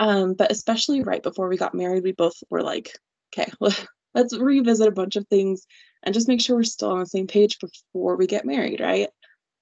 Um, 0.00 0.34
but 0.34 0.52
especially 0.52 1.02
right 1.02 1.22
before 1.22 1.48
we 1.48 1.56
got 1.56 1.74
married, 1.74 2.04
we 2.04 2.12
both 2.12 2.34
were 2.50 2.62
like, 2.62 2.92
okay, 3.32 3.50
let's 4.14 4.36
revisit 4.36 4.86
a 4.86 4.92
bunch 4.92 5.16
of 5.16 5.26
things 5.28 5.66
and 6.02 6.14
just 6.14 6.28
make 6.28 6.40
sure 6.40 6.56
we're 6.56 6.62
still 6.64 6.92
on 6.92 7.00
the 7.00 7.06
same 7.06 7.26
page 7.26 7.58
before 7.58 8.16
we 8.16 8.26
get 8.26 8.44
married, 8.44 8.80
right? 8.80 9.08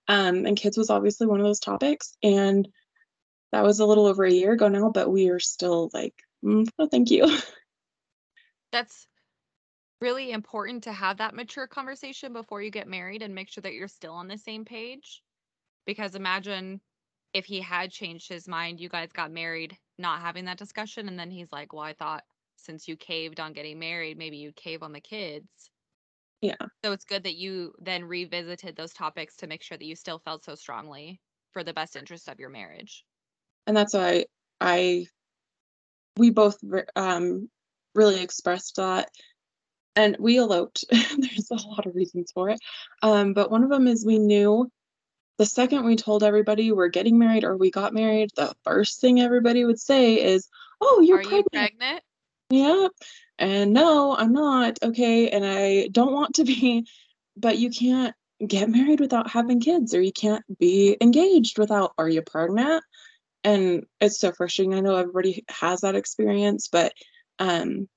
Um, 0.09 0.47
and 0.47 0.57
kids 0.57 0.77
was 0.77 0.91
obviously 0.91 1.27
one 1.27 1.41
of 1.41 1.47
those 1.47 1.61
topics. 1.61 2.17
And 2.23 2.69
that 3.53 3.65
was 3.65 3.81
a 3.81 3.87
little 3.87 4.07
over 4.07 4.25
a 4.25 4.33
year 4.33 4.53
ago 4.53 4.69
now, 4.69 4.91
but 4.91 5.11
we 5.11 5.31
are 5.31 5.41
still 5.41 5.91
like, 5.95 6.15
mm, 6.45 6.69
oh, 6.79 6.89
thank 6.89 7.11
you. 7.11 7.27
That's 8.77 9.07
really 10.03 10.33
important 10.33 10.85
to 10.85 10.93
have 10.93 11.17
that 11.17 11.35
mature 11.35 11.67
conversation 11.67 12.35
before 12.35 12.61
you 12.61 12.71
get 12.71 12.87
married 12.87 13.23
and 13.23 13.35
make 13.35 13.49
sure 13.49 13.63
that 13.63 13.73
you're 13.73 13.89
still 13.89 14.13
on 14.13 14.29
the 14.29 14.37
same 14.37 14.67
page. 14.67 15.23
Because 15.87 16.15
imagine 16.15 16.83
if 17.33 17.47
he 17.47 17.63
had 17.63 17.91
changed 17.91 18.29
his 18.29 18.47
mind, 18.47 18.79
you 18.79 18.91
guys 18.91 19.13
got 19.13 19.33
married, 19.33 19.79
not 19.97 20.21
having 20.21 20.45
that 20.45 20.59
discussion, 20.59 21.09
and 21.09 21.19
then 21.19 21.31
he's 21.31 21.51
like, 21.51 21.73
Well, 21.73 21.85
I 21.85 21.95
thought 21.95 22.25
since 22.57 22.87
you 22.87 22.99
caved 22.99 23.41
on 23.41 23.55
getting 23.55 23.79
married, 23.79 24.19
maybe 24.19 24.37
you'd 24.37 24.57
cave 24.57 24.83
on 24.83 24.93
the 24.93 25.01
kids. 25.01 25.71
Yeah. 26.43 26.57
So 26.85 26.93
it's 26.93 27.07
good 27.07 27.23
that 27.23 27.37
you 27.37 27.73
then 27.79 28.05
revisited 28.05 28.77
those 28.77 28.93
topics 28.93 29.37
to 29.37 29.47
make 29.47 29.63
sure 29.63 29.79
that 29.79 29.87
you 29.87 29.97
still 29.97 30.19
felt 30.19 30.45
so 30.45 30.55
strongly 30.55 31.19
for 31.53 31.65
the 31.65 31.73
best 31.73 31.97
interest 31.97 32.29
of 32.29 32.39
your 32.39 32.51
marriage. 32.51 33.07
And 33.67 33.75
that's 33.75 33.95
why 33.95 34.27
I, 34.61 35.07
we 36.19 36.29
both 36.29 36.59
um, 36.95 37.49
really 37.97 38.23
expressed 38.23 38.77
that. 38.77 39.11
And 39.95 40.17
we 40.19 40.39
eloped. 40.39 40.85
There's 40.91 41.51
a 41.51 41.67
lot 41.69 41.87
of 41.87 41.95
reasons 41.95 42.31
for 42.33 42.51
it. 42.51 42.61
Um, 43.03 43.33
but 43.33 43.51
one 43.51 43.65
of 43.65 43.71
them 43.71 43.87
is 43.87 44.05
we 44.05 44.19
knew 44.19 44.71
the 45.39 45.47
second 45.47 45.85
we 45.85 45.97
told 45.97 46.23
everybody 46.23 46.73
we're 46.73 46.89
getting 46.89 47.19
married 47.19 47.45
or 47.45 47.57
we 47.57 47.71
got 47.71 47.95
married, 47.95 48.31
the 48.37 48.55
first 48.65 49.01
thing 49.01 49.21
everybody 49.21 49.65
would 49.65 49.81
say 49.81 50.23
is, 50.23 50.49
Oh, 50.81 51.01
you're 51.01 51.19
Are 51.19 51.23
pregnant. 51.23 51.47
you 51.53 51.59
pregnant? 51.59 52.03
yeah 52.51 52.89
and 53.39 53.73
no 53.73 54.15
i'm 54.17 54.33
not 54.33 54.79
okay 54.83 55.29
and 55.31 55.45
i 55.45 55.89
don't 55.89 56.13
want 56.13 56.35
to 56.37 56.45
be 56.45 56.87
but 57.37 57.59
you 57.59 57.71
can't 57.71 58.15
get 58.47 58.69
married 58.69 59.01
without 59.01 59.29
having 59.31 59.61
kids 59.61 59.95
or 59.95 60.01
you 60.01 60.13
can't 60.13 60.45
be 60.59 60.97
engaged 61.01 61.59
without 61.59 61.93
are 61.99 62.09
you 62.09 62.23
pregnant 62.23 62.85
and 63.43 63.85
it's 64.01 64.21
so 64.21 64.31
frustrating 64.33 64.75
i 64.75 64.81
know 64.81 64.95
everybody 64.95 65.45
has 65.49 65.81
that 65.81 65.97
experience 65.97 66.69
but 66.69 66.93
um 67.39 67.89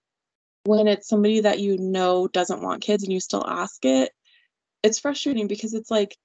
when 0.65 0.87
it's 0.87 1.07
somebody 1.07 1.41
that 1.41 1.59
you 1.59 1.77
know 1.77 2.27
doesn't 2.27 2.61
want 2.61 2.81
kids 2.81 3.03
and 3.03 3.13
you 3.13 3.19
still 3.19 3.45
ask 3.47 3.83
it 3.85 4.11
it's 4.83 4.99
frustrating 4.99 5.47
because 5.47 5.73
it's 5.73 5.91
like 5.91 6.15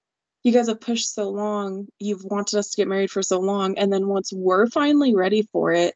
you 0.42 0.52
guys 0.52 0.68
have 0.68 0.80
pushed 0.80 1.12
so 1.12 1.30
long 1.30 1.86
you've 1.98 2.24
wanted 2.24 2.58
us 2.58 2.70
to 2.70 2.76
get 2.76 2.88
married 2.88 3.10
for 3.10 3.22
so 3.22 3.40
long 3.40 3.78
and 3.78 3.92
then 3.92 4.06
once 4.06 4.32
we're 4.32 4.66
finally 4.66 5.14
ready 5.14 5.48
for 5.52 5.72
it 5.72 5.94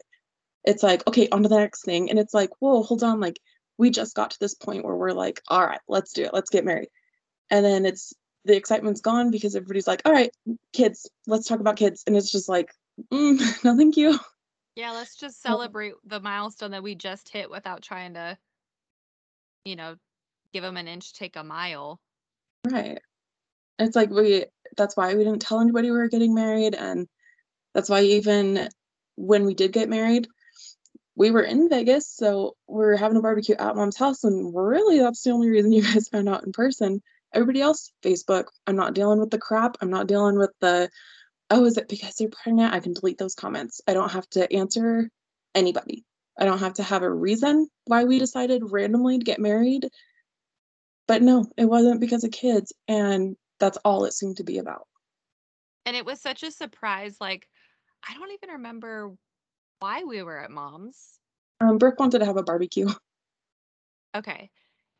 it's 0.68 0.82
like, 0.82 1.06
okay, 1.06 1.28
on 1.30 1.42
to 1.42 1.48
the 1.48 1.58
next 1.58 1.82
thing. 1.84 2.10
And 2.10 2.18
it's 2.18 2.34
like, 2.34 2.50
whoa, 2.58 2.82
hold 2.82 3.02
on. 3.02 3.20
Like, 3.20 3.40
we 3.78 3.88
just 3.88 4.14
got 4.14 4.32
to 4.32 4.40
this 4.40 4.54
point 4.54 4.84
where 4.84 4.94
we're 4.94 5.12
like, 5.12 5.40
all 5.48 5.64
right, 5.64 5.80
let's 5.88 6.12
do 6.12 6.24
it. 6.24 6.34
Let's 6.34 6.50
get 6.50 6.64
married. 6.64 6.90
And 7.50 7.64
then 7.64 7.86
it's 7.86 8.12
the 8.44 8.54
excitement's 8.54 9.00
gone 9.00 9.30
because 9.30 9.56
everybody's 9.56 9.86
like, 9.86 10.02
all 10.04 10.12
right, 10.12 10.30
kids, 10.74 11.08
let's 11.26 11.46
talk 11.46 11.60
about 11.60 11.76
kids. 11.76 12.04
And 12.06 12.16
it's 12.16 12.30
just 12.30 12.50
like, 12.50 12.70
mm, 13.10 13.38
no, 13.64 13.76
thank 13.76 13.96
you. 13.96 14.18
Yeah, 14.78 14.92
let's 14.92 15.16
just 15.16 15.42
celebrate 15.42 15.94
the 16.04 16.20
milestone 16.20 16.70
that 16.70 16.84
we 16.84 16.94
just 16.94 17.28
hit 17.28 17.50
without 17.50 17.82
trying 17.82 18.14
to, 18.14 18.38
you 19.64 19.74
know, 19.74 19.96
give 20.52 20.62
them 20.62 20.76
an 20.76 20.86
inch, 20.86 21.14
take 21.14 21.34
a 21.34 21.42
mile. 21.42 21.98
Right. 22.64 23.00
It's 23.80 23.96
like 23.96 24.10
we, 24.10 24.44
that's 24.76 24.96
why 24.96 25.16
we 25.16 25.24
didn't 25.24 25.42
tell 25.42 25.58
anybody 25.58 25.90
we 25.90 25.98
were 25.98 26.08
getting 26.08 26.32
married. 26.32 26.76
And 26.76 27.08
that's 27.74 27.88
why 27.88 28.02
even 28.02 28.68
when 29.16 29.46
we 29.46 29.54
did 29.54 29.72
get 29.72 29.88
married, 29.88 30.28
we 31.16 31.32
were 31.32 31.42
in 31.42 31.68
Vegas, 31.68 32.08
so 32.08 32.54
we 32.68 32.84
are 32.84 32.96
having 32.96 33.16
a 33.16 33.20
barbecue 33.20 33.56
at 33.58 33.74
mom's 33.74 33.96
house, 33.98 34.22
and 34.22 34.54
really 34.54 35.00
that's 35.00 35.22
the 35.22 35.30
only 35.30 35.50
reason 35.50 35.72
you 35.72 35.82
guys 35.82 36.06
found 36.06 36.28
out 36.28 36.46
in 36.46 36.52
person. 36.52 37.02
Everybody 37.34 37.62
else, 37.62 37.90
Facebook. 38.04 38.44
I'm 38.68 38.76
not 38.76 38.94
dealing 38.94 39.18
with 39.18 39.30
the 39.30 39.38
crap. 39.38 39.76
I'm 39.80 39.90
not 39.90 40.06
dealing 40.06 40.38
with 40.38 40.52
the, 40.60 40.88
oh, 41.50 41.64
is 41.64 41.76
it 41.76 41.88
because 41.88 42.20
you're 42.20 42.30
pregnant? 42.30 42.74
I 42.74 42.80
can 42.80 42.92
delete 42.92 43.18
those 43.18 43.34
comments. 43.34 43.80
I 43.86 43.94
don't 43.94 44.12
have 44.12 44.28
to 44.30 44.52
answer 44.52 45.10
anybody. 45.54 46.04
I 46.38 46.44
don't 46.44 46.60
have 46.60 46.74
to 46.74 46.82
have 46.82 47.02
a 47.02 47.10
reason 47.10 47.68
why 47.86 48.04
we 48.04 48.18
decided 48.18 48.62
randomly 48.70 49.18
to 49.18 49.24
get 49.24 49.40
married. 49.40 49.88
But 51.06 51.22
no, 51.22 51.46
it 51.56 51.64
wasn't 51.64 52.00
because 52.00 52.22
of 52.22 52.30
kids. 52.30 52.72
And 52.86 53.36
that's 53.58 53.78
all 53.84 54.04
it 54.04 54.12
seemed 54.12 54.36
to 54.36 54.44
be 54.44 54.58
about. 54.58 54.86
And 55.86 55.96
it 55.96 56.04
was 56.04 56.20
such 56.20 56.42
a 56.42 56.50
surprise. 56.50 57.16
Like, 57.20 57.48
I 58.08 58.14
don't 58.14 58.32
even 58.32 58.50
remember 58.56 59.14
why 59.80 60.04
we 60.04 60.22
were 60.22 60.38
at 60.38 60.50
mom's. 60.50 61.18
Um, 61.60 61.78
Brooke 61.78 61.98
wanted 61.98 62.20
to 62.20 62.26
have 62.26 62.36
a 62.36 62.42
barbecue. 62.42 62.88
Okay. 64.16 64.50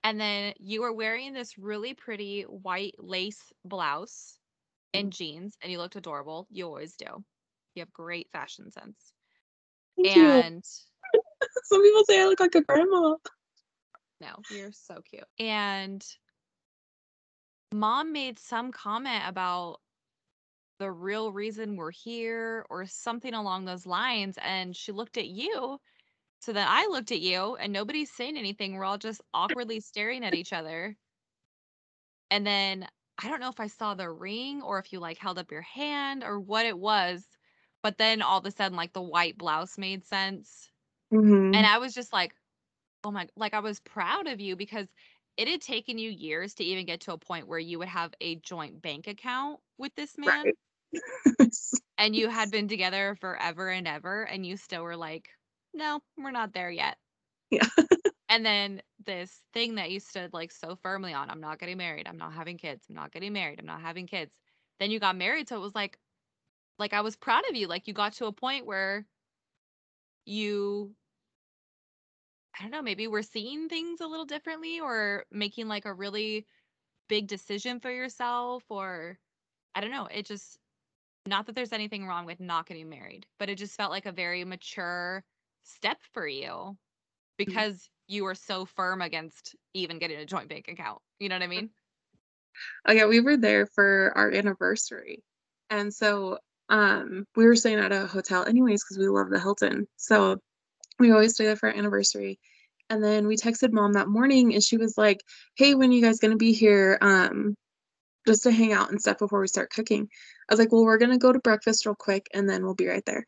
And 0.05 0.20
then 0.20 0.53
you 0.59 0.82
were 0.82 0.92
wearing 0.92 1.32
this 1.32 1.57
really 1.57 1.94
pretty 1.94 2.42
white 2.42 2.94
lace 2.99 3.42
blouse 3.64 4.38
and 4.95 5.12
jeans, 5.12 5.57
and 5.62 5.70
you 5.70 5.78
looked 5.78 5.97
adorable. 5.97 6.47
You 6.51 6.66
always 6.66 6.95
do. 6.97 7.24
You 7.74 7.80
have 7.80 7.93
great 7.93 8.28
fashion 8.32 8.70
sense. 8.70 9.12
Thank 10.03 10.16
and 10.16 10.64
some 11.64 11.82
people 11.82 12.05
say 12.05 12.20
I 12.20 12.26
look 12.26 12.41
like 12.41 12.55
a 12.55 12.62
grandma. 12.62 13.14
No, 14.20 14.34
you're 14.51 14.72
so 14.72 15.01
cute. 15.09 15.24
And 15.39 16.05
mom 17.72 18.12
made 18.12 18.39
some 18.39 18.72
comment 18.72 19.22
about 19.26 19.78
the 20.78 20.91
real 20.91 21.32
reason 21.32 21.76
we're 21.76 21.91
here 21.91 22.64
or 22.70 22.86
something 22.86 23.34
along 23.34 23.64
those 23.64 23.86
lines. 23.86 24.39
And 24.43 24.74
she 24.74 24.93
looked 24.93 25.18
at 25.18 25.26
you. 25.26 25.78
So 26.41 26.53
then 26.53 26.66
I 26.68 26.86
looked 26.91 27.11
at 27.11 27.20
you 27.20 27.57
and 27.57 27.72
nobody's 27.72 28.12
saying 28.12 28.36
anything. 28.36 28.74
We're 28.74 28.84
all 28.84 28.99
just 28.99 29.20
awkwardly 29.34 29.80
staring 29.80 30.24
at 30.24 30.34
each 30.34 30.53
other. 30.53 30.97
And 32.30 32.47
then 32.47 32.86
I 33.19 33.29
don't 33.29 33.41
know 33.41 33.49
if 33.49 33.61
I 33.61 33.66
saw 33.66 33.95
the 33.95 34.11
ring 34.11 34.62
or 34.62 34.79
if 34.79 34.93
you 34.93 35.01
like 35.01 35.19
held 35.19 35.39
up 35.39 35.51
your 35.51 35.62
hand 35.62 36.23
or 36.25 36.39
what 36.39 36.66
it 36.66 36.79
was. 36.79 37.25
But 37.83 37.99
then 37.99 38.23
all 38.23 38.39
of 38.39 38.47
a 38.47 38.51
sudden, 38.51 38.77
like 38.77 38.93
the 38.93 39.03
white 39.03 39.39
blouse 39.39 39.79
made 39.79 40.05
sense. 40.05 40.71
Mm-hmm. 41.12 41.55
And 41.55 41.66
I 41.66 41.79
was 41.79 41.95
just 41.95 42.12
like, 42.12 42.33
oh 43.05 43.11
my, 43.11 43.29
like 43.37 43.55
I 43.55 43.61
was 43.61 43.81
proud 43.81 44.27
of 44.27 44.41
you 44.41 44.57
because 44.57 44.87
it 45.37 45.49
had 45.49 45.61
taken 45.61 45.99
you 45.99 46.11
years 46.11 46.55
to 46.55 46.64
even 46.64 46.87
get 46.87 47.03
to 47.03 47.12
a 47.12 47.19
point 47.19 47.49
where 47.49 47.59
you 47.59 47.79
would 47.79 47.89
have 47.89 48.12
a 48.21 48.37
joint 48.37 48.83
bank 48.83 49.07
account 49.07 49.61
with 49.79 49.95
this 49.95 50.16
man. 50.19 50.45
Right. 50.45 50.55
and 51.99 52.16
you 52.16 52.29
had 52.29 52.51
been 52.51 52.69
together 52.69 53.16
forever 53.21 53.69
and 53.69 53.87
ever 53.87 54.23
and 54.23 54.47
you 54.47 54.57
still 54.57 54.83
were 54.83 54.97
like 54.97 55.29
no 55.75 56.01
we're 56.16 56.31
not 56.31 56.55
there 56.55 56.71
yet 56.71 56.97
yeah 57.51 57.66
and 58.29 58.45
then 58.45 58.83
this 59.05 59.43
thing 59.53 59.76
that 59.76 59.91
you 59.91 60.01
stood 60.01 60.33
like 60.33 60.53
so 60.53 60.76
firmly 60.83 61.12
on 61.12 61.31
i'm 61.31 61.41
not 61.41 61.59
getting 61.59 61.76
married 61.76 62.07
i'm 62.09 62.18
not 62.18 62.33
having 62.33 62.57
kids 62.59 62.85
i'm 62.89 62.95
not 62.95 63.12
getting 63.12 63.33
married 63.33 63.59
i'm 63.59 63.66
not 63.66 63.81
having 63.81 64.07
kids 64.07 64.33
then 64.81 64.91
you 64.91 65.01
got 65.01 65.16
married 65.16 65.49
so 65.49 65.57
it 65.57 65.61
was 65.61 65.74
like 65.74 65.99
like 66.79 66.93
i 66.93 67.01
was 67.01 67.16
proud 67.16 67.43
of 67.49 67.57
you 67.57 67.66
like 67.66 67.87
you 67.87 67.95
got 67.95 68.12
to 68.12 68.26
a 68.26 68.33
point 68.33 68.66
where 68.66 69.05
you 70.24 70.93
i 72.59 72.62
don't 72.62 72.70
know 72.70 72.83
maybe 72.83 73.07
we're 73.07 73.22
seeing 73.22 73.68
things 73.68 74.01
a 74.01 74.07
little 74.07 74.26
differently 74.26 74.81
or 74.81 75.24
making 75.31 75.68
like 75.68 75.85
a 75.85 75.93
really 75.93 76.47
big 77.09 77.26
decision 77.26 77.81
for 77.81 77.91
yourself 77.91 78.62
or 78.68 79.18
i 79.74 79.81
don't 79.81 79.91
know 79.91 80.07
it 80.11 80.26
just 80.26 80.59
not 81.29 81.47
that 81.47 81.55
there's 81.55 81.72
anything 81.72 82.07
wrong 82.07 82.24
with 82.24 82.41
not 82.41 82.66
getting 82.66 82.89
married, 82.89 83.26
but 83.39 83.49
it 83.49 83.57
just 83.57 83.76
felt 83.76 83.91
like 83.91 84.07
a 84.07 84.12
very 84.12 84.45
mature 84.45 85.22
step 85.62 85.99
for 86.12 86.26
you 86.26 86.47
mm-hmm. 86.47 86.76
because. 87.37 87.89
You 88.09 88.24
were 88.24 88.34
so 88.34 88.64
firm 88.64 89.02
against 89.02 89.54
even 89.74 89.98
getting 89.98 90.18
a 90.18 90.26
joint 90.26 90.48
bank 90.48 90.66
account. 90.68 91.00
You 91.20 91.28
know 91.28 91.36
what 91.36 91.42
I 91.42 91.48
mean? 91.48 91.70
Oh 92.86 92.92
yeah, 92.92 93.06
we 93.06 93.20
were 93.20 93.36
there 93.36 93.66
for 93.66 94.12
our 94.16 94.30
anniversary. 94.32 95.22
And 95.70 95.92
so 95.94 96.38
um 96.70 97.26
we 97.36 97.46
were 97.46 97.56
staying 97.56 97.78
at 97.78 97.92
a 97.92 98.06
hotel 98.06 98.44
anyways 98.44 98.82
because 98.82 98.98
we 98.98 99.09
love 99.09 99.30
the 99.30 99.38
Hilton. 99.38 99.86
So 99.96 100.38
we 100.98 101.12
always 101.12 101.34
stay 101.34 101.44
there 101.44 101.56
for 101.56 101.68
our 101.68 101.76
anniversary. 101.76 102.40
And 102.90 103.04
then 103.04 103.26
we 103.26 103.36
texted 103.36 103.72
mom 103.72 103.92
that 103.92 104.09
morning 104.09 104.54
and 104.54 104.62
she 104.62 104.78
was 104.78 104.96
like, 104.96 105.20
Hey, 105.56 105.74
when 105.74 105.90
are 105.90 105.94
you 105.94 106.02
guys 106.02 106.18
gonna 106.18 106.36
be 106.36 106.52
here? 106.52 106.98
Um, 107.00 107.54
just 108.26 108.42
to 108.42 108.50
hang 108.50 108.72
out 108.72 108.90
and 108.90 109.00
stuff 109.00 109.18
before 109.18 109.40
we 109.40 109.48
start 109.48 109.70
cooking. 109.70 110.09
I 110.48 110.52
was 110.52 110.59
like, 110.59 110.72
well, 110.72 110.84
we're 110.84 110.98
gonna 110.98 111.18
go 111.18 111.32
to 111.32 111.38
breakfast 111.38 111.86
real 111.86 111.94
quick 111.94 112.26
and 112.34 112.48
then 112.48 112.64
we'll 112.64 112.74
be 112.74 112.86
right 112.86 113.04
there. 113.06 113.26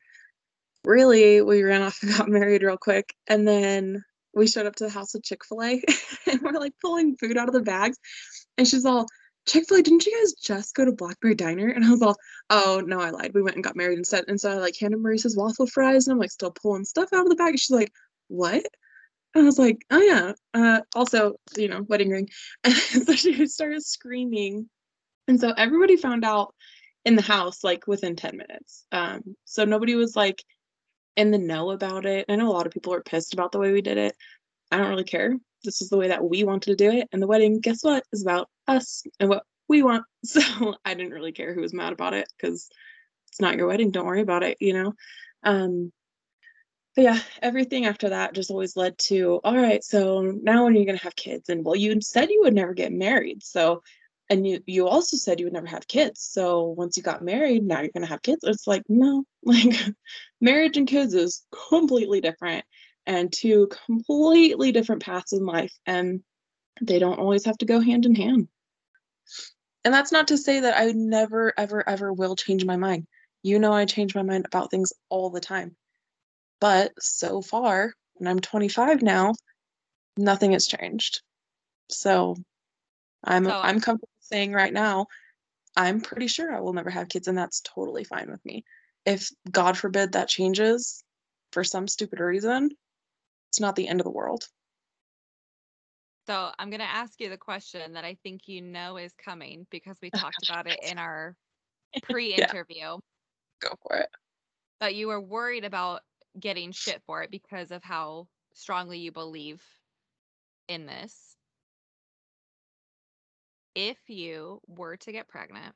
Really, 0.85 1.43
we 1.43 1.63
ran 1.63 1.83
off 1.83 2.03
and 2.03 2.13
got 2.17 2.29
married 2.29 2.63
real 2.63 2.79
quick, 2.79 3.15
and 3.27 3.47
then 3.47 4.03
we 4.35 4.47
showed 4.47 4.67
up 4.67 4.77
to 4.77 4.85
the 4.85 4.91
house 4.91 5.15
with 5.15 5.25
Chick 5.25 5.45
Fil 5.45 5.63
A, 5.63 5.83
and 6.31 6.41
we're 6.43 6.53
like 6.53 6.75
pulling 6.81 7.17
food 7.17 7.37
out 7.37 7.49
of 7.49 7.55
the 7.55 7.63
bags, 7.63 7.99
and 8.57 8.67
she's 8.67 8.85
all, 8.85 9.07
Chick 9.47 9.65
Fil 9.69 9.79
A, 9.79 9.83
didn't 9.83 10.07
you 10.07 10.19
guys 10.19 10.33
just 10.35 10.75
go 10.75 10.85
to 10.85 10.93
Black 10.93 11.19
Bear 11.21 11.35
Diner? 11.35 11.69
And 11.69 11.85
I 11.85 11.91
was 11.91 12.03
all, 12.03 12.17
oh 12.51 12.83
no, 12.85 13.01
I 13.01 13.11
lied. 13.11 13.33
We 13.35 13.43
went 13.43 13.57
and 13.57 13.65
got 13.65 13.77
married 13.77 13.99
instead. 13.99 14.25
And 14.29 14.41
so 14.41 14.51
I 14.51 14.55
like 14.55 14.75
handed 14.79 15.01
Maurice's 15.01 15.37
waffle 15.37 15.67
fries, 15.67 16.07
and 16.07 16.13
I'm 16.13 16.19
like 16.19 16.31
still 16.31 16.53
pulling 16.53 16.85
stuff 16.85 17.13
out 17.13 17.25
of 17.25 17.29
the 17.29 17.37
bag. 17.37 17.51
And 17.51 17.61
she's 17.61 17.71
like, 17.71 17.93
what? 18.29 18.65
And 19.35 19.43
I 19.43 19.47
was 19.47 19.59
like, 19.59 19.79
oh 19.91 20.01
yeah. 20.01 20.33
Uh, 20.55 20.81
also, 20.95 21.37
you 21.57 21.69
know, 21.69 21.83
wedding 21.83 22.11
ring. 22.11 22.29
And 22.65 22.75
so 22.77 23.13
she 23.15 23.47
started 23.47 23.85
screaming, 23.85 24.69
and 25.29 25.41
so 25.41 25.53
everybody 25.57 25.97
found 25.97 26.25
out 26.25 26.55
in 27.05 27.17
the 27.17 27.23
house 27.23 27.65
like 27.65 27.87
within 27.87 28.17
10 28.17 28.37
minutes. 28.37 28.85
Um, 28.93 29.37
so 29.45 29.65
nobody 29.65 29.95
was 29.95 30.15
like 30.15 30.45
in 31.21 31.31
the 31.31 31.39
know 31.39 31.71
about 31.71 32.07
it. 32.07 32.25
I 32.29 32.37
know 32.37 32.49
a 32.49 32.53
lot 32.53 32.67
of 32.67 32.73
people 32.73 32.93
were 32.93 33.03
pissed 33.03 33.35
about 33.35 33.53
the 33.53 33.59
way 33.59 33.73
we 33.73 33.83
did 33.83 33.99
it. 33.99 34.17
I 34.73 34.79
don't 34.79 34.89
really 34.89 35.05
care. 35.05 35.37
This 35.63 35.83
is 35.83 35.91
the 35.91 35.99
way 35.99 36.09
that 36.09 36.25
we 36.25 36.45
wanted 36.45 36.71
to 36.71 36.77
do 36.77 36.91
it. 36.91 37.09
And 37.13 37.21
the 37.21 37.27
wedding, 37.27 37.61
guess 37.61 37.85
what, 37.85 38.05
is 38.13 38.23
about 38.23 38.49
us 38.67 39.03
and 39.21 39.29
what 39.29 39.45
we 39.69 39.83
want. 39.83 40.05
So 40.25 40.75
I 40.85 40.95
didn't 40.95 41.13
really 41.13 41.33
care 41.33 41.55
who 41.55 41.61
was 41.61 41.73
mad 41.75 41.93
about 41.93 42.15
it 42.15 42.29
because 42.37 42.69
it's 43.29 43.41
not 43.41 43.57
your 43.57 43.69
wedding. 43.69 43.91
Don't 43.91 44.07
worry 44.07 44.21
about 44.23 44.43
it, 44.43 44.57
you 44.61 44.73
know? 44.73 44.95
Um, 45.43 45.93
but 46.97 47.03
yeah, 47.03 47.21
everything 47.41 47.87
after 47.87 48.11
that 48.11 48.35
just 48.35 48.51
always 48.51 48.77
led 48.77 48.99
to 48.99 49.41
all 49.45 49.57
right, 49.57 49.83
so 49.83 50.23
now 50.23 50.65
when 50.65 50.75
are 50.75 50.79
you 50.79 50.85
going 50.85 50.99
to 50.99 51.05
have 51.05 51.17
kids? 51.17 51.49
And 51.49 51.65
well, 51.65 51.77
you 51.77 52.01
said 52.01 52.31
you 52.31 52.41
would 52.43 52.55
never 52.55 52.75
get 52.75 52.93
married. 52.93 53.43
So 53.43 53.83
and 54.31 54.47
you 54.47 54.63
you 54.65 54.87
also 54.87 55.17
said 55.17 55.41
you 55.41 55.47
would 55.47 55.53
never 55.53 55.67
have 55.67 55.89
kids. 55.89 56.23
So 56.23 56.69
once 56.69 56.97
you 56.97 57.03
got 57.03 57.23
married 57.23 57.65
now 57.65 57.81
you're 57.81 57.91
going 57.93 58.05
to 58.05 58.11
have 58.11 58.23
kids. 58.23 58.41
It's 58.45 58.67
like 58.67 58.85
no 58.89 59.25
like 59.43 59.75
marriage 60.41 60.77
and 60.77 60.87
kids 60.87 61.13
is 61.13 61.45
completely 61.69 62.21
different 62.21 62.65
and 63.07 63.33
two 63.33 63.69
completely 63.87 64.73
different 64.73 65.03
paths 65.03 65.33
in 65.33 65.45
life 65.45 65.73
and 65.85 66.23
they 66.81 66.99
don't 66.99 67.19
always 67.19 67.45
have 67.45 67.59
to 67.59 67.67
go 67.67 67.81
hand 67.81 68.07
in 68.07 68.15
hand. 68.15 68.49
And 69.85 69.93
that's 69.93 70.13
not 70.13 70.29
to 70.29 70.39
say 70.39 70.61
that 70.61 70.79
i 70.79 70.93
never 70.95 71.53
ever 71.59 71.87
ever 71.87 72.13
will 72.13 72.37
change 72.37 72.65
my 72.65 72.77
mind. 72.77 73.07
You 73.43 73.59
know 73.59 73.73
i 73.73 73.85
change 73.85 74.15
my 74.15 74.23
mind 74.23 74.47
about 74.47 74.71
things 74.71 74.93
all 75.09 75.31
the 75.31 75.41
time. 75.41 75.77
But 76.61 76.93
so 77.01 77.43
far 77.43 77.93
and 78.21 78.29
i'm 78.29 78.39
25 78.39 79.03
now 79.03 79.35
nothing 80.17 80.53
has 80.53 80.69
changed. 80.69 81.23
So 81.89 82.37
i'm 83.25 83.47
so, 83.47 83.51
i'm 83.51 83.81
comfortable 83.81 84.10
saying 84.31 84.53
right 84.53 84.73
now, 84.73 85.07
I'm 85.77 86.01
pretty 86.01 86.27
sure 86.27 86.55
I 86.55 86.61
will 86.61 86.73
never 86.73 86.91
have 86.91 87.09
kids, 87.09 87.29
and 87.29 87.37
that's 87.37 87.61
totally 87.61 88.05
fine 88.05 88.31
with 88.31 88.45
me. 88.45 88.65
If 89.05 89.31
God 89.51 89.77
forbid 89.77 90.13
that 90.13 90.29
changes 90.29 91.03
for 91.53 91.65
some 91.65 91.89
stupid 91.89 92.21
reason, 92.21 92.71
it's 93.51 93.61
not 93.61 93.77
the 93.77 93.89
end 93.89 94.01
of 94.01 94.05
the 94.05 94.11
world. 94.11 94.47
So 96.27 96.51
I'm 96.59 96.71
going 96.71 96.81
to 96.81 96.87
ask 96.87 97.19
you 97.19 97.29
the 97.29 97.37
question 97.37 97.95
that 97.95 98.05
I 98.05 98.17
think 98.23 98.43
you 98.47 98.63
know 98.63 98.97
is 98.97 99.13
coming 99.25 99.67
because 99.71 99.97
we 100.01 100.11
talked 100.11 100.49
about 100.49 100.69
it 100.69 100.79
in 100.89 100.99
our 100.99 101.35
pre-interview. 102.05 102.77
Yeah. 102.77 102.97
Go 103.61 103.71
for 103.83 103.97
it. 103.97 104.11
But 104.79 104.95
you 104.95 105.09
were 105.09 105.21
worried 105.21 105.65
about 105.65 106.03
getting 106.39 106.73
shit 106.73 107.03
for 107.07 107.23
it 107.23 107.31
because 107.31 107.71
of 107.73 107.83
how 107.83 108.29
strongly 108.55 108.99
you 108.99 109.11
believe 109.11 109.63
in 110.69 110.87
this 110.87 111.37
if 113.75 113.99
you 114.09 114.61
were 114.67 114.97
to 114.99 115.13
get 115.13 115.29
pregnant, 115.29 115.75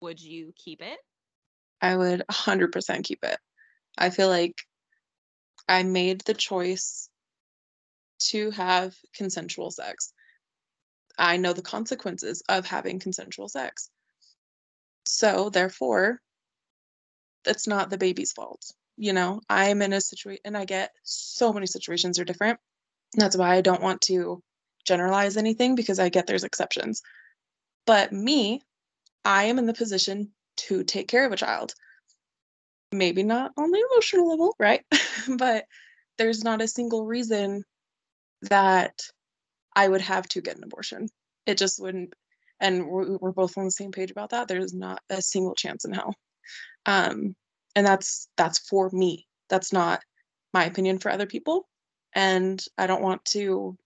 would 0.00 0.20
you 0.20 0.52
keep 0.56 0.82
it? 0.82 0.98
I 1.80 1.96
would 1.96 2.24
100% 2.30 3.04
keep 3.04 3.24
it. 3.24 3.38
I 3.96 4.10
feel 4.10 4.28
like 4.28 4.54
I 5.68 5.82
made 5.82 6.20
the 6.22 6.34
choice 6.34 7.08
to 8.30 8.50
have 8.50 8.94
consensual 9.14 9.70
sex. 9.70 10.12
I 11.18 11.36
know 11.36 11.52
the 11.52 11.62
consequences 11.62 12.42
of 12.48 12.66
having 12.66 12.98
consensual 12.98 13.48
sex. 13.48 13.90
So, 15.06 15.50
therefore, 15.50 16.20
it's 17.46 17.66
not 17.66 17.90
the 17.90 17.98
baby's 17.98 18.32
fault. 18.32 18.64
You 18.96 19.12
know, 19.12 19.40
I'm 19.48 19.82
in 19.82 19.92
a 19.92 20.00
situation, 20.00 20.40
and 20.44 20.56
I 20.56 20.64
get 20.64 20.90
so 21.02 21.52
many 21.52 21.66
situations 21.66 22.18
are 22.18 22.24
different. 22.24 22.58
That's 23.14 23.36
why 23.36 23.54
I 23.54 23.60
don't 23.60 23.82
want 23.82 24.00
to 24.02 24.42
generalize 24.84 25.36
anything 25.36 25.74
because 25.74 25.98
I 25.98 26.08
get 26.08 26.26
there's 26.26 26.44
exceptions. 26.44 27.02
But 27.86 28.12
me, 28.12 28.60
I 29.24 29.44
am 29.44 29.58
in 29.58 29.66
the 29.66 29.74
position 29.74 30.32
to 30.56 30.84
take 30.84 31.08
care 31.08 31.26
of 31.26 31.32
a 31.32 31.36
child. 31.36 31.74
maybe 32.92 33.22
not 33.22 33.52
on 33.56 33.70
the 33.70 33.84
emotional 33.90 34.28
level, 34.28 34.54
right? 34.58 34.82
but 35.38 35.64
there's 36.18 36.44
not 36.44 36.62
a 36.62 36.68
single 36.68 37.04
reason 37.04 37.64
that 38.42 39.00
I 39.74 39.88
would 39.88 40.02
have 40.02 40.28
to 40.28 40.40
get 40.40 40.56
an 40.56 40.64
abortion. 40.64 41.08
It 41.46 41.58
just 41.58 41.80
wouldn't, 41.80 42.14
and 42.60 42.86
we're, 42.86 43.32
both 43.32 43.58
on 43.58 43.64
the 43.64 43.70
same 43.70 43.90
page 43.90 44.10
about 44.10 44.30
that. 44.30 44.48
There's 44.48 44.72
not 44.72 45.00
a 45.10 45.20
single 45.20 45.54
chance 45.54 45.84
in 45.84 45.92
hell. 45.92 46.14
Um, 46.86 47.34
and 47.74 47.86
that's 47.86 48.28
that's 48.36 48.58
for 48.58 48.90
me. 48.90 49.26
That's 49.48 49.72
not 49.72 50.02
my 50.52 50.64
opinion 50.64 50.98
for 50.98 51.10
other 51.10 51.26
people. 51.26 51.66
And 52.14 52.62
I 52.78 52.86
don't 52.86 53.02
want 53.02 53.24
to 53.26 53.76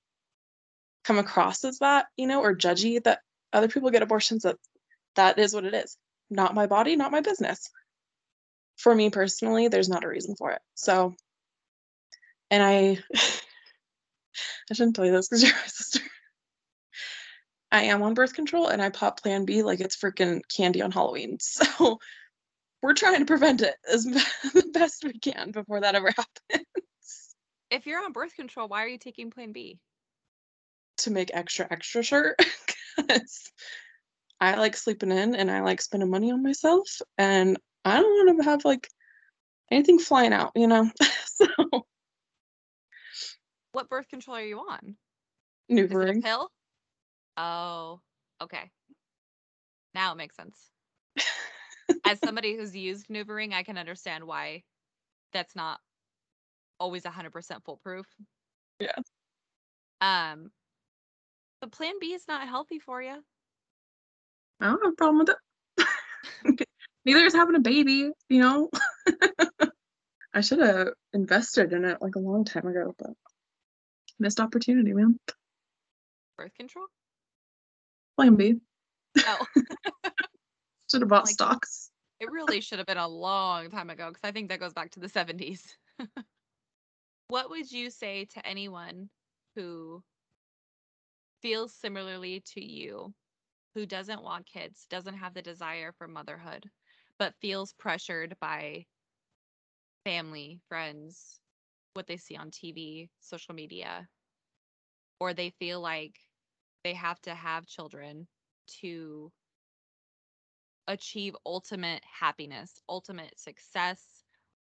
come 1.04 1.18
across 1.18 1.64
as 1.64 1.78
that, 1.78 2.06
you 2.16 2.26
know, 2.26 2.42
or 2.42 2.54
judgy 2.54 3.02
that 3.04 3.20
other 3.52 3.68
people 3.68 3.90
get 3.90 4.02
abortions. 4.02 4.42
That 4.42 4.56
that 5.16 5.38
is 5.38 5.54
what 5.54 5.64
it 5.64 5.74
is. 5.74 5.96
Not 6.30 6.54
my 6.54 6.66
body, 6.66 6.96
not 6.96 7.12
my 7.12 7.20
business. 7.20 7.70
For 8.76 8.94
me 8.94 9.10
personally, 9.10 9.68
there's 9.68 9.88
not 9.88 10.04
a 10.04 10.08
reason 10.08 10.36
for 10.36 10.52
it. 10.52 10.60
So, 10.74 11.14
and 12.50 12.62
I, 12.62 12.98
I 14.70 14.74
shouldn't 14.74 14.94
tell 14.96 15.06
you 15.06 15.12
this 15.12 15.28
because 15.28 15.42
you're 15.44 15.52
my 15.52 15.66
sister. 15.66 16.00
I 17.70 17.84
am 17.84 18.02
on 18.02 18.14
birth 18.14 18.34
control 18.34 18.68
and 18.68 18.80
I 18.80 18.90
pop 18.90 19.20
Plan 19.20 19.44
B 19.44 19.62
like 19.62 19.80
it's 19.80 19.96
freaking 19.96 20.40
candy 20.54 20.82
on 20.82 20.90
Halloween. 20.90 21.38
So 21.48 21.98
we're 22.82 22.94
trying 22.94 23.18
to 23.18 23.24
prevent 23.24 23.60
it 23.60 23.74
as 23.92 24.06
best 24.72 25.02
we 25.04 25.18
can 25.18 25.50
before 25.50 25.80
that 25.80 25.96
ever 25.96 26.12
happens. 26.16 27.34
If 27.70 27.86
you're 27.86 28.02
on 28.02 28.12
birth 28.12 28.34
control, 28.34 28.68
why 28.68 28.84
are 28.84 28.88
you 28.88 28.98
taking 28.98 29.30
Plan 29.30 29.52
B? 29.52 29.78
To 30.98 31.10
make 31.10 31.30
extra, 31.32 31.66
extra 31.70 32.02
sure. 32.02 32.36
Because 32.96 33.52
I 34.40 34.56
like 34.56 34.76
sleeping 34.76 35.12
in 35.12 35.36
and 35.36 35.48
I 35.48 35.60
like 35.60 35.80
spending 35.80 36.10
money 36.10 36.32
on 36.32 36.42
myself. 36.42 36.88
And 37.16 37.56
I 37.84 38.00
don't 38.00 38.26
want 38.26 38.38
to 38.38 38.44
have 38.44 38.64
like 38.64 38.88
anything 39.70 40.00
flying 40.00 40.32
out, 40.32 40.50
you 40.56 40.66
know? 40.66 40.90
so. 41.26 41.46
What 43.70 43.88
birth 43.88 44.08
control 44.08 44.36
are 44.36 44.42
you 44.42 44.58
on? 44.58 44.96
NuvaRing. 45.70 46.22
pill? 46.22 46.50
Oh, 47.36 48.00
okay. 48.40 48.70
Now 49.94 50.12
it 50.12 50.16
makes 50.16 50.36
sense. 50.36 50.58
As 52.04 52.18
somebody 52.24 52.56
who's 52.56 52.74
used 52.74 53.08
NuvaRing, 53.08 53.52
I 53.52 53.62
can 53.62 53.78
understand 53.78 54.24
why 54.24 54.64
that's 55.32 55.54
not 55.54 55.78
always 56.80 57.04
100% 57.04 57.64
foolproof. 57.64 58.06
Yeah. 58.80 58.92
Um, 60.00 60.50
but 61.60 61.72
Plan 61.72 61.94
B 62.00 62.12
is 62.12 62.24
not 62.28 62.46
healthy 62.48 62.78
for 62.78 63.02
you. 63.02 63.16
I 64.60 64.66
don't 64.66 64.82
have 64.84 64.92
a 64.92 64.96
problem 64.96 65.18
with 65.18 65.30
it. 66.56 66.66
Neither 67.04 67.24
is 67.24 67.34
having 67.34 67.54
a 67.54 67.60
baby, 67.60 68.10
you 68.28 68.40
know? 68.40 68.70
I 70.34 70.40
should 70.40 70.58
have 70.60 70.88
invested 71.12 71.72
in 71.72 71.84
it 71.84 71.98
like 72.02 72.16
a 72.16 72.20
long 72.20 72.44
time 72.44 72.66
ago, 72.66 72.94
but 72.98 73.10
missed 74.18 74.40
opportunity, 74.40 74.92
man. 74.92 75.18
Birth 76.36 76.54
control? 76.54 76.86
Plan 78.16 78.34
B. 78.36 78.56
Oh. 79.18 79.46
should 80.90 81.02
have 81.02 81.08
bought 81.08 81.24
Like- 81.26 81.34
stocks. 81.34 81.90
It 82.20 82.32
really 82.32 82.60
should 82.60 82.78
have 82.78 82.86
been 82.86 82.96
a 82.98 83.06
long 83.06 83.70
time 83.70 83.90
ago 83.90 84.08
because 84.08 84.24
I 84.24 84.32
think 84.32 84.48
that 84.48 84.58
goes 84.58 84.72
back 84.72 84.90
to 84.92 85.00
the 85.00 85.06
70s. 85.06 85.62
what 87.28 87.48
would 87.48 87.70
you 87.70 87.90
say 87.90 88.24
to 88.34 88.44
anyone 88.44 89.08
who 89.54 90.02
feels 91.42 91.74
similarly 91.74 92.40
to 92.40 92.64
you, 92.64 93.14
who 93.74 93.86
doesn't 93.86 94.22
want 94.22 94.46
kids, 94.46 94.86
doesn't 94.88 95.18
have 95.18 95.34
the 95.34 95.42
desire 95.42 95.92
for 95.92 96.08
motherhood, 96.08 96.70
but 97.18 97.34
feels 97.40 97.72
pressured 97.74 98.36
by 98.40 98.86
family, 100.04 100.60
friends, 100.68 101.40
what 101.94 102.06
they 102.06 102.16
see 102.16 102.36
on 102.36 102.50
TV, 102.50 103.10
social 103.20 103.54
media, 103.54 104.08
or 105.20 105.34
they 105.34 105.50
feel 105.50 105.80
like 105.80 106.18
they 106.84 106.94
have 106.94 107.20
to 107.22 107.34
have 107.34 107.66
children 107.66 108.26
to 108.66 109.32
achieve 110.88 111.36
ultimate 111.46 112.02
happiness, 112.04 112.80
ultimate 112.88 113.38
success, 113.38 114.24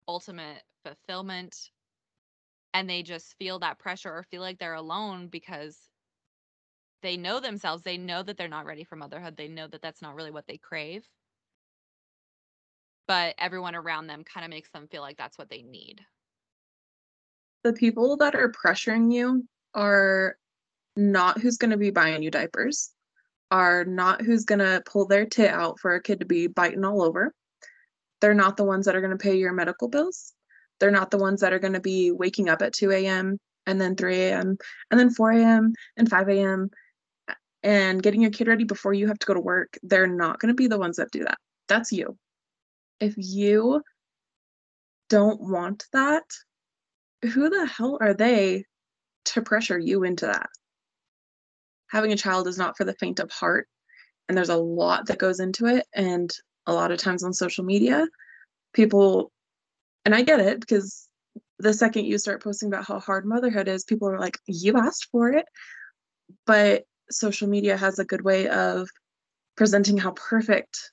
ultimate 0.07 0.63
fulfillment. 0.83 1.71
And 2.73 2.89
they 2.89 3.03
just 3.03 3.35
feel 3.37 3.59
that 3.59 3.79
pressure 3.79 4.11
or 4.11 4.23
feel 4.23 4.41
like 4.41 4.59
they're 4.59 4.73
alone 4.73 5.27
because 5.27 5.89
they 7.01 7.17
know 7.17 7.39
themselves. 7.39 7.83
They 7.83 7.97
know 7.97 8.23
that 8.23 8.37
they're 8.37 8.47
not 8.47 8.65
ready 8.65 8.83
for 8.83 8.95
motherhood. 8.95 9.37
They 9.37 9.47
know 9.47 9.67
that 9.67 9.81
that's 9.81 10.01
not 10.01 10.15
really 10.15 10.31
what 10.31 10.47
they 10.47 10.57
crave. 10.57 11.05
But 13.07 13.35
everyone 13.37 13.75
around 13.75 14.07
them 14.07 14.23
kind 14.23 14.45
of 14.45 14.49
makes 14.49 14.69
them 14.71 14.87
feel 14.87 15.01
like 15.01 15.17
that's 15.17 15.37
what 15.37 15.49
they 15.49 15.61
need. 15.61 16.01
The 17.63 17.73
people 17.73 18.17
that 18.17 18.35
are 18.35 18.51
pressuring 18.51 19.13
you 19.13 19.47
are 19.73 20.37
not 20.95 21.39
who's 21.39 21.57
going 21.57 21.71
to 21.71 21.77
be 21.77 21.91
buying 21.91 22.23
you 22.23 22.31
diapers, 22.31 22.91
are 23.51 23.83
not 23.85 24.21
who's 24.21 24.45
going 24.45 24.59
to 24.59 24.83
pull 24.85 25.07
their 25.07 25.25
tit 25.25 25.49
out 25.49 25.79
for 25.79 25.95
a 25.95 26.01
kid 26.01 26.19
to 26.19 26.25
be 26.25 26.47
biting 26.47 26.85
all 26.85 27.01
over. 27.01 27.33
They're 28.21 28.33
not 28.33 28.57
the 28.57 28.63
ones 28.63 28.85
that 28.85 28.95
are 28.95 29.01
going 29.01 29.17
to 29.17 29.23
pay 29.23 29.37
your 29.37 29.53
medical 29.53 29.87
bills. 29.87 30.33
They're 30.79 30.91
not 30.91 31.11
the 31.11 31.17
ones 31.17 31.41
that 31.41 31.53
are 31.53 31.59
going 31.59 31.73
to 31.73 31.79
be 31.79 32.11
waking 32.11 32.49
up 32.49 32.61
at 32.61 32.73
2 32.73 32.91
a.m. 32.91 33.37
and 33.65 33.81
then 33.81 33.95
3 33.95 34.15
a.m. 34.15 34.57
and 34.91 34.99
then 34.99 35.09
4 35.09 35.31
a.m. 35.31 35.73
and 35.97 36.09
5 36.09 36.29
a.m. 36.29 36.69
and 37.63 38.01
getting 38.01 38.21
your 38.21 38.31
kid 38.31 38.47
ready 38.47 38.63
before 38.63 38.93
you 38.93 39.07
have 39.07 39.19
to 39.19 39.25
go 39.25 39.33
to 39.33 39.39
work. 39.39 39.77
They're 39.83 40.07
not 40.07 40.39
going 40.39 40.49
to 40.49 40.55
be 40.55 40.67
the 40.67 40.79
ones 40.79 40.97
that 40.97 41.11
do 41.11 41.23
that. 41.23 41.37
That's 41.67 41.91
you. 41.91 42.17
If 42.99 43.13
you 43.17 43.81
don't 45.09 45.41
want 45.41 45.85
that, 45.93 46.23
who 47.23 47.49
the 47.49 47.65
hell 47.65 47.97
are 48.01 48.13
they 48.13 48.65
to 49.25 49.41
pressure 49.41 49.77
you 49.77 50.03
into 50.03 50.27
that? 50.27 50.49
Having 51.87 52.13
a 52.13 52.17
child 52.17 52.47
is 52.47 52.57
not 52.57 52.77
for 52.77 52.83
the 52.83 52.93
faint 52.93 53.19
of 53.19 53.31
heart, 53.31 53.67
and 54.27 54.37
there's 54.37 54.49
a 54.49 54.57
lot 54.57 55.07
that 55.07 55.17
goes 55.17 55.39
into 55.39 55.65
it. 55.65 55.85
And 55.93 56.31
a 56.67 56.73
lot 56.73 56.91
of 56.91 56.99
times 56.99 57.23
on 57.23 57.33
social 57.33 57.65
media, 57.65 58.07
people, 58.73 59.31
and 60.05 60.13
I 60.13 60.21
get 60.21 60.39
it 60.39 60.59
because 60.59 61.07
the 61.57 61.73
second 61.73 62.05
you 62.05 62.17
start 62.17 62.43
posting 62.43 62.67
about 62.67 62.85
how 62.85 62.99
hard 62.99 63.25
motherhood 63.25 63.67
is, 63.67 63.83
people 63.83 64.07
are 64.07 64.19
like, 64.19 64.37
You 64.45 64.77
asked 64.77 65.07
for 65.11 65.31
it. 65.33 65.45
But 66.45 66.83
social 67.11 67.47
media 67.47 67.77
has 67.77 67.99
a 67.99 68.05
good 68.05 68.23
way 68.23 68.47
of 68.47 68.89
presenting 69.55 69.97
how 69.97 70.11
perfect 70.11 70.91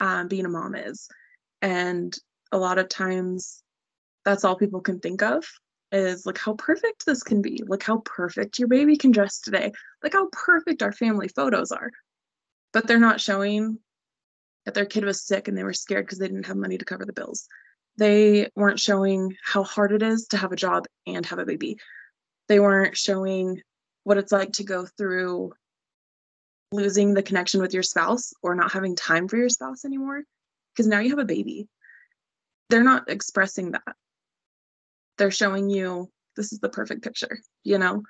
um, 0.00 0.28
being 0.28 0.46
a 0.46 0.48
mom 0.48 0.74
is. 0.74 1.08
And 1.62 2.16
a 2.52 2.58
lot 2.58 2.78
of 2.78 2.88
times, 2.88 3.62
that's 4.24 4.44
all 4.44 4.56
people 4.56 4.80
can 4.80 5.00
think 5.00 5.22
of 5.22 5.44
is 5.92 6.24
look 6.26 6.38
how 6.38 6.54
perfect 6.54 7.04
this 7.06 7.22
can 7.22 7.42
be. 7.42 7.62
Look 7.66 7.82
how 7.82 7.98
perfect 7.98 8.58
your 8.58 8.68
baby 8.68 8.96
can 8.96 9.10
dress 9.10 9.40
today. 9.40 9.72
Look 10.02 10.12
how 10.12 10.28
perfect 10.32 10.82
our 10.82 10.92
family 10.92 11.28
photos 11.28 11.72
are. 11.72 11.90
But 12.72 12.86
they're 12.86 12.98
not 12.98 13.20
showing 13.20 13.78
that 14.64 14.74
their 14.74 14.86
kid 14.86 15.04
was 15.04 15.26
sick 15.26 15.48
and 15.48 15.56
they 15.56 15.64
were 15.64 15.72
scared 15.72 16.06
because 16.06 16.18
they 16.18 16.28
didn't 16.28 16.46
have 16.46 16.56
money 16.56 16.78
to 16.78 16.84
cover 16.84 17.04
the 17.04 17.12
bills. 17.12 17.46
They 17.96 18.48
weren't 18.54 18.78
showing 18.78 19.34
how 19.42 19.64
hard 19.64 19.92
it 19.92 20.02
is 20.02 20.28
to 20.28 20.36
have 20.36 20.52
a 20.52 20.56
job 20.56 20.86
and 21.06 21.26
have 21.26 21.38
a 21.38 21.44
baby. 21.46 21.76
They 22.48 22.60
weren't 22.60 22.96
showing 22.96 23.60
what 24.04 24.18
it's 24.18 24.32
like 24.32 24.52
to 24.52 24.64
go 24.64 24.86
through 24.86 25.52
losing 26.72 27.14
the 27.14 27.22
connection 27.22 27.60
with 27.60 27.74
your 27.74 27.82
spouse 27.82 28.32
or 28.42 28.54
not 28.54 28.72
having 28.72 28.94
time 28.94 29.28
for 29.28 29.36
your 29.36 29.48
spouse 29.48 29.84
anymore 29.84 30.22
because 30.72 30.86
now 30.86 31.00
you 31.00 31.10
have 31.10 31.18
a 31.18 31.24
baby. 31.24 31.68
They're 32.68 32.84
not 32.84 33.10
expressing 33.10 33.72
that. 33.72 33.96
They're 35.18 35.30
showing 35.30 35.68
you 35.68 36.10
this 36.36 36.52
is 36.52 36.60
the 36.60 36.68
perfect 36.68 37.02
picture, 37.02 37.40
you 37.64 37.78
know? 37.78 38.02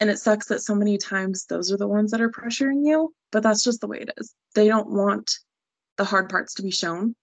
And 0.00 0.08
it 0.08 0.18
sucks 0.18 0.46
that 0.46 0.62
so 0.62 0.74
many 0.74 0.96
times 0.96 1.44
those 1.44 1.70
are 1.70 1.76
the 1.76 1.88
ones 1.88 2.12
that 2.12 2.20
are 2.20 2.30
pressuring 2.30 2.86
you, 2.86 3.12
but 3.30 3.42
that's 3.42 3.64
just 3.64 3.80
the 3.80 3.88
way 3.88 3.98
it 3.98 4.10
is. 4.16 4.34
They 4.54 4.68
don't 4.68 4.90
want 4.90 5.30
the 5.96 6.04
hard 6.04 6.30
parts 6.30 6.54
to 6.54 6.62
be 6.62 6.70
shown, 6.70 7.14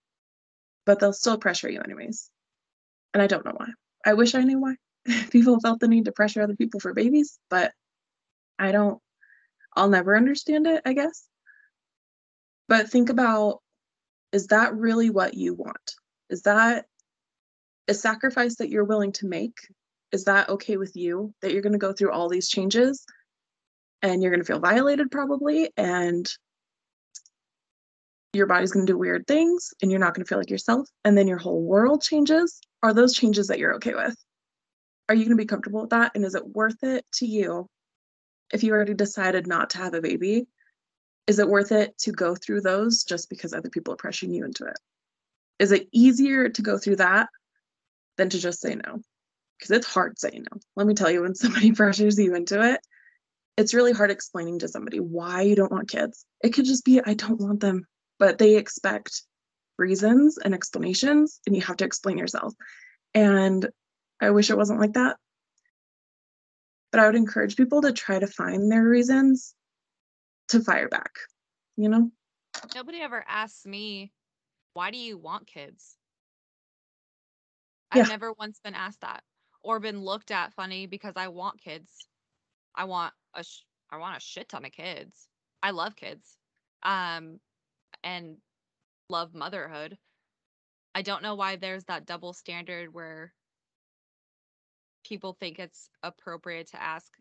but 0.85 0.99
they'll 0.99 1.13
still 1.13 1.37
pressure 1.37 1.69
you 1.69 1.81
anyways. 1.81 2.29
And 3.13 3.23
I 3.23 3.27
don't 3.27 3.45
know 3.45 3.53
why. 3.55 3.67
I 4.05 4.13
wish 4.13 4.35
I 4.35 4.43
knew 4.43 4.59
why 4.59 4.75
people 5.29 5.59
felt 5.59 5.79
the 5.79 5.87
need 5.87 6.05
to 6.05 6.11
pressure 6.11 6.41
other 6.41 6.55
people 6.55 6.79
for 6.79 6.93
babies, 6.93 7.39
but 7.49 7.71
I 8.57 8.71
don't, 8.71 8.99
I'll 9.75 9.89
never 9.89 10.15
understand 10.15 10.67
it, 10.67 10.81
I 10.85 10.93
guess. 10.93 11.27
But 12.67 12.89
think 12.89 13.09
about 13.09 13.61
is 14.31 14.47
that 14.47 14.75
really 14.75 15.09
what 15.09 15.33
you 15.33 15.53
want? 15.53 15.95
Is 16.29 16.41
that 16.43 16.85
a 17.87 17.93
sacrifice 17.93 18.55
that 18.55 18.69
you're 18.69 18.83
willing 18.83 19.11
to 19.13 19.27
make? 19.27 19.57
Is 20.11 20.25
that 20.25 20.49
okay 20.49 20.77
with 20.77 20.95
you 20.95 21.33
that 21.41 21.51
you're 21.51 21.61
going 21.61 21.73
to 21.73 21.79
go 21.79 21.93
through 21.93 22.11
all 22.11 22.29
these 22.29 22.49
changes 22.49 23.05
and 24.01 24.21
you're 24.21 24.31
going 24.31 24.41
to 24.41 24.45
feel 24.45 24.59
violated 24.59 25.11
probably 25.11 25.69
and 25.77 26.29
your 28.33 28.47
body's 28.47 28.71
going 28.71 28.85
to 28.85 28.91
do 28.91 28.97
weird 28.97 29.25
things 29.27 29.73
and 29.81 29.89
you're 29.89 29.99
not 29.99 30.13
going 30.13 30.23
to 30.23 30.27
feel 30.27 30.37
like 30.37 30.49
yourself 30.49 30.87
and 31.03 31.17
then 31.17 31.27
your 31.27 31.37
whole 31.37 31.61
world 31.61 32.01
changes? 32.01 32.59
Are 32.83 32.93
those 32.93 33.13
changes 33.13 33.47
that 33.47 33.59
you're 33.59 33.75
okay 33.75 33.93
with? 33.93 34.15
Are 35.07 35.15
you 35.15 35.23
going 35.25 35.37
to 35.37 35.41
be 35.41 35.47
comfortable 35.47 35.81
with 35.81 35.91
that 35.91 36.13
and 36.15 36.25
is 36.25 36.35
it 36.35 36.47
worth 36.47 36.83
it 36.83 37.05
to 37.15 37.25
you 37.25 37.67
if 38.51 38.63
you 38.63 38.73
already 38.73 38.93
decided 38.93 39.47
not 39.47 39.71
to 39.71 39.77
have 39.77 39.93
a 39.93 40.01
baby? 40.01 40.47
Is 41.27 41.39
it 41.39 41.47
worth 41.47 41.71
it 41.71 41.97
to 41.99 42.11
go 42.11 42.35
through 42.35 42.61
those 42.61 43.03
just 43.03 43.29
because 43.29 43.53
other 43.53 43.69
people 43.69 43.93
are 43.93 43.97
pressuring 43.97 44.33
you 44.33 44.45
into 44.45 44.65
it? 44.65 44.77
Is 45.59 45.71
it 45.71 45.87
easier 45.91 46.49
to 46.49 46.61
go 46.61 46.77
through 46.77 46.97
that 46.97 47.29
than 48.17 48.29
to 48.29 48.39
just 48.39 48.61
say 48.61 48.75
no? 48.75 49.01
Because 49.57 49.71
it's 49.71 49.87
hard 49.87 50.19
saying 50.19 50.45
no. 50.51 50.59
Let 50.75 50.87
me 50.87 50.93
tell 50.93 51.09
you, 51.09 51.21
when 51.21 51.35
somebody 51.35 51.71
pressures 51.71 52.19
you 52.19 52.35
into 52.35 52.61
it, 52.61 52.81
it's 53.57 53.73
really 53.73 53.93
hard 53.93 54.11
explaining 54.11 54.59
to 54.59 54.67
somebody 54.67 54.99
why 54.99 55.41
you 55.41 55.55
don't 55.55 55.71
want 55.71 55.89
kids. 55.89 56.25
It 56.43 56.49
could 56.49 56.65
just 56.65 56.83
be, 56.83 57.01
I 57.03 57.13
don't 57.13 57.39
want 57.39 57.61
them, 57.61 57.85
but 58.19 58.37
they 58.37 58.57
expect 58.57 59.23
reasons 59.77 60.37
and 60.37 60.53
explanations, 60.53 61.39
and 61.45 61.55
you 61.55 61.61
have 61.61 61.77
to 61.77 61.85
explain 61.85 62.17
yourself. 62.17 62.53
And 63.13 63.67
I 64.21 64.29
wish 64.31 64.49
it 64.49 64.57
wasn't 64.57 64.79
like 64.79 64.93
that. 64.93 65.17
But 66.91 67.01
I 67.01 67.07
would 67.07 67.15
encourage 67.15 67.57
people 67.57 67.81
to 67.81 67.91
try 67.91 68.19
to 68.19 68.27
find 68.27 68.71
their 68.71 68.83
reasons 68.83 69.53
to 70.49 70.61
fire 70.61 70.87
back, 70.87 71.11
you 71.75 71.89
know? 71.89 72.11
Nobody 72.73 73.01
ever 73.01 73.23
asks 73.27 73.65
me, 73.65 74.13
why 74.73 74.91
do 74.91 74.97
you 74.97 75.17
want 75.17 75.47
kids? 75.47 75.97
I've 77.91 78.09
never 78.09 78.33
once 78.33 78.59
been 78.63 78.75
asked 78.75 79.01
that 79.01 79.23
or 79.63 79.79
been 79.79 80.01
looked 80.01 80.31
at 80.31 80.53
funny 80.53 80.85
because 80.85 81.13
I 81.15 81.29
want 81.29 81.61
kids. 81.61 81.89
I 82.75 82.83
want 82.85 83.13
a 83.33 83.43
sh- 83.43 83.63
I 83.89 83.97
want 83.97 84.17
a 84.17 84.19
shit 84.19 84.49
ton 84.49 84.65
of 84.65 84.71
kids. 84.71 85.27
I 85.63 85.71
love 85.71 85.95
kids. 85.95 86.37
Um 86.83 87.39
and 88.03 88.37
love 89.09 89.33
motherhood. 89.33 89.97
I 90.93 91.01
don't 91.01 91.23
know 91.23 91.35
why 91.35 91.55
there's 91.55 91.85
that 91.85 92.05
double 92.05 92.33
standard 92.33 92.93
where 92.93 93.33
people 95.05 95.33
think 95.33 95.59
it's 95.59 95.89
appropriate 96.03 96.67
to 96.69 96.81
ask 96.83 97.17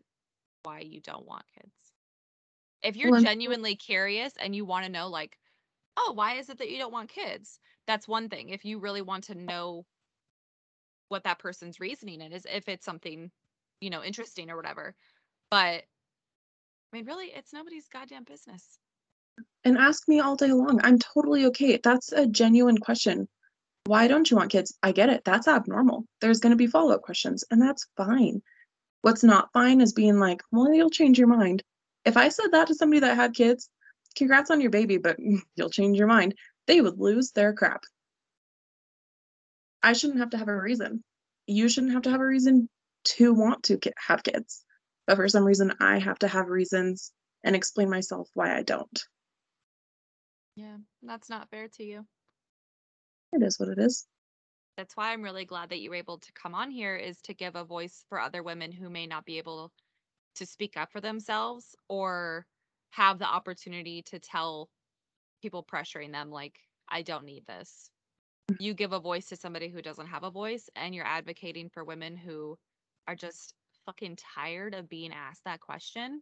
why 0.63 0.81
you 0.81 1.01
don't 1.01 1.27
want 1.27 1.45
kids. 1.55 1.93
If 2.81 2.95
you're 2.95 3.11
Well, 3.11 3.13
genuinely 3.13 3.75
curious 3.75 4.37
and 4.37 4.55
you 4.55 4.65
want 4.65 4.85
to 4.85 4.91
know 4.91 5.09
like, 5.09 5.37
"Oh, 5.97 6.13
why 6.13 6.35
is 6.35 6.49
it 6.49 6.59
that 6.59 6.69
you 6.71 6.77
don't 6.79 6.93
want 6.93 7.09
kids?" 7.09 7.59
That's 7.87 8.07
one 8.07 8.29
thing. 8.29 8.49
If 8.49 8.65
you 8.65 8.79
really 8.79 9.01
want 9.03 9.25
to 9.25 9.35
know 9.35 9.87
what 11.09 11.23
that 11.23 11.39
person's 11.39 11.79
reasoning 11.79 12.21
is, 12.21 12.45
if 12.49 12.67
it's 12.67 12.85
something, 12.85 13.31
you 13.81 13.89
know, 13.89 14.03
interesting 14.03 14.49
or 14.49 14.55
whatever. 14.55 14.95
But 15.51 15.85
I 16.91 16.97
mean, 16.97 17.05
really, 17.05 17.27
it's 17.27 17.53
nobody's 17.53 17.87
goddamn 17.87 18.23
business. 18.23 18.79
and 19.65 19.77
ask 19.77 20.07
me 20.07 20.19
all 20.21 20.37
day 20.37 20.53
long. 20.53 20.79
I'm 20.83 20.97
totally 20.97 21.45
okay. 21.47 21.77
That's 21.83 22.13
a 22.13 22.25
genuine 22.25 22.77
question. 22.77 23.27
Why 23.85 24.07
don't 24.07 24.29
you 24.29 24.37
want 24.37 24.51
kids? 24.51 24.75
I 24.81 24.91
get 24.91 25.09
it. 25.09 25.23
That's 25.25 25.47
abnormal. 25.47 26.05
There's 26.19 26.39
going 26.39 26.51
to 26.51 26.57
be 26.57 26.67
follow 26.67 26.93
up 26.93 27.03
questions, 27.03 27.43
and 27.51 27.61
that's 27.61 27.87
fine. 27.95 28.41
What's 29.01 29.23
not 29.23 29.53
fine 29.53 29.79
is 29.79 29.93
being 29.93 30.17
like, 30.17 30.41
well, 30.51 30.73
you'll 30.73 30.89
change 30.89 31.19
your 31.19 31.27
mind. 31.27 31.61
If 32.03 32.17
I 32.17 32.29
said 32.29 32.47
that 32.51 32.67
to 32.67 32.75
somebody 32.75 33.01
that 33.01 33.15
had 33.15 33.35
kids, 33.35 33.69
congrats 34.15 34.49
on 34.49 34.59
your 34.59 34.71
baby, 34.71 34.97
but 34.97 35.17
you'll 35.55 35.69
change 35.69 35.97
your 35.97 36.07
mind. 36.07 36.33
They 36.65 36.81
would 36.81 36.99
lose 36.99 37.31
their 37.31 37.53
crap. 37.53 37.83
I 39.83 39.93
shouldn't 39.93 40.19
have 40.19 40.31
to 40.31 40.37
have 40.37 40.47
a 40.47 40.59
reason. 40.59 41.03
You 41.45 41.69
shouldn't 41.69 41.93
have 41.93 42.01
to 42.03 42.09
have 42.09 42.21
a 42.21 42.25
reason 42.25 42.67
to 43.05 43.33
want 43.33 43.63
to 43.65 43.79
have 44.07 44.23
kids. 44.23 44.65
But 45.05 45.17
for 45.17 45.29
some 45.29 45.43
reason, 45.43 45.71
I 45.79 45.99
have 45.99 46.17
to 46.19 46.27
have 46.27 46.47
reasons 46.47 47.11
and 47.43 47.55
explain 47.55 47.91
myself 47.91 48.27
why 48.33 48.57
I 48.57 48.63
don't. 48.63 49.03
Yeah, 50.55 50.77
that's 51.03 51.29
not 51.29 51.51
fair 51.51 51.67
to 51.67 51.83
you. 51.83 52.07
It 53.33 53.43
is 53.43 53.59
what 53.59 53.69
it 53.69 53.79
is. 53.79 54.05
That's 54.77 54.97
why 54.97 55.13
I'm 55.13 55.21
really 55.21 55.45
glad 55.45 55.69
that 55.69 55.79
you 55.79 55.89
were 55.89 55.95
able 55.95 56.17
to 56.17 56.31
come 56.33 56.53
on 56.53 56.69
here 56.69 56.95
is 56.95 57.21
to 57.21 57.33
give 57.33 57.55
a 57.55 57.63
voice 57.63 58.03
for 58.09 58.19
other 58.19 58.43
women 58.43 58.71
who 58.71 58.89
may 58.89 59.07
not 59.07 59.25
be 59.25 59.37
able 59.37 59.71
to 60.35 60.45
speak 60.45 60.75
up 60.75 60.91
for 60.91 60.99
themselves 60.99 61.75
or 61.87 62.45
have 62.91 63.19
the 63.19 63.25
opportunity 63.25 64.01
to 64.03 64.19
tell 64.19 64.69
people 65.41 65.63
pressuring 65.63 66.11
them 66.11 66.29
like 66.29 66.55
I 66.89 67.01
don't 67.01 67.25
need 67.25 67.45
this. 67.47 67.89
Mm. 68.51 68.57
You 68.59 68.73
give 68.73 68.93
a 68.93 68.99
voice 68.99 69.27
to 69.27 69.35
somebody 69.35 69.69
who 69.69 69.81
doesn't 69.81 70.07
have 70.07 70.23
a 70.23 70.31
voice 70.31 70.69
and 70.75 70.93
you're 70.93 71.05
advocating 71.05 71.69
for 71.69 71.83
women 71.83 72.17
who 72.17 72.57
are 73.07 73.15
just 73.15 73.53
fucking 73.85 74.17
tired 74.35 74.73
of 74.73 74.89
being 74.89 75.13
asked 75.13 75.43
that 75.45 75.61
question 75.61 76.21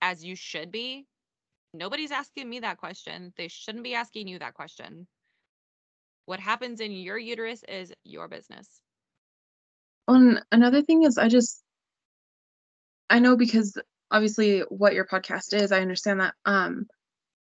as 0.00 0.24
you 0.24 0.36
should 0.36 0.70
be. 0.70 1.06
Nobody's 1.74 2.10
asking 2.10 2.48
me 2.48 2.60
that 2.60 2.76
question. 2.76 3.32
They 3.36 3.48
shouldn't 3.48 3.84
be 3.84 3.94
asking 3.94 4.28
you 4.28 4.38
that 4.40 4.54
question. 4.54 5.06
What 6.26 6.40
happens 6.40 6.80
in 6.80 6.92
your 6.92 7.18
uterus 7.18 7.64
is 7.68 7.92
your 8.04 8.28
business. 8.28 8.80
And 10.08 10.42
another 10.50 10.82
thing 10.82 11.04
is, 11.04 11.18
I 11.18 11.28
just, 11.28 11.62
I 13.10 13.18
know 13.18 13.36
because 13.36 13.76
obviously 14.10 14.60
what 14.68 14.94
your 14.94 15.06
podcast 15.06 15.54
is, 15.54 15.72
I 15.72 15.80
understand 15.80 16.20
that. 16.20 16.34
Um, 16.44 16.86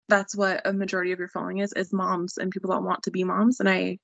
that's 0.07 0.35
what 0.35 0.61
a 0.65 0.73
majority 0.73 1.11
of 1.11 1.19
your 1.19 1.29
following 1.29 1.59
is, 1.59 1.73
is 1.73 1.91
moms 1.91 2.37
and 2.37 2.51
people 2.51 2.71
that 2.71 2.83
want 2.83 3.03
to 3.03 3.11
be 3.11 3.23
moms. 3.23 3.59
And 3.59 3.69
I, 3.69 3.97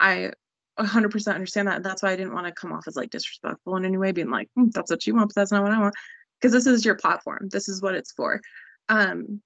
I 0.00 0.32
100% 0.78 1.34
understand 1.34 1.68
that. 1.68 1.82
That's 1.82 2.02
why 2.02 2.12
I 2.12 2.16
didn't 2.16 2.34
want 2.34 2.46
to 2.46 2.52
come 2.52 2.72
off 2.72 2.88
as 2.88 2.96
like 2.96 3.10
disrespectful 3.10 3.76
in 3.76 3.84
any 3.84 3.96
way, 3.96 4.12
being 4.12 4.30
like, 4.30 4.48
"Hmm, 4.56 4.70
that's 4.72 4.90
what 4.90 5.06
you 5.06 5.14
want, 5.14 5.28
but 5.28 5.40
that's 5.40 5.52
not 5.52 5.62
what 5.62 5.72
I 5.72 5.78
want. 5.80 5.94
Because 6.40 6.52
this 6.52 6.66
is 6.66 6.84
your 6.84 6.96
platform. 6.96 7.48
This 7.50 7.68
is 7.68 7.80
what 7.80 7.94
it's 7.94 8.12
for. 8.12 8.40
Um, 8.88 9.40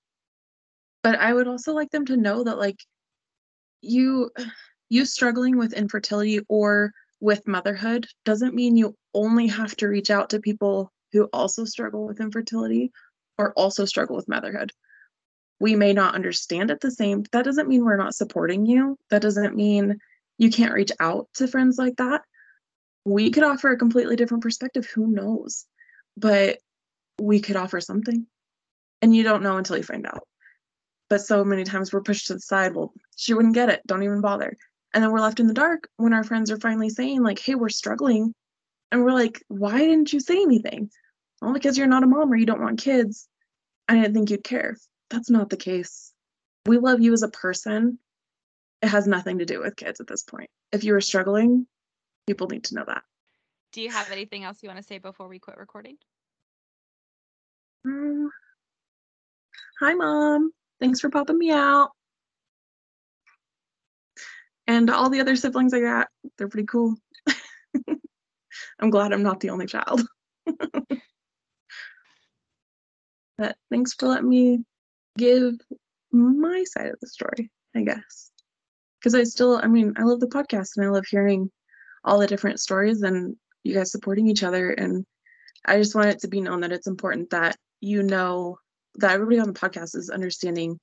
but 1.03 1.19
I 1.19 1.33
would 1.33 1.47
also 1.47 1.73
like 1.75 1.91
them 1.91 2.07
to 2.07 2.17
know 2.17 2.45
that 2.45 2.59
like 2.59 2.79
you 3.81 4.31
you 4.89 5.05
struggling 5.05 5.59
with 5.59 5.73
infertility 5.73 6.41
or 6.49 6.93
with 7.21 7.47
motherhood 7.47 8.07
doesn't 8.25 8.55
mean 8.55 8.77
you 8.77 8.97
only 9.15 9.47
have 9.47 9.77
to 9.77 9.89
reach 9.89 10.11
out 10.11 10.31
to 10.31 10.41
people 10.41 10.93
who 11.13 11.25
also 11.33 11.65
struggle 11.65 12.07
with 12.07 12.21
infertility 12.21 12.93
or 13.37 13.53
also 13.53 13.85
struggle 13.85 14.17
with 14.17 14.29
motherhood. 14.29 14.73
We 15.61 15.75
may 15.75 15.93
not 15.93 16.15
understand 16.15 16.71
it 16.71 16.81
the 16.81 16.91
same. 16.91 17.25
That 17.33 17.45
doesn't 17.45 17.69
mean 17.69 17.85
we're 17.85 17.97
not 17.97 18.15
supporting 18.15 18.67
you. 18.67 18.97
That 19.11 19.23
doesn't 19.23 19.57
mean 19.57 19.99
you 20.39 20.51
can't 20.51 20.75
reach 20.75 20.93
out 21.01 21.29
to 21.35 21.49
friends 21.49 21.79
like 21.79 21.97
that. 21.97 22.23
We 23.05 23.31
could 23.31 23.43
offer 23.43 23.71
a 23.71 23.79
completely 23.79 24.17
different 24.17 24.43
perspective. 24.43 24.87
Who 24.95 25.09
knows? 25.09 25.67
But 26.17 26.59
we 27.21 27.41
could 27.41 27.57
offer 27.57 27.81
something. 27.81 28.27
And 29.03 29.15
you 29.15 29.25
don't 29.25 29.43
know 29.43 29.57
until 29.57 29.77
you 29.77 29.83
find 29.83 30.07
out. 30.07 30.28
But 31.11 31.23
so 31.23 31.45
many 31.45 31.65
times 31.65 31.93
we're 31.93 32.03
pushed 32.03 32.27
to 32.27 32.35
the 32.35 32.41
side. 32.41 32.75
Well, 32.75 32.93
she 33.17 33.35
wouldn't 33.35 33.55
get 33.55 33.71
it. 33.71 33.83
Don't 33.87 34.03
even 34.03 34.21
bother. 34.21 34.57
And 34.93 35.03
then 35.03 35.11
we're 35.11 35.21
left 35.21 35.41
in 35.41 35.47
the 35.47 35.55
dark 35.55 35.89
when 35.97 36.13
our 36.13 36.25
friends 36.25 36.51
are 36.51 36.59
finally 36.59 36.91
saying, 36.91 37.23
like, 37.23 37.39
hey, 37.39 37.55
we're 37.55 37.69
struggling. 37.69 38.35
And 38.91 39.05
we're 39.05 39.13
like, 39.13 39.43
why 39.49 39.79
didn't 39.79 40.13
you 40.13 40.21
say 40.21 40.41
anything? 40.41 40.91
Well, 41.41 41.53
because 41.53 41.79
you're 41.79 41.87
not 41.87 42.03
a 42.03 42.07
mom 42.07 42.33
or 42.33 42.37
you 42.37 42.47
don't 42.47 42.61
want 42.61 42.81
kids. 42.81 43.29
I 43.87 43.95
didn't 43.95 44.15
think 44.15 44.31
you'd 44.31 44.45
care. 44.45 44.77
That's 45.11 45.31
not 45.31 45.51
the 45.51 45.57
case. 45.57 46.13
We 46.67 46.79
love 46.79 47.01
you 47.01 47.13
as 47.13 47.23
a 47.23 47.29
person. 47.29 47.99
It 48.83 48.89
has 48.89 49.07
nothing 49.07 49.39
to 49.39 49.45
do 49.45 49.61
with 49.61 49.77
kids 49.77 50.01
at 50.01 50.07
this 50.07 50.23
point. 50.23 50.51
If 50.73 50.85
you 50.85 50.93
were 50.93 51.01
struggling, 51.01 51.67
people 52.27 52.47
need 52.49 52.65
to 52.65 52.75
know 52.75 52.85
that. 52.87 53.03
Do 53.73 53.83
you 53.83 53.91
have 53.91 54.11
anything 54.11 54.45
else 54.45 54.63
you 54.63 54.69
want 54.69 54.79
to 54.79 54.87
say 54.87 54.99
before 54.99 55.29
we 55.29 55.39
quit 55.39 55.59
recording? 55.59 55.97
Um, 57.85 58.31
hi, 59.81 59.95
mom. 59.95 60.53
Thanks 60.81 61.01
for 61.01 61.11
popping 61.11 61.39
me 61.39 61.51
out. 61.51 61.91
And 64.67 64.91
all 64.91 65.09
the 65.11 65.21
other 65.21 65.35
siblings 65.35 65.73
I 65.73 65.81
got, 65.81 66.09
they're 66.37 66.49
pretty 66.49 66.67
cool. 66.67 66.95
I'm 68.79 68.91
glad 68.91 69.13
I'm 69.13 69.23
not 69.23 69.41
the 69.41 69.51
only 69.51 69.67
child. 69.67 70.07
but 73.39 73.57
thanks 73.71 73.95
for 73.95 74.09
letting 74.09 74.29
me 74.29 74.65
give 75.17 75.55
my 76.13 76.65
side 76.65 76.89
of 76.89 77.01
the 77.01 77.07
story, 77.07 77.51
I 77.75 77.83
guess. 77.83 78.31
Because 79.01 79.15
I 79.15 79.25
still, 79.25 79.57
I 79.57 79.69
mean, 79.69 79.95
I 79.97 80.03
love 80.03 80.21
the 80.21 80.27
podcast 80.27 80.77
and 80.77 80.85
I 80.85 80.91
love 80.91 81.07
hearing 81.09 81.51
all 82.05 82.19
the 82.19 82.27
different 82.27 82.61
stories 82.61 83.03
and 83.03 83.37
you 83.65 83.75
guys 83.75 83.91
supporting 83.91 84.29
each 84.29 84.43
other. 84.43 84.71
And 84.71 85.07
I 85.65 85.79
just 85.79 85.95
want 85.95 86.09
it 86.09 86.21
to 86.21 86.29
be 86.29 86.41
known 86.41 86.61
that 86.61 86.73
it's 86.73 86.87
important 86.87 87.31
that 87.31 87.57
you 87.81 88.03
know 88.03 88.59
that 88.97 89.13
everybody 89.13 89.39
on 89.39 89.47
the 89.47 89.59
podcast 89.59 89.95
is 89.97 90.11
understanding 90.11 90.79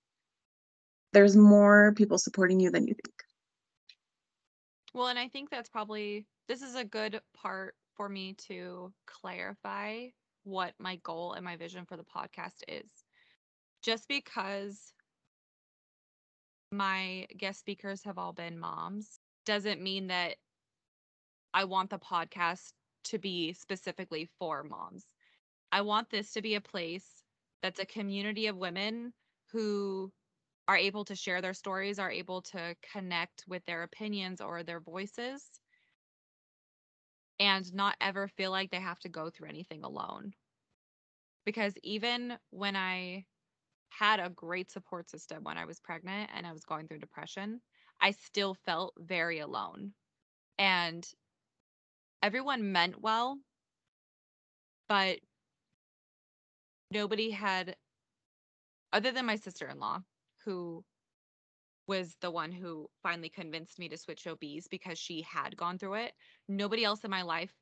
there's 1.14 1.36
more 1.38 1.94
people 1.96 2.18
supporting 2.18 2.60
you 2.60 2.70
than 2.70 2.88
you 2.88 2.94
think. 2.94 3.16
Well, 4.94 5.08
and 5.08 5.20
I 5.20 5.30
think 5.30 5.50
that's 5.50 5.70
probably 5.70 6.26
this 6.48 6.62
is 6.62 6.76
a 6.76 6.84
good 6.84 7.22
part 7.36 7.76
for 7.96 8.10
me 8.10 8.36
to 8.48 8.92
clarify 9.08 10.08
what 10.44 10.74
my 10.78 10.98
goal 10.98 11.34
and 11.34 11.44
my 11.44 11.56
vision 11.56 11.86
for 11.86 11.98
the 11.98 12.04
podcast 12.04 12.64
is. 12.68 12.90
Just 13.82 14.08
because 14.08 14.94
my 16.72 17.28
guest 17.38 17.60
speakers 17.60 18.04
have 18.04 18.18
all 18.18 18.34
been 18.34 18.60
moms 18.60 19.20
doesn't 19.46 19.82
mean 19.82 20.08
that 20.08 20.36
I 21.54 21.64
want 21.64 21.90
the 21.90 22.00
podcast 22.00 22.74
to 23.06 23.20
be 23.20 23.54
specifically 23.54 24.30
for 24.40 24.64
moms. 24.64 25.06
I 25.72 25.82
want 25.82 26.10
this 26.10 26.34
to 26.34 26.42
be 26.42 26.56
a 26.56 26.62
place 26.62 27.06
that's 27.62 27.80
a 27.80 27.86
community 27.86 28.48
of 28.48 28.58
women 28.58 29.14
who 29.52 30.12
are 30.68 30.78
able 30.78 31.06
to 31.06 31.16
share 31.16 31.42
their 31.42 31.54
stories, 31.54 32.00
are 32.00 32.12
able 32.12 32.42
to 32.42 32.76
connect 32.92 33.44
with 33.48 33.66
their 33.66 33.84
opinions 33.84 34.42
or 34.42 34.64
their 34.64 34.80
voices, 34.80 35.50
and 37.40 37.74
not 37.74 37.96
ever 38.02 38.28
feel 38.28 38.52
like 38.52 38.72
they 38.72 38.80
have 38.80 39.00
to 39.00 39.10
go 39.10 39.30
through 39.30 39.50
anything 39.50 39.84
alone. 39.84 40.34
Because 41.46 41.74
even 41.84 42.38
when 42.50 42.76
I 42.76 43.26
had 43.90 44.20
a 44.20 44.30
great 44.30 44.72
support 44.72 45.10
system 45.10 45.44
when 45.44 45.58
I 45.58 45.66
was 45.66 45.80
pregnant 45.80 46.30
and 46.36 46.46
I 46.46 46.52
was 46.52 46.66
going 46.66 46.88
through 46.88 47.00
depression, 47.00 47.62
I 48.02 48.12
still 48.12 48.54
felt 48.54 48.94
very 48.98 49.40
alone. 49.40 49.94
And 50.58 51.08
everyone 52.22 52.72
meant 52.72 53.00
well, 53.02 53.40
but 54.88 55.20
nobody 56.92 57.32
had, 57.32 57.76
other 58.94 59.12
than 59.12 59.26
my 59.26 59.36
sister 59.36 59.68
in 59.68 59.80
law, 59.80 60.00
who 60.46 60.84
was 61.88 62.16
the 62.22 62.32
one 62.32 62.52
who 62.52 62.90
finally 63.04 63.30
convinced 63.30 63.78
me 63.78 63.90
to 63.90 63.98
switch 63.98 64.26
OBs 64.26 64.68
because 64.70 64.98
she 64.98 65.22
had 65.22 65.56
gone 65.56 65.78
through 65.78 65.96
it. 65.96 66.14
Nobody 66.48 66.84
else 66.84 67.04
in 67.04 67.12
my 67.12 67.22
life 67.22 67.54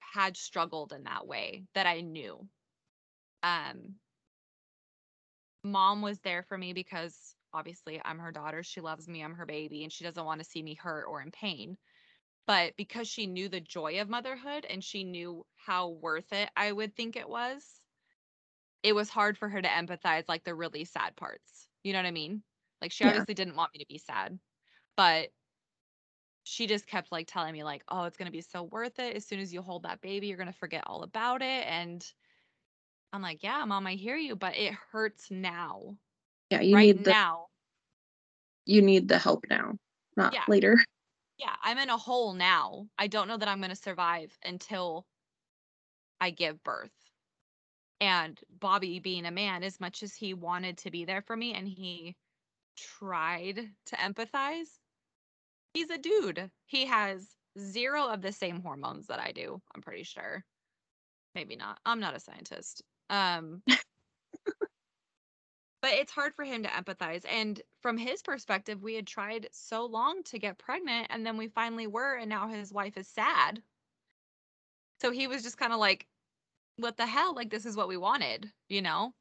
had 0.00 0.36
struggled 0.36 0.92
in 0.92 1.04
that 1.04 1.26
way 1.26 1.64
that 1.74 1.86
I 1.86 2.00
knew. 2.02 2.46
Um, 3.42 3.96
mom 5.62 6.02
was 6.02 6.20
there 6.20 6.42
for 6.42 6.56
me 6.56 6.72
because 6.72 7.34
obviously 7.52 8.00
I'm 8.04 8.18
her 8.18 8.32
daughter. 8.32 8.62
She 8.62 8.80
loves 8.80 9.08
me. 9.08 9.22
I'm 9.22 9.34
her 9.34 9.46
baby, 9.46 9.82
and 9.82 9.92
she 9.92 10.04
doesn't 10.04 10.24
want 10.24 10.40
to 10.42 10.48
see 10.48 10.62
me 10.62 10.74
hurt 10.74 11.06
or 11.06 11.22
in 11.22 11.30
pain. 11.30 11.76
But 12.46 12.76
because 12.76 13.08
she 13.08 13.26
knew 13.26 13.48
the 13.48 13.60
joy 13.60 14.00
of 14.00 14.10
motherhood 14.10 14.66
and 14.68 14.84
she 14.84 15.04
knew 15.04 15.46
how 15.56 15.88
worth 15.88 16.30
it 16.32 16.50
I 16.54 16.70
would 16.70 16.94
think 16.94 17.16
it 17.16 17.28
was, 17.28 17.80
it 18.84 18.94
was 18.94 19.10
hard 19.10 19.38
for 19.38 19.50
her 19.50 19.62
to 19.62 19.68
empathize 19.68 20.26
like 20.28 20.44
the 20.44 20.54
really 20.56 20.86
sad 20.86 21.16
parts. 21.16 21.70
You 21.84 21.94
know 21.94 22.00
what 22.00 22.06
I 22.06 22.12
mean? 22.12 22.44
Like 22.82 22.92
she 22.92 23.04
Yeah. 23.04 23.06
obviously 23.06 23.34
didn't 23.34 23.56
want 23.56 23.72
me 23.74 23.80
to 23.80 23.86
be 23.88 23.98
sad, 23.98 24.40
but 24.96 25.30
she 26.44 26.66
just 26.66 26.86
kept 26.86 27.10
like 27.10 27.26
telling 27.26 27.52
me 27.52 27.64
like, 27.64 27.84
"Oh, 27.88 28.04
it's 28.04 28.16
going 28.16 28.26
to 28.26 28.32
be 28.32 28.40
so 28.42 28.62
worth 28.62 28.98
it. 28.98 29.16
As 29.16 29.26
soon 29.26 29.40
as 29.40 29.52
you 29.52 29.62
hold 29.62 29.82
that 29.84 30.00
baby, 30.00 30.26
you're 30.28 30.36
going 30.36 30.46
to 30.46 30.52
forget 30.52 30.84
all 30.86 31.02
about 31.02 31.42
it." 31.42 31.66
And 31.66 32.04
I'm 33.12 33.22
like, 33.22 33.42
"Yeah, 33.42 33.64
mom, 33.64 33.86
I 33.86 33.94
hear 33.94 34.16
you, 34.16 34.36
but 34.36 34.56
it 34.56 34.74
hurts 34.74 35.30
now. 35.30 35.98
Yeah, 36.50 36.60
you 36.60 36.76
right 36.76 36.94
need 36.94 37.04
the 37.04 37.16
now. 37.16 37.48
you 38.66 38.82
need 38.82 39.08
the 39.08 39.18
help 39.18 39.44
now, 39.48 39.76
not 40.16 40.36
Yeah. 40.36 40.46
later. 40.46 40.76
Yeah, 41.38 41.56
I'm 41.62 41.78
in 41.78 41.90
a 41.90 41.98
hole 41.98 42.34
now. 42.34 42.90
I 42.98 43.08
don't 43.08 43.28
know 43.28 43.36
that 43.38 43.48
I'm 43.48 43.58
going 43.60 43.70
to 43.70 43.76
survive 43.76 44.38
until 44.44 45.06
I 46.20 46.30
give 46.30 46.64
birth." 46.64 47.03
And 48.04 48.38
Bobby 48.50 48.98
being 48.98 49.24
a 49.24 49.30
man 49.30 49.62
as 49.62 49.80
much 49.80 50.02
as 50.02 50.14
he 50.14 50.34
wanted 50.34 50.76
to 50.78 50.90
be 50.90 51.06
there 51.06 51.22
for 51.22 51.34
me 51.34 51.54
and 51.54 51.66
he 51.66 52.16
tried 52.76 53.70
to 53.86 53.96
empathize, 53.96 54.78
he's 55.72 55.88
a 55.88 55.96
dude. 55.96 56.50
He 56.66 56.84
has 56.84 57.34
zero 57.58 58.08
of 58.08 58.20
the 58.20 58.32
same 58.32 58.60
hormones 58.60 59.06
that 59.06 59.20
I 59.20 59.32
do, 59.32 59.62
I'm 59.74 59.80
pretty 59.80 60.02
sure. 60.02 60.44
Maybe 61.34 61.56
not. 61.56 61.80
I'm 61.86 61.98
not 61.98 62.14
a 62.14 62.20
scientist. 62.20 62.82
Um 63.08 63.62
but 63.66 63.78
it's 65.92 66.12
hard 66.12 66.34
for 66.34 66.44
him 66.44 66.64
to 66.64 66.68
empathize 66.68 67.24
and 67.26 67.62
from 67.80 67.96
his 67.96 68.22
perspective, 68.22 68.82
we 68.82 68.96
had 68.96 69.06
tried 69.06 69.48
so 69.52 69.86
long 69.86 70.22
to 70.24 70.38
get 70.38 70.58
pregnant 70.58 71.06
and 71.08 71.24
then 71.24 71.38
we 71.38 71.48
finally 71.48 71.86
were 71.86 72.16
and 72.16 72.28
now 72.28 72.48
his 72.48 72.70
wife 72.70 72.98
is 72.98 73.08
sad. 73.08 73.62
So 75.00 75.10
he 75.10 75.26
was 75.26 75.42
just 75.42 75.56
kind 75.56 75.72
of 75.72 75.78
like 75.78 76.06
what 76.76 76.96
the 76.96 77.06
hell? 77.06 77.34
Like 77.34 77.50
this 77.50 77.66
is 77.66 77.76
what 77.76 77.88
we 77.88 77.96
wanted, 77.96 78.50
you 78.68 78.82
know? 78.82 79.12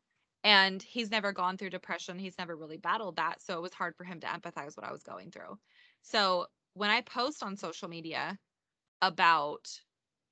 And 0.43 0.81
he's 0.81 1.11
never 1.11 1.31
gone 1.31 1.57
through 1.57 1.69
depression. 1.69 2.19
He's 2.19 2.37
never 2.37 2.55
really 2.55 2.77
battled 2.77 3.15
that. 3.15 3.41
So 3.41 3.57
it 3.57 3.61
was 3.61 3.73
hard 3.73 3.95
for 3.95 4.03
him 4.03 4.19
to 4.21 4.27
empathize 4.27 4.75
what 4.75 4.85
I 4.85 4.91
was 4.91 5.03
going 5.03 5.31
through. 5.31 5.57
So 6.01 6.47
when 6.73 6.89
I 6.89 7.01
post 7.01 7.43
on 7.43 7.55
social 7.55 7.87
media 7.87 8.37
about 9.01 9.67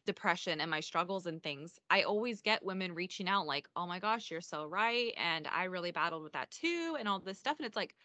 depression 0.05 0.59
and 0.59 0.71
my 0.71 0.79
struggles 0.79 1.27
and 1.27 1.41
things, 1.41 1.79
I 1.89 2.01
always 2.03 2.41
get 2.41 2.65
women 2.65 2.93
reaching 2.93 3.29
out 3.29 3.45
like, 3.45 3.67
oh 3.75 3.85
my 3.85 3.99
gosh, 3.99 4.31
you're 4.31 4.41
so 4.41 4.65
right. 4.65 5.13
And 5.15 5.47
I 5.47 5.65
really 5.65 5.91
battled 5.91 6.23
with 6.23 6.33
that 6.33 6.51
too, 6.51 6.97
and 6.99 7.07
all 7.07 7.19
this 7.19 7.39
stuff. 7.39 7.57
And 7.59 7.65
it's 7.65 7.75
like, 7.75 7.95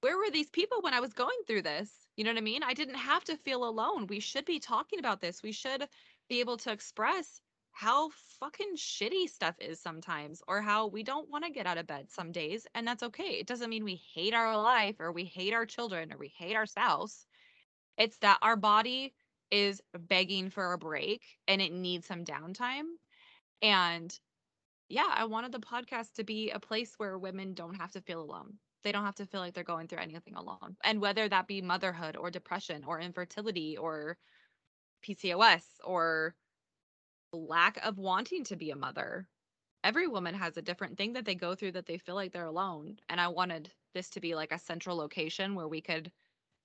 where 0.00 0.18
were 0.18 0.30
these 0.30 0.50
people 0.50 0.82
when 0.82 0.92
I 0.92 1.00
was 1.00 1.14
going 1.14 1.38
through 1.46 1.62
this? 1.62 1.90
You 2.16 2.24
know 2.24 2.30
what 2.30 2.38
I 2.38 2.42
mean? 2.42 2.62
I 2.62 2.74
didn't 2.74 2.96
have 2.96 3.24
to 3.24 3.38
feel 3.38 3.64
alone. 3.64 4.06
We 4.06 4.20
should 4.20 4.44
be 4.44 4.58
talking 4.58 4.98
about 4.98 5.20
this. 5.22 5.42
We 5.42 5.52
should 5.52 5.88
be 6.28 6.40
able 6.40 6.58
to 6.58 6.72
express 6.72 7.40
how 7.74 8.08
fucking 8.38 8.76
shitty 8.76 9.28
stuff 9.28 9.56
is 9.58 9.80
sometimes 9.80 10.40
or 10.46 10.62
how 10.62 10.86
we 10.86 11.02
don't 11.02 11.28
want 11.28 11.44
to 11.44 11.50
get 11.50 11.66
out 11.66 11.76
of 11.76 11.88
bed 11.88 12.08
some 12.08 12.30
days 12.30 12.68
and 12.72 12.86
that's 12.86 13.02
okay. 13.02 13.32
It 13.40 13.48
doesn't 13.48 13.68
mean 13.68 13.82
we 13.82 14.00
hate 14.14 14.32
our 14.32 14.56
life 14.56 14.94
or 15.00 15.10
we 15.10 15.24
hate 15.24 15.52
our 15.52 15.66
children 15.66 16.12
or 16.12 16.16
we 16.16 16.32
hate 16.38 16.54
our 16.54 16.66
spouse. 16.66 17.26
It's 17.98 18.16
that 18.18 18.38
our 18.42 18.54
body 18.54 19.12
is 19.50 19.82
begging 19.92 20.50
for 20.50 20.72
a 20.72 20.78
break 20.78 21.22
and 21.48 21.60
it 21.60 21.72
needs 21.72 22.06
some 22.06 22.24
downtime. 22.24 22.84
And 23.60 24.16
yeah, 24.88 25.10
I 25.12 25.24
wanted 25.24 25.50
the 25.50 25.58
podcast 25.58 26.14
to 26.14 26.24
be 26.24 26.50
a 26.50 26.60
place 26.60 26.94
where 26.96 27.18
women 27.18 27.54
don't 27.54 27.74
have 27.74 27.90
to 27.92 28.00
feel 28.00 28.20
alone. 28.20 28.54
They 28.84 28.92
don't 28.92 29.04
have 29.04 29.16
to 29.16 29.26
feel 29.26 29.40
like 29.40 29.52
they're 29.52 29.64
going 29.64 29.88
through 29.88 29.98
anything 29.98 30.36
alone. 30.36 30.76
And 30.84 31.00
whether 31.00 31.28
that 31.28 31.48
be 31.48 31.60
motherhood 31.60 32.16
or 32.16 32.30
depression 32.30 32.84
or 32.86 33.00
infertility 33.00 33.76
or 33.76 34.16
PCOS 35.04 35.64
or 35.82 36.36
lack 37.34 37.78
of 37.84 37.98
wanting 37.98 38.44
to 38.44 38.56
be 38.56 38.70
a 38.70 38.76
mother. 38.76 39.28
Every 39.82 40.06
woman 40.06 40.34
has 40.34 40.56
a 40.56 40.62
different 40.62 40.96
thing 40.96 41.12
that 41.12 41.24
they 41.24 41.34
go 41.34 41.54
through 41.54 41.72
that 41.72 41.86
they 41.86 41.98
feel 41.98 42.14
like 42.14 42.32
they're 42.32 42.44
alone. 42.44 42.96
And 43.08 43.20
I 43.20 43.28
wanted 43.28 43.70
this 43.92 44.08
to 44.10 44.20
be 44.20 44.34
like 44.34 44.52
a 44.52 44.58
central 44.58 44.96
location 44.96 45.54
where 45.54 45.68
we 45.68 45.80
could 45.80 46.10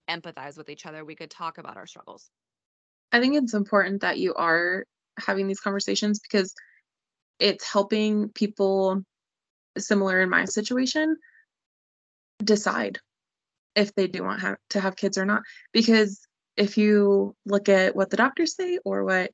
empathize 0.10 0.58
with 0.58 0.70
each 0.70 0.86
other. 0.86 1.04
We 1.04 1.16
could 1.16 1.30
talk 1.30 1.58
about 1.58 1.78
our 1.78 1.86
struggles. 1.86 2.30
I 3.12 3.20
think 3.20 3.36
it's 3.36 3.54
important 3.54 4.02
that 4.02 4.20
you 4.20 4.34
are 4.36 4.86
having 5.18 5.48
these 5.48 5.60
conversations 5.60 6.20
because 6.20 6.54
it's 7.40 7.70
helping 7.70 8.30
people 8.30 9.02
similar 9.78 10.22
in 10.22 10.30
my 10.30 10.46
situation 10.46 11.16
decide 12.44 13.00
if 13.76 13.94
they 13.96 14.08
do 14.08 14.24
want 14.24 14.42
have, 14.42 14.58
to 14.72 14.80
have 14.80 14.96
kids 14.96 15.18
or 15.18 15.26
not. 15.26 15.42
Because 15.74 16.22
if 16.58 16.78
you 16.78 17.36
look 17.46 17.70
at 17.70 17.96
what 17.96 18.10
the 18.10 18.18
doctors 18.18 18.56
say 18.56 18.80
or 18.84 19.04
what 19.04 19.32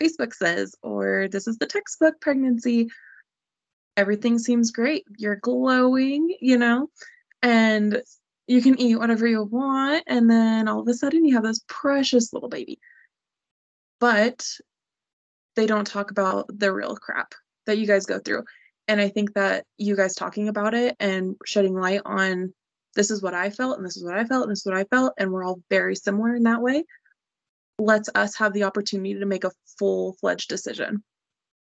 Facebook 0.00 0.34
says, 0.34 0.74
or 0.82 1.28
this 1.30 1.46
is 1.46 1.58
the 1.58 1.66
textbook 1.66 2.20
pregnancy, 2.20 2.88
everything 3.96 4.38
seems 4.38 4.70
great. 4.70 5.04
You're 5.16 5.36
glowing, 5.36 6.36
you 6.40 6.58
know, 6.58 6.88
and 7.42 8.02
you 8.46 8.62
can 8.62 8.80
eat 8.80 8.96
whatever 8.96 9.26
you 9.26 9.42
want. 9.42 10.04
And 10.06 10.30
then 10.30 10.68
all 10.68 10.80
of 10.80 10.88
a 10.88 10.94
sudden 10.94 11.24
you 11.24 11.34
have 11.34 11.44
this 11.44 11.60
precious 11.68 12.32
little 12.32 12.48
baby. 12.48 12.78
But 14.00 14.46
they 15.56 15.66
don't 15.66 15.86
talk 15.86 16.10
about 16.10 16.46
the 16.48 16.72
real 16.72 16.96
crap 16.96 17.34
that 17.66 17.78
you 17.78 17.86
guys 17.86 18.06
go 18.06 18.20
through. 18.20 18.44
And 18.86 19.00
I 19.00 19.08
think 19.08 19.34
that 19.34 19.66
you 19.76 19.96
guys 19.96 20.14
talking 20.14 20.48
about 20.48 20.72
it 20.74 20.96
and 21.00 21.36
shedding 21.44 21.74
light 21.74 22.02
on 22.04 22.54
this 22.94 23.10
is 23.10 23.22
what 23.22 23.34
I 23.34 23.50
felt, 23.50 23.76
and 23.76 23.86
this 23.86 23.96
is 23.96 24.04
what 24.04 24.16
I 24.16 24.24
felt, 24.24 24.44
and 24.44 24.50
this 24.50 24.60
is 24.60 24.66
what 24.66 24.76
I 24.76 24.84
felt, 24.84 25.12
and 25.18 25.30
we're 25.30 25.44
all 25.44 25.60
very 25.68 25.94
similar 25.94 26.34
in 26.34 26.44
that 26.44 26.62
way, 26.62 26.84
lets 27.78 28.08
us 28.14 28.36
have 28.36 28.52
the 28.52 28.64
opportunity 28.64 29.14
to 29.14 29.26
make 29.26 29.44
a 29.44 29.52
full 29.78 30.14
fledged 30.14 30.48
decision 30.48 31.02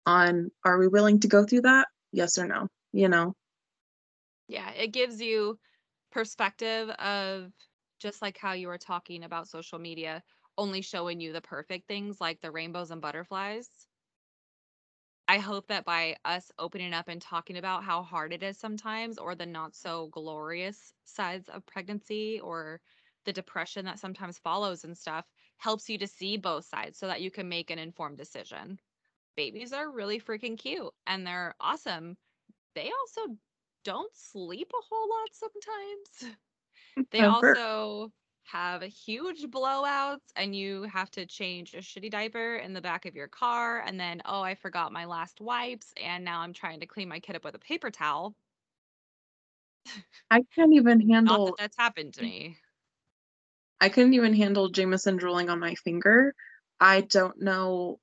on 0.07 0.51
are 0.65 0.79
we 0.79 0.89
willing 0.89 1.21
to 1.21 1.29
go 1.29 1.45
through 1.45 1.63
that? 1.63 1.89
Yes 2.13 2.39
or 2.39 2.47
no, 2.47 2.69
you 2.93 3.09
know? 3.09 3.35
Yeah, 4.49 4.71
it 4.71 4.89
gives 4.89 5.21
you 5.21 5.59
perspective 6.11 6.89
of 6.91 7.53
just 7.99 8.23
like 8.23 8.39
how 8.39 8.53
you 8.53 8.69
were 8.69 8.79
talking 8.79 9.25
about 9.25 9.49
social 9.49 9.79
media 9.79 10.23
only 10.59 10.83
showing 10.83 11.21
you 11.21 11.33
the 11.33 11.41
perfect 11.41 11.87
things 11.87 12.21
like 12.21 12.41
the 12.41 12.51
rainbows 12.51 12.91
and 12.91 13.01
butterflies. 13.01 13.69
I 15.29 15.39
hope 15.39 15.69
that 15.69 15.85
by 15.85 16.17
us 16.25 16.51
opening 16.59 16.93
up 16.93 17.09
and 17.09 17.23
talking 17.23 17.57
about 17.57 17.85
how 17.85 18.03
hard 18.03 18.33
it 18.33 18.43
is 18.43 18.59
sometimes, 18.59 19.17
or 19.17 19.35
the 19.35 19.47
not 19.47 19.77
so 19.77 20.09
glorious 20.09 20.93
sides 21.05 21.49
of 21.49 21.65
pregnancy, 21.67 22.41
or 22.41 22.81
the 23.25 23.33
depression 23.33 23.85
that 23.85 24.01
sometimes 24.01 24.39
follows 24.39 24.83
and 24.85 24.99
stuff, 24.99 25.25
helps 25.61 25.89
you 25.91 25.99
to 25.99 26.07
see 26.09 26.37
both 26.39 26.65
sides 26.67 26.99
so 26.99 27.07
that 27.09 27.23
you 27.23 27.31
can 27.31 27.49
make 27.49 27.71
an 27.71 27.79
informed 27.79 28.19
decision. 28.19 28.81
Babies 29.37 29.73
are 29.73 29.91
really 29.91 30.21
freaking 30.21 30.59
cute 30.59 30.93
and 31.07 31.27
they're 31.27 31.55
awesome. 31.61 32.19
They 32.75 32.91
also 32.93 33.39
don't 33.85 34.15
sleep 34.17 34.73
a 34.75 34.83
whole 34.83 35.09
lot 35.11 35.29
sometimes. 35.35 36.37
They 37.13 37.25
also 37.25 38.13
have 38.45 38.83
huge 38.83 39.43
blowouts 39.45 40.33
and 40.37 40.57
you 40.57 40.85
have 40.85 41.11
to 41.13 41.27
change 41.27 41.75
a 41.75 41.79
shitty 41.79 42.11
diaper 42.11 42.57
in 42.57 42.73
the 42.73 42.81
back 42.81 43.07
of 43.07 43.17
your 43.17 43.29
car 43.29 43.81
and 43.81 44.01
then 44.01 44.23
oh 44.25 44.43
I 44.43 44.55
forgot 44.57 44.93
my 44.93 45.05
last 45.07 45.41
wipes 45.41 45.93
and 45.97 46.25
now 46.25 46.41
I'm 46.41 46.53
trying 46.53 46.81
to 46.81 46.87
clean 46.87 47.09
my 47.09 47.21
kid 47.21 47.37
up 47.37 47.45
with 47.45 47.55
a 47.55 47.61
paper 47.61 47.91
towel. 47.91 48.37
I 50.31 50.43
can't 50.55 50.73
even 50.75 51.09
Not 51.25 51.45
that 51.45 51.55
handle 51.55 51.59
that's 51.59 51.77
happened 51.77 52.15
to 52.15 52.23
me. 52.23 52.60
I 53.81 53.89
couldn't 53.89 54.15
even 54.15 54.35
handle 54.35 54.69
Jameson 54.69 55.17
drooling 55.17 55.49
on 55.49 55.59
my 55.59 55.75
finger. 55.75 56.35
I 56.79 57.01
don't 57.01 57.41
know 57.41 57.99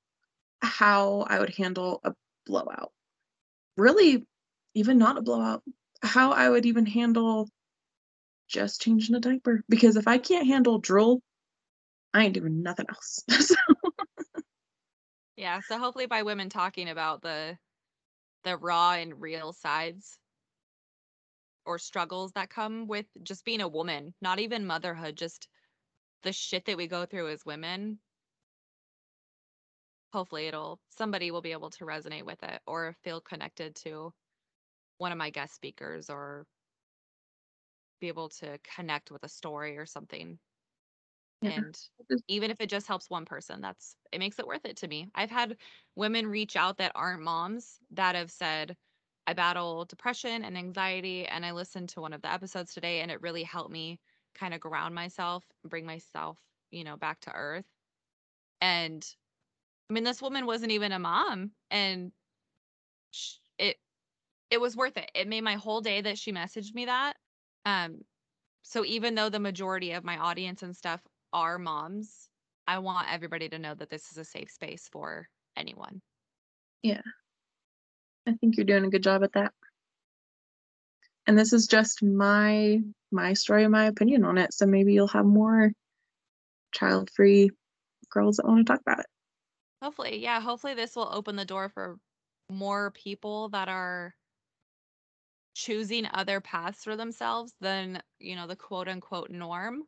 how 0.61 1.21
I 1.21 1.39
would 1.39 1.55
handle 1.55 2.01
a 2.03 2.13
blowout. 2.45 2.91
Really, 3.77 4.25
even 4.73 4.97
not 4.97 5.17
a 5.17 5.21
blowout. 5.21 5.63
How 6.01 6.31
I 6.31 6.49
would 6.49 6.65
even 6.65 6.85
handle 6.85 7.49
just 8.47 8.81
changing 8.81 9.15
a 9.15 9.19
diaper. 9.19 9.63
Because 9.69 9.97
if 9.97 10.07
I 10.07 10.17
can't 10.17 10.47
handle 10.47 10.79
drool, 10.79 11.21
I 12.13 12.25
ain't 12.25 12.33
doing 12.33 12.63
nothing 12.63 12.87
else. 12.89 13.23
So, 13.29 13.55
Yeah, 15.35 15.59
so 15.67 15.77
hopefully 15.77 16.07
by 16.07 16.23
women 16.23 16.49
talking 16.49 16.89
about 16.89 17.21
the 17.21 17.57
the 18.43 18.57
raw 18.57 18.93
and 18.93 19.21
real 19.21 19.53
sides 19.53 20.17
or 21.65 21.77
struggles 21.77 22.31
that 22.31 22.49
come 22.49 22.87
with 22.87 23.05
just 23.21 23.45
being 23.45 23.61
a 23.61 23.67
woman, 23.67 24.13
not 24.21 24.39
even 24.39 24.65
motherhood, 24.65 25.15
just 25.17 25.47
the 26.23 26.33
shit 26.33 26.65
that 26.65 26.77
we 26.77 26.87
go 26.87 27.05
through 27.05 27.29
as 27.29 27.45
women. 27.45 28.01
Hopefully 30.13 30.47
it'll 30.47 30.81
somebody 30.89 31.31
will 31.31 31.41
be 31.41 31.51
able 31.53 31.69
to 31.69 31.85
resonate 31.85 32.25
with 32.25 32.43
it 32.43 32.61
or 32.65 32.93
feel 33.03 33.21
connected 33.21 33.75
to 33.77 34.13
one 34.99 35.11
of 35.11 35.17
my 35.19 35.29
guest 35.31 35.55
speakers 35.55 36.09
or 36.09 36.47
be 37.99 38.07
able 38.07 38.29
to 38.29 38.59
connect 38.59 39.11
with 39.11 39.23
a 39.23 39.29
story 39.29 39.77
or 39.77 39.85
something. 39.85 40.39
Yeah. 41.41 41.51
And 41.51 41.79
even 42.27 42.51
if 42.51 42.61
it 42.61 42.69
just 42.69 42.87
helps 42.87 43.09
one 43.09 43.25
person, 43.25 43.61
that's 43.61 43.95
it 44.11 44.19
makes 44.19 44.39
it 44.39 44.47
worth 44.47 44.65
it 44.65 44.77
to 44.77 44.87
me. 44.87 45.09
I've 45.13 45.29
had 45.29 45.57
women 45.95 46.27
reach 46.27 46.55
out 46.55 46.77
that 46.77 46.91
aren't 46.95 47.21
moms 47.21 47.79
that 47.91 48.15
have 48.15 48.31
said, 48.31 48.75
I 49.27 49.33
battle 49.33 49.85
depression 49.85 50.43
and 50.43 50.57
anxiety. 50.57 51.27
And 51.27 51.45
I 51.45 51.51
listened 51.51 51.89
to 51.89 52.01
one 52.01 52.13
of 52.13 52.21
the 52.21 52.31
episodes 52.31 52.73
today 52.73 53.01
and 53.01 53.11
it 53.11 53.21
really 53.21 53.43
helped 53.43 53.71
me 53.71 53.99
kind 54.37 54.53
of 54.53 54.59
ground 54.59 54.95
myself, 54.95 55.43
bring 55.65 55.85
myself, 55.85 56.37
you 56.71 56.83
know, 56.83 56.97
back 56.97 57.19
to 57.21 57.31
earth. 57.33 57.65
And 58.61 59.05
I 59.89 59.93
mean, 59.93 60.03
this 60.03 60.21
woman 60.21 60.45
wasn't 60.45 60.71
even 60.71 60.91
a 60.91 60.99
mom 60.99 61.51
and 61.71 62.11
it, 63.57 63.77
it 64.49 64.59
was 64.59 64.75
worth 64.75 64.97
it. 64.97 65.09
It 65.15 65.27
made 65.27 65.43
my 65.43 65.55
whole 65.55 65.81
day 65.81 66.01
that 66.01 66.17
she 66.17 66.31
messaged 66.31 66.73
me 66.73 66.85
that. 66.85 67.15
Um, 67.65 68.01
so 68.63 68.83
even 68.85 69.15
though 69.15 69.29
the 69.29 69.39
majority 69.39 69.91
of 69.93 70.03
my 70.03 70.17
audience 70.17 70.61
and 70.63 70.75
stuff 70.75 71.01
are 71.31 71.57
moms, 71.57 72.29
I 72.67 72.79
want 72.79 73.07
everybody 73.11 73.47
to 73.49 73.59
know 73.59 73.73
that 73.75 73.89
this 73.89 74.11
is 74.11 74.17
a 74.17 74.25
safe 74.25 74.51
space 74.51 74.89
for 74.91 75.27
anyone. 75.55 76.01
Yeah. 76.83 77.01
I 78.27 78.33
think 78.33 78.57
you're 78.57 78.65
doing 78.65 78.85
a 78.85 78.89
good 78.89 79.03
job 79.03 79.23
at 79.23 79.33
that. 79.33 79.53
And 81.25 81.37
this 81.37 81.53
is 81.53 81.67
just 81.67 82.03
my 82.03 82.81
my 83.11 83.33
story 83.33 83.63
and 83.63 83.71
my 83.71 83.85
opinion 83.85 84.23
on 84.23 84.37
it. 84.37 84.53
So 84.53 84.65
maybe 84.65 84.93
you'll 84.93 85.07
have 85.07 85.25
more 85.25 85.71
child-free 86.73 87.51
girls 88.09 88.37
that 88.37 88.45
want 88.45 88.65
to 88.65 88.71
talk 88.73 88.81
about 88.81 88.99
it. 88.99 89.05
Hopefully, 89.81 90.17
yeah, 90.17 90.41
hopefully 90.41 90.73
this 90.73 90.95
will 90.95 91.09
open 91.11 91.35
the 91.35 91.45
door 91.45 91.69
for 91.69 91.97
more 92.49 92.91
people 92.91 93.49
that 93.49 93.69
are 93.69 94.15
choosing 95.55 96.07
other 96.13 96.39
paths 96.39 96.83
for 96.83 96.95
themselves 96.95 97.53
than, 97.61 98.01
you 98.19 98.35
know, 98.35 98.47
the 98.47 98.55
quote 98.55 98.87
unquote 98.87 99.29
norm. 99.29 99.83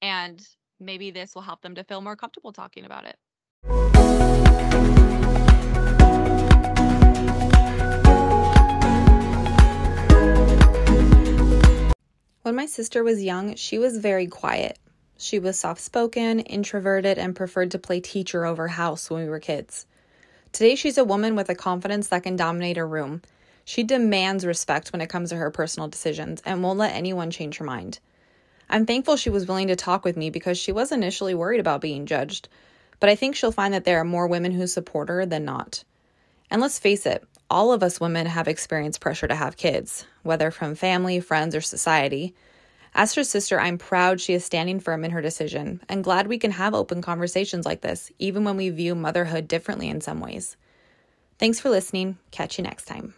And 0.00 0.44
maybe 0.80 1.10
this 1.10 1.34
will 1.34 1.42
help 1.42 1.62
them 1.62 1.74
to 1.76 1.84
feel 1.84 2.00
more 2.00 2.16
comfortable 2.16 2.52
talking 2.52 2.84
about 2.84 3.04
it. 3.04 3.16
When 12.42 12.56
my 12.56 12.66
sister 12.66 13.04
was 13.04 13.22
young, 13.22 13.54
she 13.54 13.78
was 13.78 13.98
very 13.98 14.26
quiet. 14.26 14.76
She 15.16 15.38
was 15.38 15.56
soft 15.56 15.80
spoken, 15.80 16.40
introverted, 16.40 17.16
and 17.16 17.36
preferred 17.36 17.70
to 17.70 17.78
play 17.78 18.00
teacher 18.00 18.44
over 18.44 18.66
house 18.66 19.08
when 19.08 19.22
we 19.22 19.28
were 19.28 19.38
kids. 19.38 19.86
Today, 20.50 20.74
she's 20.74 20.98
a 20.98 21.04
woman 21.04 21.36
with 21.36 21.48
a 21.50 21.54
confidence 21.54 22.08
that 22.08 22.24
can 22.24 22.34
dominate 22.34 22.78
a 22.78 22.84
room. 22.84 23.22
She 23.64 23.84
demands 23.84 24.44
respect 24.44 24.92
when 24.92 25.00
it 25.00 25.08
comes 25.08 25.30
to 25.30 25.36
her 25.36 25.52
personal 25.52 25.88
decisions 25.88 26.42
and 26.44 26.64
won't 26.64 26.80
let 26.80 26.96
anyone 26.96 27.30
change 27.30 27.58
her 27.58 27.64
mind. 27.64 28.00
I'm 28.68 28.86
thankful 28.86 29.16
she 29.16 29.30
was 29.30 29.46
willing 29.46 29.68
to 29.68 29.76
talk 29.76 30.04
with 30.04 30.16
me 30.16 30.28
because 30.28 30.58
she 30.58 30.72
was 30.72 30.90
initially 30.90 31.36
worried 31.36 31.60
about 31.60 31.80
being 31.80 32.06
judged, 32.06 32.48
but 32.98 33.08
I 33.08 33.14
think 33.14 33.36
she'll 33.36 33.52
find 33.52 33.72
that 33.72 33.84
there 33.84 34.00
are 34.00 34.04
more 34.04 34.26
women 34.26 34.50
who 34.50 34.66
support 34.66 35.10
her 35.10 35.24
than 35.24 35.44
not. 35.44 35.84
And 36.50 36.60
let's 36.60 36.80
face 36.80 37.06
it, 37.06 37.22
all 37.48 37.72
of 37.72 37.84
us 37.84 38.00
women 38.00 38.26
have 38.26 38.48
experienced 38.48 39.00
pressure 39.00 39.28
to 39.28 39.34
have 39.36 39.56
kids, 39.56 40.06
whether 40.22 40.50
from 40.50 40.74
family, 40.74 41.20
friends, 41.20 41.54
or 41.54 41.60
society. 41.60 42.34
As 42.94 43.14
her 43.14 43.24
sister, 43.24 43.58
I'm 43.58 43.78
proud 43.78 44.20
she 44.20 44.34
is 44.34 44.44
standing 44.44 44.80
firm 44.80 45.04
in 45.04 45.10
her 45.12 45.22
decision 45.22 45.80
and 45.88 46.04
glad 46.04 46.26
we 46.26 46.38
can 46.38 46.50
have 46.50 46.74
open 46.74 47.00
conversations 47.00 47.64
like 47.64 47.80
this, 47.80 48.12
even 48.18 48.44
when 48.44 48.56
we 48.56 48.68
view 48.68 48.94
motherhood 48.94 49.48
differently 49.48 49.88
in 49.88 50.00
some 50.00 50.20
ways. 50.20 50.56
Thanks 51.38 51.58
for 51.58 51.70
listening. 51.70 52.18
Catch 52.30 52.58
you 52.58 52.64
next 52.64 52.84
time. 52.84 53.14